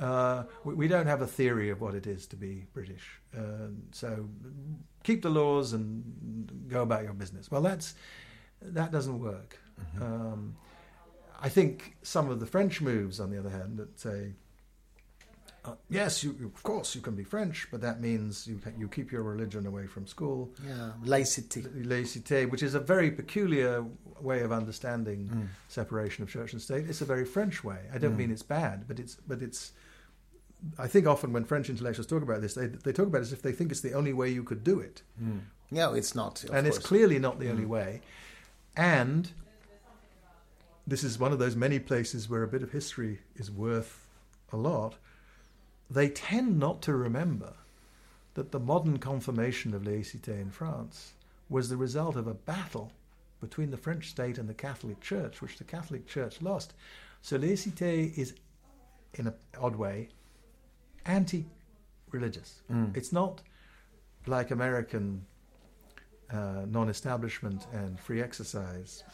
uh, 0.00 0.44
we, 0.64 0.74
we 0.74 0.88
don't 0.88 1.06
have 1.06 1.22
a 1.22 1.26
theory 1.26 1.70
of 1.70 1.80
what 1.80 1.94
it 1.94 2.06
is 2.06 2.26
to 2.28 2.36
be 2.36 2.66
British. 2.72 3.20
Uh, 3.36 3.68
so 3.92 4.28
keep 5.02 5.22
the 5.22 5.30
laws 5.30 5.72
and 5.72 6.66
go 6.68 6.82
about 6.82 7.04
your 7.04 7.12
business. 7.12 7.50
Well, 7.50 7.62
that's 7.62 7.94
that 8.62 8.90
doesn't 8.90 9.20
work. 9.20 9.58
Mhm. 9.96 10.02
Um, 10.02 10.56
I 11.40 11.48
think 11.48 11.96
some 12.02 12.30
of 12.30 12.40
the 12.40 12.46
French 12.46 12.80
moves, 12.80 13.20
on 13.20 13.30
the 13.30 13.38
other 13.38 13.50
hand, 13.50 13.76
that 13.78 13.98
say, 14.00 14.32
uh, 15.64 15.74
yes, 15.88 16.22
you, 16.22 16.36
you- 16.38 16.46
of 16.54 16.62
course 16.62 16.94
you 16.94 17.00
can 17.00 17.14
be 17.14 17.24
French, 17.24 17.68
but 17.70 17.80
that 17.80 18.00
means 18.00 18.46
you 18.46 18.60
you 18.78 18.88
keep 18.88 19.10
your 19.12 19.22
religion 19.22 19.66
away 19.66 19.86
from 19.86 20.06
school. 20.06 20.50
yeah. 20.66 20.92
Laicity. 21.02 21.62
Laicite, 21.62 22.50
which 22.50 22.62
is 22.62 22.74
a 22.74 22.80
very 22.80 23.10
peculiar 23.10 23.84
way 24.20 24.40
of 24.42 24.52
understanding 24.52 25.28
Mm. 25.28 25.46
separation 25.68 26.22
of 26.22 26.28
church 26.30 26.52
and 26.52 26.60
state. 26.62 26.88
It's 26.88 27.00
a 27.00 27.04
very 27.06 27.24
French 27.24 27.64
way. 27.64 27.80
I 27.92 27.98
don't 27.98 28.14
Mm. 28.14 28.18
mean 28.18 28.30
it's 28.30 28.42
bad, 28.42 28.86
but 28.88 28.98
it's 29.00 29.16
but 29.26 29.42
it's. 29.42 29.72
I 30.78 30.86
think 30.88 31.06
often 31.06 31.32
when 31.32 31.44
French 31.44 31.68
intellectuals 31.68 32.06
talk 32.06 32.22
about 32.22 32.40
this, 32.40 32.54
they 32.54 32.66
they 32.66 32.92
talk 32.92 33.06
about 33.06 33.18
it 33.18 33.22
as 33.28 33.32
if 33.32 33.42
they 33.42 33.52
think 33.52 33.70
it's 33.70 33.80
the 33.82 33.92
only 33.94 34.12
way 34.12 34.28
you 34.30 34.42
could 34.44 34.62
do 34.64 34.80
it, 34.80 35.02
Mm. 35.22 35.40
No, 35.70 35.94
it's 35.94 36.14
not. 36.14 36.44
of 36.44 36.50
and 36.54 36.66
it's 36.66 36.78
clearly 36.78 37.18
not 37.18 37.38
the 37.38 37.50
only 37.50 37.64
Mm. 37.64 37.68
way. 37.78 38.00
And 38.76 39.30
this 40.86 41.02
is 41.04 41.18
one 41.18 41.32
of 41.32 41.38
those 41.38 41.56
many 41.56 41.78
places 41.78 42.28
where 42.28 42.42
a 42.42 42.48
bit 42.48 42.62
of 42.62 42.70
history 42.72 43.20
is 43.36 43.50
worth 43.50 44.06
a 44.52 44.56
lot. 44.56 44.96
They 45.90 46.08
tend 46.08 46.58
not 46.58 46.82
to 46.82 46.94
remember 46.94 47.54
that 48.34 48.50
the 48.52 48.60
modern 48.60 48.98
confirmation 48.98 49.74
of 49.74 49.82
laicite 49.82 50.28
in 50.28 50.50
France 50.50 51.12
was 51.48 51.68
the 51.68 51.76
result 51.76 52.16
of 52.16 52.26
a 52.26 52.34
battle 52.34 52.92
between 53.40 53.70
the 53.70 53.76
French 53.76 54.08
state 54.08 54.38
and 54.38 54.48
the 54.48 54.54
Catholic 54.54 55.00
Church, 55.00 55.42
which 55.42 55.58
the 55.58 55.64
Catholic 55.64 56.06
Church 56.06 56.40
lost. 56.40 56.74
So 57.22 57.38
laicite 57.38 58.16
is, 58.18 58.34
in 59.14 59.26
an 59.26 59.34
odd 59.60 59.76
way, 59.76 60.08
anti-religious. 61.04 62.62
Mm. 62.72 62.96
It's 62.96 63.12
not 63.12 63.42
like 64.26 64.50
American 64.50 65.26
uh, 66.30 66.64
non-establishment 66.66 67.66
and 67.72 68.00
free 68.00 68.22
exercise, 68.22 69.04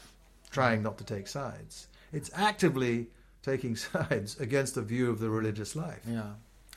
trying 0.50 0.82
not 0.82 0.96
to 0.98 1.04
take 1.04 1.26
sides. 1.26 1.88
It's 2.12 2.30
actively 2.34 3.08
taking 3.42 3.76
sides 3.88 4.38
against 4.40 4.76
a 4.76 4.82
view 4.82 5.10
of 5.10 5.18
the 5.18 5.28
religious 5.28 5.74
life. 5.74 6.02
Yeah. 6.08 6.30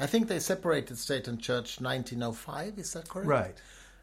I 0.03 0.07
think 0.07 0.27
they 0.27 0.39
separated 0.39 0.97
state 0.97 1.27
and 1.27 1.39
church 1.39 1.79
1905, 1.81 2.77
is 2.77 2.93
that 2.93 3.07
correct? 3.09 3.27
Right. 3.27 3.57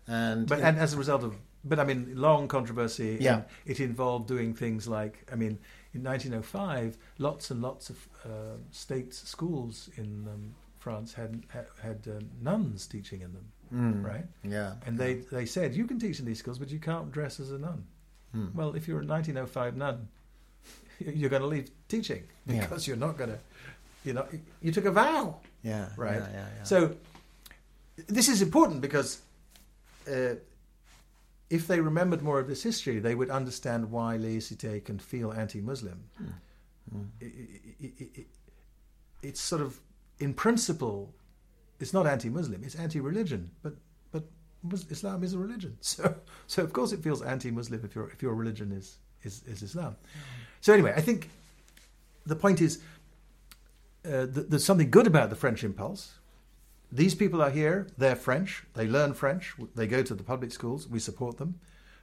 And, 0.07 0.48
But 0.48 0.61
and 0.61 0.78
as 0.78 0.94
a 0.94 0.96
result 0.98 1.22
of, 1.24 1.34
but 1.64 1.78
I 1.78 1.84
mean, 1.84 2.12
long 2.16 2.48
controversy. 2.48 3.18
Yeah. 3.20 3.34
and 3.34 3.44
it 3.66 3.80
involved 3.80 4.26
doing 4.28 4.55
things 4.55 4.88
like, 4.88 5.14
I 5.32 5.36
mean, 5.36 5.59
in 5.92 6.03
1905, 6.03 6.96
lots 7.18 7.51
and 7.51 7.61
lots 7.62 7.90
of 7.90 8.09
uh, 8.24 8.28
state 8.70 9.12
schools 9.14 9.90
in 9.96 10.26
um, 10.32 10.55
France 10.78 11.12
had 11.12 11.42
had, 11.48 11.66
had 11.82 11.98
uh, 12.09 12.20
nuns 12.40 12.86
teaching 12.86 13.20
in 13.22 13.32
them, 13.34 13.46
Mm. 13.74 14.05
right? 14.05 14.26
Yeah. 14.42 14.74
And 14.86 14.98
they 14.98 15.14
they 15.30 15.46
said 15.46 15.74
you 15.74 15.86
can 15.86 15.98
teach 16.01 16.18
in 16.18 16.24
these 16.26 16.38
schools, 16.38 16.59
but 16.59 16.70
you 16.70 16.80
can't 16.80 17.12
dress 17.12 17.38
as 17.40 17.51
a 17.53 17.59
nun. 17.59 17.84
Mm. 18.34 18.55
Well, 18.55 18.74
if 18.74 18.88
you're 18.88 19.03
a 19.03 19.07
1905 19.07 19.76
nun, 19.76 20.09
you're 20.98 21.30
going 21.30 21.42
to 21.42 21.48
leave 21.48 21.70
teaching 21.88 22.22
Yeah. 22.46 22.61
because 22.62 22.86
you're 22.88 22.96
not 23.09 23.16
going 23.18 23.30
to, 23.30 23.38
you 24.05 24.12
know, 24.14 24.26
you 24.62 24.72
took 24.72 24.86
a 24.86 24.90
vow. 24.92 25.40
Yeah. 25.62 25.88
Right. 25.96 26.16
Yeah, 26.16 26.28
yeah, 26.32 26.46
yeah. 26.56 26.62
So 26.64 26.96
this 28.08 28.28
is 28.28 28.42
important 28.42 28.80
because 28.80 29.20
uh, 30.08 30.34
if 31.50 31.66
they 31.66 31.80
remembered 31.80 32.22
more 32.22 32.38
of 32.38 32.46
this 32.46 32.62
history, 32.62 32.98
they 32.98 33.14
would 33.14 33.30
understand 33.30 33.90
why 33.90 34.16
laicite 34.18 34.84
can 34.84 34.98
feel 34.98 35.32
anti-Muslim. 35.32 36.04
Mm. 36.22 37.06
I- 37.22 37.24
I- 37.24 37.92
I- 38.00 38.11
I- 38.20 38.26
it's 39.22 39.40
sort 39.40 39.62
of, 39.62 39.78
in 40.18 40.32
principle, 40.34 41.12
it's 41.78 41.92
not 41.92 42.06
anti-Muslim; 42.06 42.62
it's 42.64 42.74
anti-religion. 42.74 43.50
But 43.62 43.74
but 44.12 44.24
Islam 44.90 45.22
is 45.24 45.32
a 45.34 45.38
religion, 45.38 45.76
so 45.80 46.14
so 46.46 46.62
of 46.62 46.72
course 46.72 46.92
it 46.92 47.02
feels 47.02 47.22
anti-Muslim 47.22 47.84
if 47.84 47.94
your 47.94 48.11
if 48.11 48.22
your 48.22 48.34
religion 48.34 48.72
is 48.72 48.98
is, 49.24 49.42
is 49.46 49.62
Islam. 49.62 49.96
So 50.61 50.72
anyway, 50.72 50.92
I 50.96 51.00
think 51.00 51.30
the 52.26 52.36
point 52.36 52.61
is 52.61 52.80
uh, 54.05 54.26
th- 54.26 54.46
there's 54.48 54.64
something 54.64 54.90
good 54.90 55.07
about 55.07 55.30
the 55.30 55.36
French 55.36 55.64
impulse. 55.64 56.14
These 56.92 57.14
people 57.14 57.42
are 57.42 57.51
here; 57.51 57.86
they're 57.98 58.16
French. 58.16 58.64
They 58.74 58.86
learn 58.86 59.14
French. 59.14 59.55
They 59.74 59.86
go 59.86 60.03
to 60.03 60.14
the 60.14 60.22
public 60.24 60.53
schools. 60.53 60.88
We 60.88 60.98
support 60.98 61.38
them. 61.38 61.61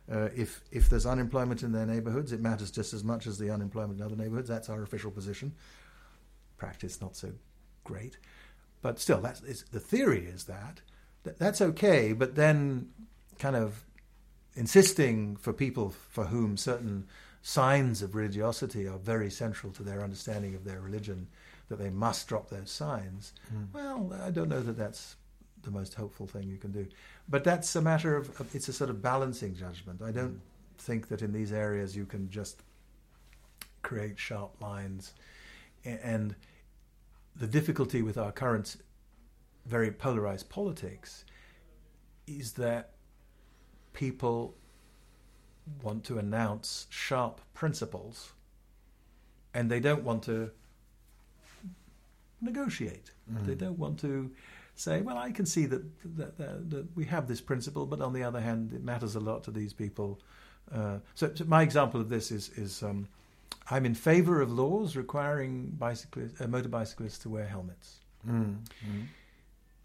Uh, 0.09 0.29
if 0.35 0.61
if 0.71 0.89
there's 0.89 1.05
unemployment 1.05 1.63
in 1.63 1.71
their 1.73 1.85
neighbourhoods, 1.85 2.31
it 2.31 2.39
matters 2.39 2.71
just 2.71 2.93
as 2.93 3.03
much 3.03 3.27
as 3.27 3.37
the 3.37 3.49
unemployment 3.49 3.99
in 3.99 4.05
other 4.05 4.15
neighbourhoods. 4.15 4.47
That's 4.47 4.69
our 4.69 4.81
official 4.81 5.11
position. 5.11 5.53
Practice 6.57 7.01
not 7.01 7.15
so 7.15 7.33
great, 7.83 8.17
but 8.81 8.99
still, 8.99 9.19
that's 9.21 9.41
the 9.41 9.79
theory 9.79 10.25
is 10.25 10.45
that 10.45 10.81
Th- 11.27 11.37
that's 11.37 11.61
okay. 11.61 12.13
But 12.13 12.35
then, 12.35 12.89
kind 13.39 13.55
of 13.55 13.83
insisting 14.55 15.35
for 15.35 15.53
people 15.53 15.89
for 15.89 16.25
whom 16.25 16.57
certain 16.57 17.07
signs 17.41 18.01
of 18.01 18.15
religiosity 18.15 18.87
are 18.87 18.97
very 18.97 19.29
central 19.29 19.71
to 19.73 19.83
their 19.83 20.01
understanding 20.01 20.55
of 20.55 20.63
their 20.63 20.79
religion, 20.79 21.27
that 21.69 21.79
they 21.79 21.89
must 21.89 22.27
drop 22.27 22.49
those 22.49 22.71
signs. 22.71 23.33
Mm. 23.53 23.67
Well, 23.73 24.13
I 24.23 24.31
don't 24.31 24.49
know 24.49 24.61
that 24.61 24.77
that's 24.77 25.15
the 25.63 25.71
most 25.71 25.93
hopeful 25.93 26.27
thing 26.27 26.47
you 26.47 26.57
can 26.57 26.71
do. 26.71 26.87
But 27.27 27.43
that's 27.43 27.75
a 27.75 27.81
matter 27.81 28.15
of, 28.15 28.39
of 28.39 28.53
it's 28.55 28.67
a 28.69 28.73
sort 28.73 28.89
of 28.89 29.01
balancing 29.01 29.55
judgment. 29.55 30.01
I 30.01 30.11
don't 30.11 30.39
think 30.77 31.09
that 31.09 31.21
in 31.21 31.33
these 31.33 31.51
areas 31.51 31.95
you 31.95 32.05
can 32.05 32.29
just 32.29 32.63
create 33.81 34.17
sharp 34.17 34.61
lines. 34.61 35.13
And 35.83 36.35
the 37.35 37.47
difficulty 37.47 38.01
with 38.01 38.17
our 38.17 38.31
current 38.31 38.77
very 39.65 39.91
polarized 39.91 40.49
politics 40.49 41.25
is 42.25 42.53
that 42.53 42.91
people 43.93 44.55
want 45.83 46.03
to 46.05 46.17
announce 46.17 46.87
sharp 46.89 47.41
principles 47.53 48.31
and 49.53 49.69
they 49.69 49.79
don't 49.79 50.03
want 50.03 50.23
to 50.23 50.51
negotiate. 52.41 53.11
They 53.27 53.53
Mm. 53.55 53.57
don't 53.57 53.77
want 53.79 53.99
to 54.01 54.31
say, 54.75 55.01
well, 55.01 55.17
I 55.17 55.31
can 55.31 55.45
see 55.45 55.65
that, 55.65 55.83
that, 56.17 56.37
that, 56.37 56.69
that 56.69 56.95
we 56.95 57.05
have 57.05 57.27
this 57.27 57.41
principle, 57.41 57.85
but 57.85 57.99
on 58.01 58.13
the 58.13 58.23
other 58.23 58.39
hand, 58.41 58.73
it 58.73 58.83
matters 58.83 59.15
a 59.15 59.19
lot 59.19 59.43
to 59.45 59.51
these 59.51 59.73
people. 59.73 60.19
Uh, 60.71 60.99
so, 61.15 61.31
so 61.33 61.45
my 61.45 61.61
example 61.63 61.99
of 61.99 62.09
this 62.09 62.31
is, 62.31 62.49
is 62.57 62.83
um, 62.83 63.07
I'm 63.71 63.85
in 63.85 63.95
favor 63.95 64.41
of 64.41 64.51
laws 64.51 64.95
requiring 64.95 65.67
bicyclists, 65.79 66.39
uh, 66.41 66.45
motorbicyclists 66.45 67.21
to 67.23 67.29
wear 67.29 67.45
helmets. 67.47 67.99
Mm. 68.27 68.57
Mm. 68.85 69.05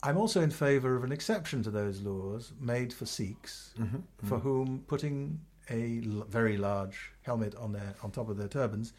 I'm 0.02 0.16
also 0.18 0.40
in 0.40 0.50
favor 0.50 0.96
of 0.96 1.04
an 1.04 1.12
exception 1.12 1.62
to 1.62 1.70
those 1.70 2.00
laws 2.00 2.52
made 2.60 2.92
for 2.92 3.06
Sikhs, 3.06 3.72
Mhm. 3.78 4.02
for 4.24 4.38
whom 4.40 4.82
putting 4.88 5.40
a 5.70 6.02
l- 6.04 6.26
very 6.28 6.56
large 6.56 7.12
helmet 7.22 7.54
on 7.54 7.72
their 7.72 7.94
on 8.02 8.10
top 8.10 8.28
of 8.28 8.36
their 8.36 8.48
turbans 8.48 8.92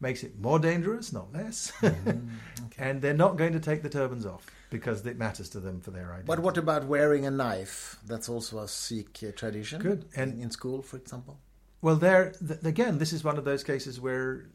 makes 0.00 0.22
it 0.22 0.38
more 0.40 0.58
dangerous, 0.58 1.12
not 1.12 1.32
less. 1.32 1.72
Mm. 1.82 2.28
Okay. 2.66 2.90
and 2.90 3.00
they're 3.02 3.14
not 3.14 3.36
going 3.36 3.52
to 3.52 3.60
take 3.60 3.82
the 3.82 3.88
turbans 3.88 4.26
off 4.26 4.46
because 4.70 5.04
it 5.06 5.16
matters 5.16 5.48
to 5.50 5.60
them 5.60 5.80
for 5.80 5.90
their 5.90 6.06
identity. 6.08 6.26
But 6.26 6.40
what 6.40 6.58
about 6.58 6.84
wearing 6.84 7.24
a 7.26 7.30
knife? 7.30 7.96
That's 8.06 8.28
also 8.28 8.58
a 8.58 8.68
Sikh 8.68 9.18
uh, 9.26 9.32
tradition. 9.34 9.80
Good. 9.80 10.04
And 10.14 10.32
And 10.34 10.42
in 10.42 10.50
school, 10.50 10.82
for 10.82 10.96
example. 10.96 11.38
Well, 11.80 11.96
there 11.96 12.32
th- 12.46 12.60
again, 12.64 12.98
this 12.98 13.12
is 13.12 13.24
one 13.24 13.38
of 13.38 13.44
those 13.44 13.64
cases 13.64 14.00
where 14.00 14.46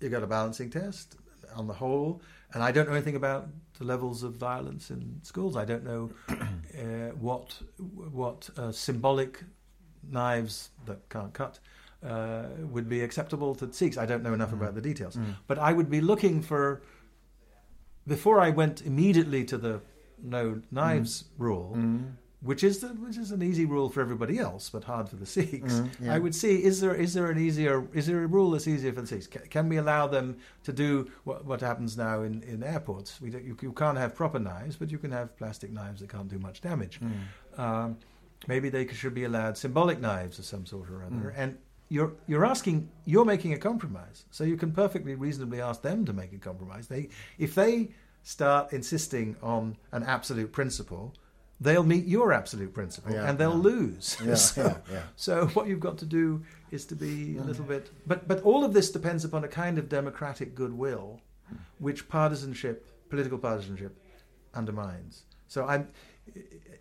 you 0.00 0.08
got 0.10 0.22
a 0.22 0.26
balancing 0.26 0.70
test 0.70 1.16
on 1.56 1.66
the 1.66 1.74
whole, 1.74 2.20
and 2.52 2.62
I 2.62 2.70
don't 2.72 2.86
know 2.88 2.94
anything 2.94 3.16
about 3.16 3.48
the 3.78 3.84
levels 3.84 4.22
of 4.22 4.34
violence 4.34 4.90
in 4.90 5.20
schools. 5.22 5.56
I 5.56 5.64
don't 5.64 5.84
know 5.84 6.10
uh, 6.28 7.12
what 7.18 7.56
what 7.78 8.50
uh, 8.56 8.72
symbolic 8.72 9.42
knives 10.10 10.70
that 10.86 11.08
can't 11.08 11.32
cut 11.32 11.58
uh, 12.04 12.44
would 12.70 12.88
be 12.88 13.00
acceptable 13.02 13.54
to 13.56 13.72
Sikhs. 13.72 13.96
I 13.96 14.06
don't 14.06 14.22
know 14.22 14.34
enough 14.34 14.52
about 14.52 14.74
the 14.74 14.80
details, 14.80 15.16
Mm. 15.16 15.36
but 15.46 15.58
I 15.58 15.72
would 15.72 15.90
be 15.90 16.00
looking 16.00 16.42
for 16.42 16.82
before 18.06 18.40
I 18.40 18.50
went 18.50 18.82
immediately 18.82 19.44
to 19.44 19.56
the 19.58 19.80
no 20.22 20.60
knives 20.70 21.24
rule 21.38 21.72
Mm. 21.76 22.12
which 22.42 22.62
is 22.62 22.80
the, 22.80 22.88
which 22.88 23.16
is 23.16 23.30
an 23.30 23.42
easy 23.42 23.64
rule 23.64 23.88
for 23.88 24.00
everybody 24.02 24.38
else, 24.38 24.68
but 24.68 24.84
hard 24.84 25.08
for 25.08 25.16
the 25.16 25.24
Sikhs. 25.26 25.74
Mm, 25.74 25.90
yeah. 26.00 26.14
I 26.14 26.18
would 26.18 26.34
see 26.34 26.62
is 26.62 26.80
there 26.82 26.94
is 26.94 27.14
there 27.14 27.30
an 27.30 27.38
easier 27.38 27.86
is 27.94 28.06
there 28.06 28.22
a 28.22 28.26
rule 28.26 28.50
that's 28.50 28.68
easier 28.68 28.92
for 28.92 29.00
the 29.00 29.06
Sikhs? 29.06 29.26
Can, 29.26 29.42
can 29.48 29.68
we 29.70 29.78
allow 29.78 30.06
them 30.06 30.36
to 30.64 30.72
do 30.72 31.10
what, 31.24 31.44
what 31.46 31.60
happens 31.62 31.96
now 31.96 32.20
in, 32.22 32.42
in 32.42 32.62
airports? 32.62 33.18
We 33.22 33.30
don't, 33.30 33.44
you, 33.44 33.56
you 33.62 33.72
can't 33.72 33.96
have 33.96 34.14
proper 34.14 34.38
knives, 34.38 34.76
but 34.76 34.90
you 34.92 34.98
can 34.98 35.10
have 35.12 35.34
plastic 35.38 35.70
knives 35.72 36.00
that 36.00 36.10
can't 36.10 36.28
do 36.28 36.38
much 36.38 36.60
damage. 36.60 37.00
Mm. 37.00 37.58
Um, 37.58 37.96
maybe 38.46 38.68
they 38.68 38.86
should 38.88 39.14
be 39.14 39.24
allowed 39.24 39.56
symbolic 39.56 39.98
knives 40.00 40.38
of 40.38 40.44
some 40.44 40.66
sort 40.66 40.90
or 40.90 41.02
other. 41.02 41.32
Mm. 41.34 41.38
And 41.42 41.58
you're 41.94 42.12
you're 42.26 42.44
asking 42.44 42.88
you're 43.04 43.24
making 43.24 43.52
a 43.52 43.58
compromise, 43.58 44.24
so 44.30 44.42
you 44.44 44.56
can 44.56 44.72
perfectly 44.72 45.14
reasonably 45.14 45.60
ask 45.60 45.82
them 45.82 46.04
to 46.04 46.12
make 46.12 46.32
a 46.32 46.38
compromise. 46.38 46.88
They 46.88 47.08
if 47.38 47.54
they 47.54 47.90
start 48.22 48.72
insisting 48.72 49.36
on 49.42 49.76
an 49.92 50.02
absolute 50.02 50.50
principle, 50.52 51.14
they'll 51.60 51.84
meet 51.84 52.06
your 52.06 52.32
absolute 52.32 52.72
principle 52.74 53.12
Yeah, 53.12 53.28
and 53.28 53.38
they'll 53.38 53.50
yeah. 53.52 53.70
lose. 53.70 54.16
Yeah, 54.24 54.34
so, 54.34 54.76
so 55.14 55.46
what 55.48 55.68
you've 55.68 55.80
got 55.88 55.98
to 55.98 56.06
do 56.06 56.42
is 56.70 56.84
to 56.86 56.96
be 56.96 57.38
a 57.38 57.42
little 57.42 57.64
bit. 57.64 57.90
But 58.06 58.26
but 58.26 58.42
all 58.42 58.64
of 58.64 58.72
this 58.72 58.90
depends 58.90 59.24
upon 59.24 59.44
a 59.44 59.48
kind 59.48 59.78
of 59.78 59.88
democratic 59.88 60.54
goodwill, 60.54 61.20
which 61.78 62.08
partisanship, 62.08 62.86
political 63.08 63.38
partisanship, 63.38 63.96
undermines. 64.54 65.26
So 65.46 65.64
I'm, 65.66 65.88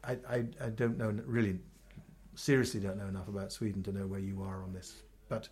I, 0.03 0.13
I, 0.27 0.37
I 0.59 0.69
don't 0.69 0.97
know 0.97 1.09
really, 1.25 1.59
seriously 2.35 2.79
don't 2.79 2.97
know 2.97 3.07
enough 3.07 3.27
about 3.27 3.51
Sweden 3.51 3.83
to 3.83 3.91
know 3.91 4.05
where 4.07 4.19
you 4.19 4.41
are 4.43 4.63
on 4.63 4.73
this. 4.73 4.93
But 5.29 5.49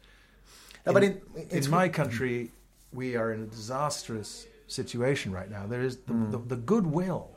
No, 0.86 0.94
but 0.94 1.04
in, 1.04 1.22
in, 1.36 1.64
in 1.64 1.70
my 1.70 1.90
country, 1.90 2.52
we 2.94 3.16
are 3.16 3.32
in 3.34 3.42
a 3.44 3.46
disastrous 3.46 4.48
situation 4.68 5.32
right 5.32 5.50
now. 5.50 5.66
There 5.68 5.82
is 5.84 5.98
the, 5.98 6.14
Mm. 6.14 6.32
the, 6.32 6.38
the 6.38 6.56
goodwill 6.58 7.30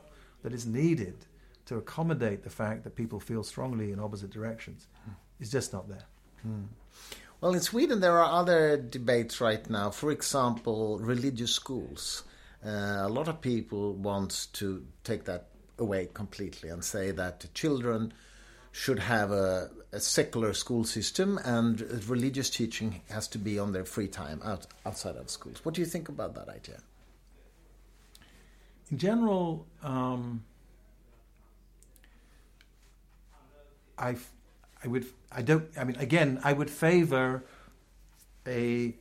that 0.43 0.53
is 0.53 0.65
needed 0.65 1.15
to 1.65 1.77
accommodate 1.77 2.43
the 2.43 2.49
fact 2.49 2.83
that 2.83 2.95
people 2.95 3.19
feel 3.19 3.43
strongly 3.43 3.91
in 3.91 3.99
opposite 3.99 4.29
directions 4.31 4.87
is 5.39 5.49
just 5.49 5.73
not 5.73 5.87
there. 5.89 6.05
Hmm. 6.43 6.63
Well, 7.41 7.53
in 7.53 7.59
Sweden, 7.61 7.99
there 7.99 8.17
are 8.19 8.39
other 8.41 8.77
debates 8.77 9.41
right 9.41 9.67
now. 9.69 9.89
For 9.91 10.11
example, 10.11 10.99
religious 10.99 11.51
schools. 11.51 12.23
Uh, 12.65 13.03
a 13.03 13.09
lot 13.09 13.27
of 13.27 13.41
people 13.41 13.93
want 13.93 14.47
to 14.53 14.85
take 15.03 15.25
that 15.25 15.47
away 15.77 16.07
completely 16.13 16.69
and 16.69 16.83
say 16.83 17.11
that 17.11 17.45
children 17.53 18.13
should 18.77 18.99
have 18.99 19.31
a, 19.31 19.69
a 19.93 20.01
secular 20.01 20.51
school 20.53 20.83
system 20.83 21.39
and 21.45 21.79
religious 22.09 22.49
teaching 22.49 23.01
has 23.09 23.25
to 23.29 23.37
be 23.37 23.57
on 23.57 23.71
their 23.71 23.85
free 23.85 24.07
time 24.09 24.41
out, 24.43 24.67
outside 24.85 25.15
of 25.15 25.29
schools. 25.29 25.63
What 25.63 25.73
do 25.75 25.79
you 25.81 25.87
think 25.87 26.09
about 26.09 26.35
that 26.35 26.49
idea? 26.49 26.79
In 28.91 28.97
general, 28.97 29.65
um, 29.81 30.43
I, 33.97 34.11
f- 34.11 34.31
I 34.83 34.87
would. 34.89 35.05
I 35.31 35.41
don't. 35.41 35.65
I 35.77 35.85
mean, 35.85 35.95
again, 35.95 36.39
I 36.43 36.51
would 36.51 36.69
favour 36.69 37.45
a 38.45 38.93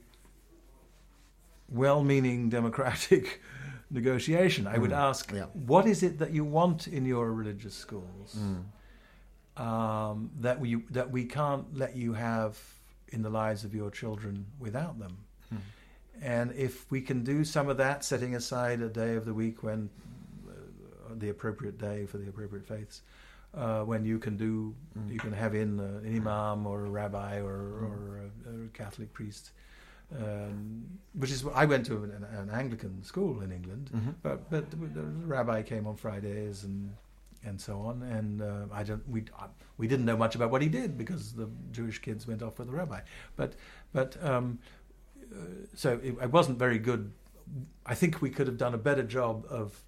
well-meaning 1.69 2.49
democratic 2.49 3.43
negotiation. 3.91 4.69
I 4.69 4.79
would 4.79 4.93
ask, 4.93 5.33
Yeah. 5.33 5.47
what 5.53 5.87
is 5.87 6.03
it 6.05 6.19
that 6.21 6.31
you 6.33 6.45
want 6.45 6.87
in 6.87 7.05
your 7.05 7.33
religious 7.33 7.75
schools 7.75 8.37
Mm. 8.39 8.63
Um, 9.57 10.31
that 10.41 10.59
we 10.61 10.77
that 10.91 11.11
we 11.11 11.25
can't 11.25 11.77
let 11.77 11.97
you 11.97 12.13
have 12.15 12.59
in 13.09 13.23
the 13.23 13.31
lives 13.31 13.65
of 13.65 13.75
your 13.75 13.91
children 13.91 14.47
without 14.59 14.99
them? 14.99 15.17
Mm. 15.53 15.59
And 16.23 16.53
if 16.53 16.91
we 16.91 17.01
can 17.01 17.23
do 17.25 17.45
some 17.45 17.69
of 17.69 17.77
that, 17.79 18.05
setting 18.05 18.35
aside 18.35 18.81
a 18.81 18.89
day 18.89 19.17
of 19.17 19.25
the 19.25 19.35
week 19.35 19.63
when 19.63 19.91
uh, 20.49 20.53
the 21.19 21.29
appropriate 21.31 21.79
day 21.79 22.07
for 22.07 22.19
the 22.19 22.29
appropriate 22.29 22.67
faiths, 22.67 23.03
uh, 23.55 23.83
when 23.83 24.05
you 24.05 24.19
can 24.19 24.37
do, 24.37 24.75
Mm. 24.99 25.13
you 25.13 25.19
can 25.19 25.33
have 25.33 25.55
in 25.55 25.79
uh, 25.81 25.85
an 26.05 26.17
imam 26.17 26.67
or 26.67 26.85
a 26.87 26.91
rabbi 26.91 27.39
or, 27.41 27.53
or 27.87 28.21
a, 28.47 28.51
a 28.51 28.69
Catholic 28.73 29.13
priest, 29.13 29.51
um, 30.17 30.85
which 31.15 31.31
is 31.31 31.45
I 31.55 31.65
went 31.65 31.87
to 31.87 32.05
an, 32.05 32.25
an 32.41 32.51
Anglican 32.51 33.03
school 33.03 33.41
in 33.43 33.51
England, 33.53 33.91
Mhm. 33.93 34.15
but 34.23 34.49
but 34.51 34.71
the, 34.71 34.77
the 34.77 35.03
rabbi 35.27 35.63
came 35.63 35.87
on 35.87 35.97
Fridays 35.97 36.65
and 36.65 36.95
and 37.47 37.61
so 37.61 37.81
on, 37.81 38.03
and 38.03 38.43
uh, 38.43 38.67
I 38.73 38.83
don't 38.83 39.07
we 39.09 39.25
uh, 39.39 39.47
we 39.79 39.87
didn't 39.87 40.05
know 40.05 40.17
much 40.17 40.35
about 40.35 40.51
what 40.51 40.63
he 40.63 40.69
did 40.69 40.97
because 40.97 41.33
the 41.33 41.49
Jewish 41.73 41.99
kids 41.99 42.27
went 42.27 42.43
off 42.43 42.59
with 42.59 42.69
the 42.69 42.75
rabbi, 42.75 43.01
but 43.37 43.55
but. 43.93 44.23
Um, 44.25 44.59
uh, 45.33 45.37
so 45.75 45.99
it, 46.03 46.15
it 46.23 46.31
wasn't 46.31 46.59
very 46.59 46.79
good. 46.79 47.11
I 47.87 47.95
think 47.95 48.23
we 48.23 48.31
could 48.31 48.47
have 48.47 48.59
done 48.59 48.75
a 48.75 48.79
better 48.79 49.03
job 49.03 49.47
of 49.49 49.81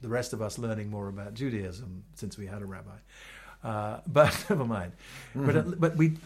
the 0.00 0.08
rest 0.08 0.32
of 0.32 0.42
us 0.42 0.58
learning 0.58 0.90
more 0.90 1.08
about 1.08 1.34
Judaism 1.34 2.04
since 2.14 2.38
we 2.38 2.46
had 2.46 2.62
a 2.62 2.66
rabbi. 2.66 2.96
Uh, 3.62 4.00
but 4.06 4.44
never 4.48 4.64
mind. 4.64 4.92
But 5.34 5.56
uh, 5.56 5.62
but 5.78 5.96
we 5.96 6.16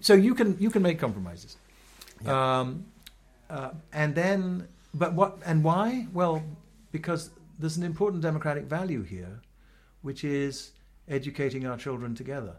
so 0.00 0.14
you 0.14 0.34
can 0.34 0.56
you 0.58 0.70
can 0.70 0.82
make 0.82 0.98
compromises. 0.98 1.56
Um, 2.26 2.84
uh, 3.48 3.70
and 3.92 4.14
then 4.14 4.68
but 4.94 5.14
what 5.14 5.38
and 5.46 5.64
why? 5.64 6.06
Well, 6.12 6.42
because 6.92 7.30
there's 7.58 7.76
an 7.76 7.84
important 7.84 8.22
democratic 8.22 8.64
value 8.64 9.02
here, 9.02 9.40
which 10.02 10.24
is 10.24 10.72
educating 11.08 11.66
our 11.66 11.76
children 11.76 12.14
together. 12.14 12.56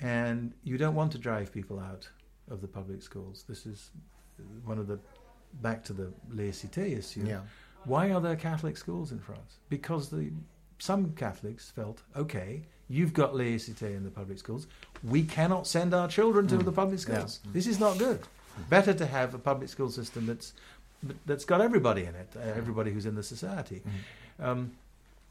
And 0.00 0.52
you 0.62 0.76
don't 0.76 0.94
want 0.94 1.12
to 1.12 1.18
drive 1.18 1.52
people 1.52 1.80
out 1.80 2.08
of 2.50 2.60
the 2.60 2.68
public 2.68 3.02
schools. 3.02 3.44
This 3.48 3.64
is 3.64 3.90
one 4.64 4.78
of 4.78 4.86
the 4.86 4.98
back 5.62 5.82
to 5.84 5.92
the 5.94 6.12
laicite 6.34 6.98
issue. 6.98 7.24
Yeah. 7.26 7.40
Why 7.84 8.10
are 8.12 8.20
there 8.20 8.36
Catholic 8.36 8.76
schools 8.76 9.12
in 9.12 9.18
France? 9.18 9.56
Because 9.70 10.10
the 10.10 10.30
some 10.78 11.12
Catholics 11.12 11.70
felt, 11.70 12.02
okay, 12.14 12.60
you've 12.88 13.14
got 13.14 13.32
laicite 13.32 13.80
in 13.96 14.04
the 14.04 14.10
public 14.10 14.38
schools. 14.38 14.66
We 15.02 15.22
cannot 15.22 15.66
send 15.66 15.94
our 15.94 16.06
children 16.08 16.46
to 16.48 16.56
Mm. 16.58 16.64
the 16.66 16.72
public 16.72 16.98
Yeah. 17.00 17.14
schools. 17.14 17.40
This 17.54 17.66
is 17.66 17.80
not 17.80 17.96
good. 17.98 18.20
Better 18.68 18.92
to 18.92 19.06
have 19.06 19.32
a 19.34 19.38
public 19.38 19.70
school 19.70 19.88
system 19.90 20.26
that's 20.26 20.52
that's 21.24 21.44
got 21.44 21.60
everybody 21.60 22.04
in 22.04 22.14
it, 22.14 22.34
uh, 22.36 22.40
everybody 22.40 22.90
who's 22.92 23.06
in 23.06 23.14
the 23.14 23.22
society. 23.22 23.82
Um, 24.38 24.72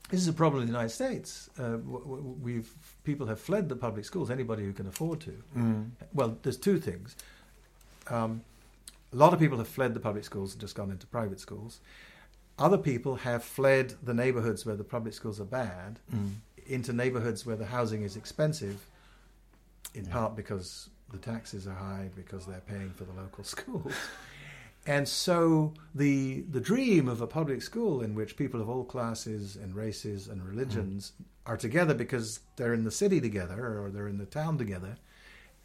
this 0.10 0.20
is 0.22 0.28
a 0.28 0.34
problem 0.34 0.62
in 0.62 0.68
the 0.68 0.74
United 0.74 0.90
States. 0.94 1.50
Uh, 1.60 1.78
we've 2.42 2.72
people 3.04 3.28
have 3.28 3.40
fled 3.40 3.70
the 3.70 3.76
public 3.76 4.06
schools. 4.06 4.30
Anybody 4.30 4.64
who 4.64 4.74
can 4.74 4.88
afford 4.88 5.20
to. 5.22 5.44
Mm. 5.58 5.90
Well, 6.14 6.38
there's 6.44 6.58
two 6.58 6.80
things. 6.80 7.16
Um, 8.08 8.42
a 9.12 9.16
lot 9.16 9.34
of 9.34 9.40
people 9.40 9.58
have 9.58 9.68
fled 9.68 9.94
the 9.94 10.00
public 10.00 10.24
schools 10.24 10.52
and 10.54 10.62
just 10.62 10.76
gone 10.76 10.92
into 10.92 11.08
private 11.08 11.40
schools. 11.40 11.80
Other 12.60 12.78
people 12.78 13.16
have 13.18 13.44
fled 13.44 13.96
the 14.04 14.14
neighborhoods 14.14 14.66
where 14.66 14.76
the 14.76 14.84
public 14.84 15.14
schools 15.14 15.40
are 15.42 15.46
bad 15.46 16.00
Mm. 16.14 16.36
into 16.68 16.94
neighborhoods 16.94 17.46
where 17.46 17.56
the 17.56 17.66
housing 17.66 18.04
is 18.04 18.16
expensive, 18.16 18.86
in 19.94 20.06
Yeah. 20.06 20.12
part 20.14 20.36
because 20.36 20.90
the 21.12 21.18
taxes 21.18 21.68
are 21.68 21.74
high, 21.76 22.10
because 22.16 22.46
they're 22.46 22.62
paying 22.68 22.92
for 22.92 23.04
the 23.06 23.14
local 23.14 23.44
schools. 23.56 23.94
And 24.88 25.08
so 25.08 25.74
the 25.96 26.42
the 26.52 26.60
dream 26.60 27.08
of 27.08 27.22
a 27.22 27.28
public 27.28 27.62
school 27.64 28.02
in 28.02 28.14
which 28.16 28.38
people 28.38 28.62
of 28.62 28.70
all 28.70 28.84
classes 28.84 29.56
and 29.56 29.76
races 29.76 30.28
and 30.28 30.44
religions 30.46 31.14
are 31.46 31.58
together 31.58 31.94
because 31.94 32.40
they're 32.56 32.74
in 32.74 32.84
the 32.84 32.92
city 32.92 33.20
together 33.22 33.80
or 33.84 33.90
they're 33.92 34.08
in 34.08 34.18
the 34.18 34.26
town 34.26 34.58
together, 34.58 34.98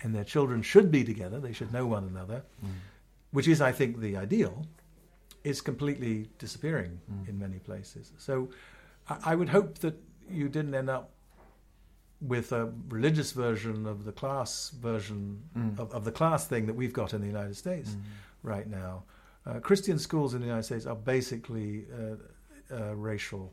and 0.00 0.14
their 0.14 0.24
children 0.24 0.62
should 0.62 0.90
be 0.90 1.04
together, 1.04 1.38
they 1.40 1.52
should 1.52 1.72
know 1.72 1.86
one 1.86 2.04
another, 2.04 2.42
Mm. 2.64 2.68
which 3.32 3.48
is, 3.48 3.60
I 3.60 3.72
think, 3.72 4.00
the 4.00 4.16
ideal, 4.16 4.66
is 5.44 5.60
completely 5.60 6.28
disappearing 6.38 7.00
Mm. 7.10 7.28
in 7.28 7.38
many 7.38 7.58
places. 7.58 8.12
So 8.18 8.48
I, 9.08 9.32
I 9.32 9.34
would 9.34 9.48
hope 9.50 9.78
that 9.78 9.96
you 10.30 10.48
didn't 10.48 10.74
end 10.74 10.90
up 10.90 11.10
with 12.20 12.52
a 12.52 12.72
religious 12.88 13.32
version 13.32 13.86
of 13.86 14.04
the 14.04 14.12
class 14.12 14.70
version 14.70 15.42
Mm. 15.56 15.78
of, 15.78 15.92
of 15.92 16.04
the 16.04 16.12
class 16.12 16.46
thing 16.46 16.66
that 16.66 16.74
we've 16.74 16.92
got 16.92 17.14
in 17.14 17.20
the 17.20 17.26
United 17.26 17.56
States 17.56 17.90
Mm. 17.90 18.00
right 18.42 18.68
now. 18.68 19.04
Uh, 19.46 19.58
Christian 19.60 19.98
schools 19.98 20.34
in 20.34 20.40
the 20.40 20.46
United 20.46 20.64
States 20.64 20.86
are 20.86 20.96
basically 20.96 21.86
uh, 21.92 22.16
uh, 22.74 22.94
racial. 22.94 23.52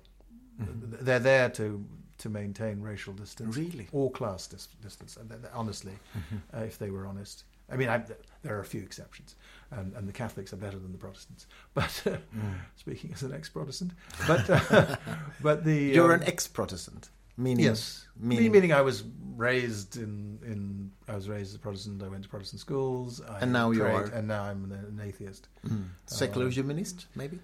Mhm. 0.62 1.00
They're 1.02 1.20
there 1.20 1.50
to 1.52 1.86
to 2.20 2.30
maintain 2.30 2.82
racial 2.82 3.14
distance 3.14 3.56
Really? 3.56 3.88
or 3.92 4.10
class 4.12 4.48
dis- 4.48 4.70
distance. 4.82 5.18
And 5.18 5.30
th- 5.30 5.42
th- 5.42 5.54
honestly, 5.54 5.94
Mhm. 6.16 6.42
uh, 6.52 6.64
if 6.66 6.78
they 6.80 6.90
were 6.90 7.06
honest, 7.06 7.44
I 7.70 7.76
mean, 7.78 7.90
I, 7.90 8.04
there 8.42 8.56
are 8.58 8.60
a 8.62 8.66
few 8.66 8.82
exceptions, 8.82 9.36
and, 9.70 9.94
and 9.94 10.08
the 10.10 10.14
Catholics 10.14 10.52
are 10.52 10.58
better 10.58 10.80
than 10.80 10.92
the 10.92 10.98
Protestants. 10.98 11.46
But 11.76 12.02
uh, 12.08 12.18
Mm. 12.36 12.56
speaking 12.76 13.14
as 13.14 13.22
an 13.24 13.34
ex-Protestant, 13.34 13.92
but 14.28 14.50
uh, 14.50 14.96
but 15.44 15.64
the 15.64 15.76
You're 15.96 16.14
um, 16.16 16.22
an 16.22 16.28
ex-Protestant, 16.28 17.10
meaning 17.38 17.66
Yes, 17.66 18.08
meaning, 18.20 18.52
meaning, 18.52 18.74
I 18.74 18.82
was 18.82 19.04
raised 19.36 19.98
in, 19.98 20.40
in 20.46 20.92
I 21.08 21.16
was 21.16 21.30
raised 21.30 21.52
as 21.52 21.56
a 21.56 21.60
Protestant. 21.60 22.02
I 22.04 22.08
went 22.08 22.24
to 22.24 22.30
Protestant 22.30 22.60
schools. 22.60 23.22
I 23.22 23.40
And 23.40 23.54
now 23.54 23.72
you 23.72 23.82
prayed, 23.82 23.94
are- 23.96 24.06
and 24.06 24.28
now 24.28 24.44
I'm 24.44 24.72
an, 24.72 25.02
atheist. 25.06 25.48
Mm. 25.66 25.86
secular 26.06 26.48
uh, 26.48 26.50
humanist, 26.50 27.06
maybe. 27.16 27.40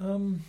Um, 0.00 0.42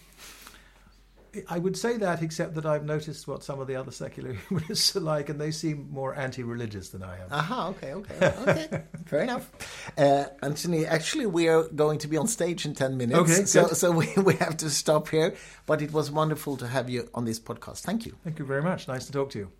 I 1.49 1.59
would 1.59 1.77
say 1.77 1.97
that, 1.97 2.21
except 2.21 2.55
that 2.55 2.65
I've 2.65 2.85
noticed 2.85 3.27
what 3.27 3.43
some 3.43 3.59
of 3.59 3.67
the 3.67 3.75
other 3.75 3.91
secular 3.91 4.33
humanists 4.33 4.95
are 4.97 4.99
like, 5.01 5.29
and 5.29 5.39
they 5.39 5.51
seem 5.51 5.87
more 5.91 6.15
anti-religious 6.15 6.89
than 6.89 7.03
I 7.03 7.15
am. 7.19 7.27
Aha, 7.31 7.67
okay, 7.69 7.93
okay, 7.93 8.33
okay, 8.47 8.83
fair 9.05 9.21
enough. 9.21 9.49
Uh, 9.97 10.25
Anthony, 10.41 10.85
actually, 10.85 11.25
we 11.25 11.47
are 11.47 11.63
going 11.69 11.99
to 11.99 12.07
be 12.07 12.17
on 12.17 12.27
stage 12.27 12.65
in 12.65 12.73
ten 12.73 12.97
minutes, 12.97 13.19
Okay, 13.19 13.45
so 13.45 13.67
good. 13.67 13.77
so 13.77 13.91
we, 13.91 14.07
we 14.23 14.35
have 14.35 14.57
to 14.57 14.69
stop 14.69 15.09
here. 15.09 15.35
But 15.65 15.81
it 15.81 15.91
was 15.91 16.09
wonderful 16.11 16.57
to 16.57 16.67
have 16.67 16.89
you 16.89 17.09
on 17.13 17.25
this 17.25 17.39
podcast. 17.39 17.81
Thank 17.81 18.05
you. 18.05 18.15
Thank 18.23 18.39
you 18.39 18.45
very 18.45 18.61
much. 18.61 18.87
Nice 18.87 19.05
to 19.05 19.11
talk 19.11 19.29
to 19.31 19.39
you. 19.39 19.51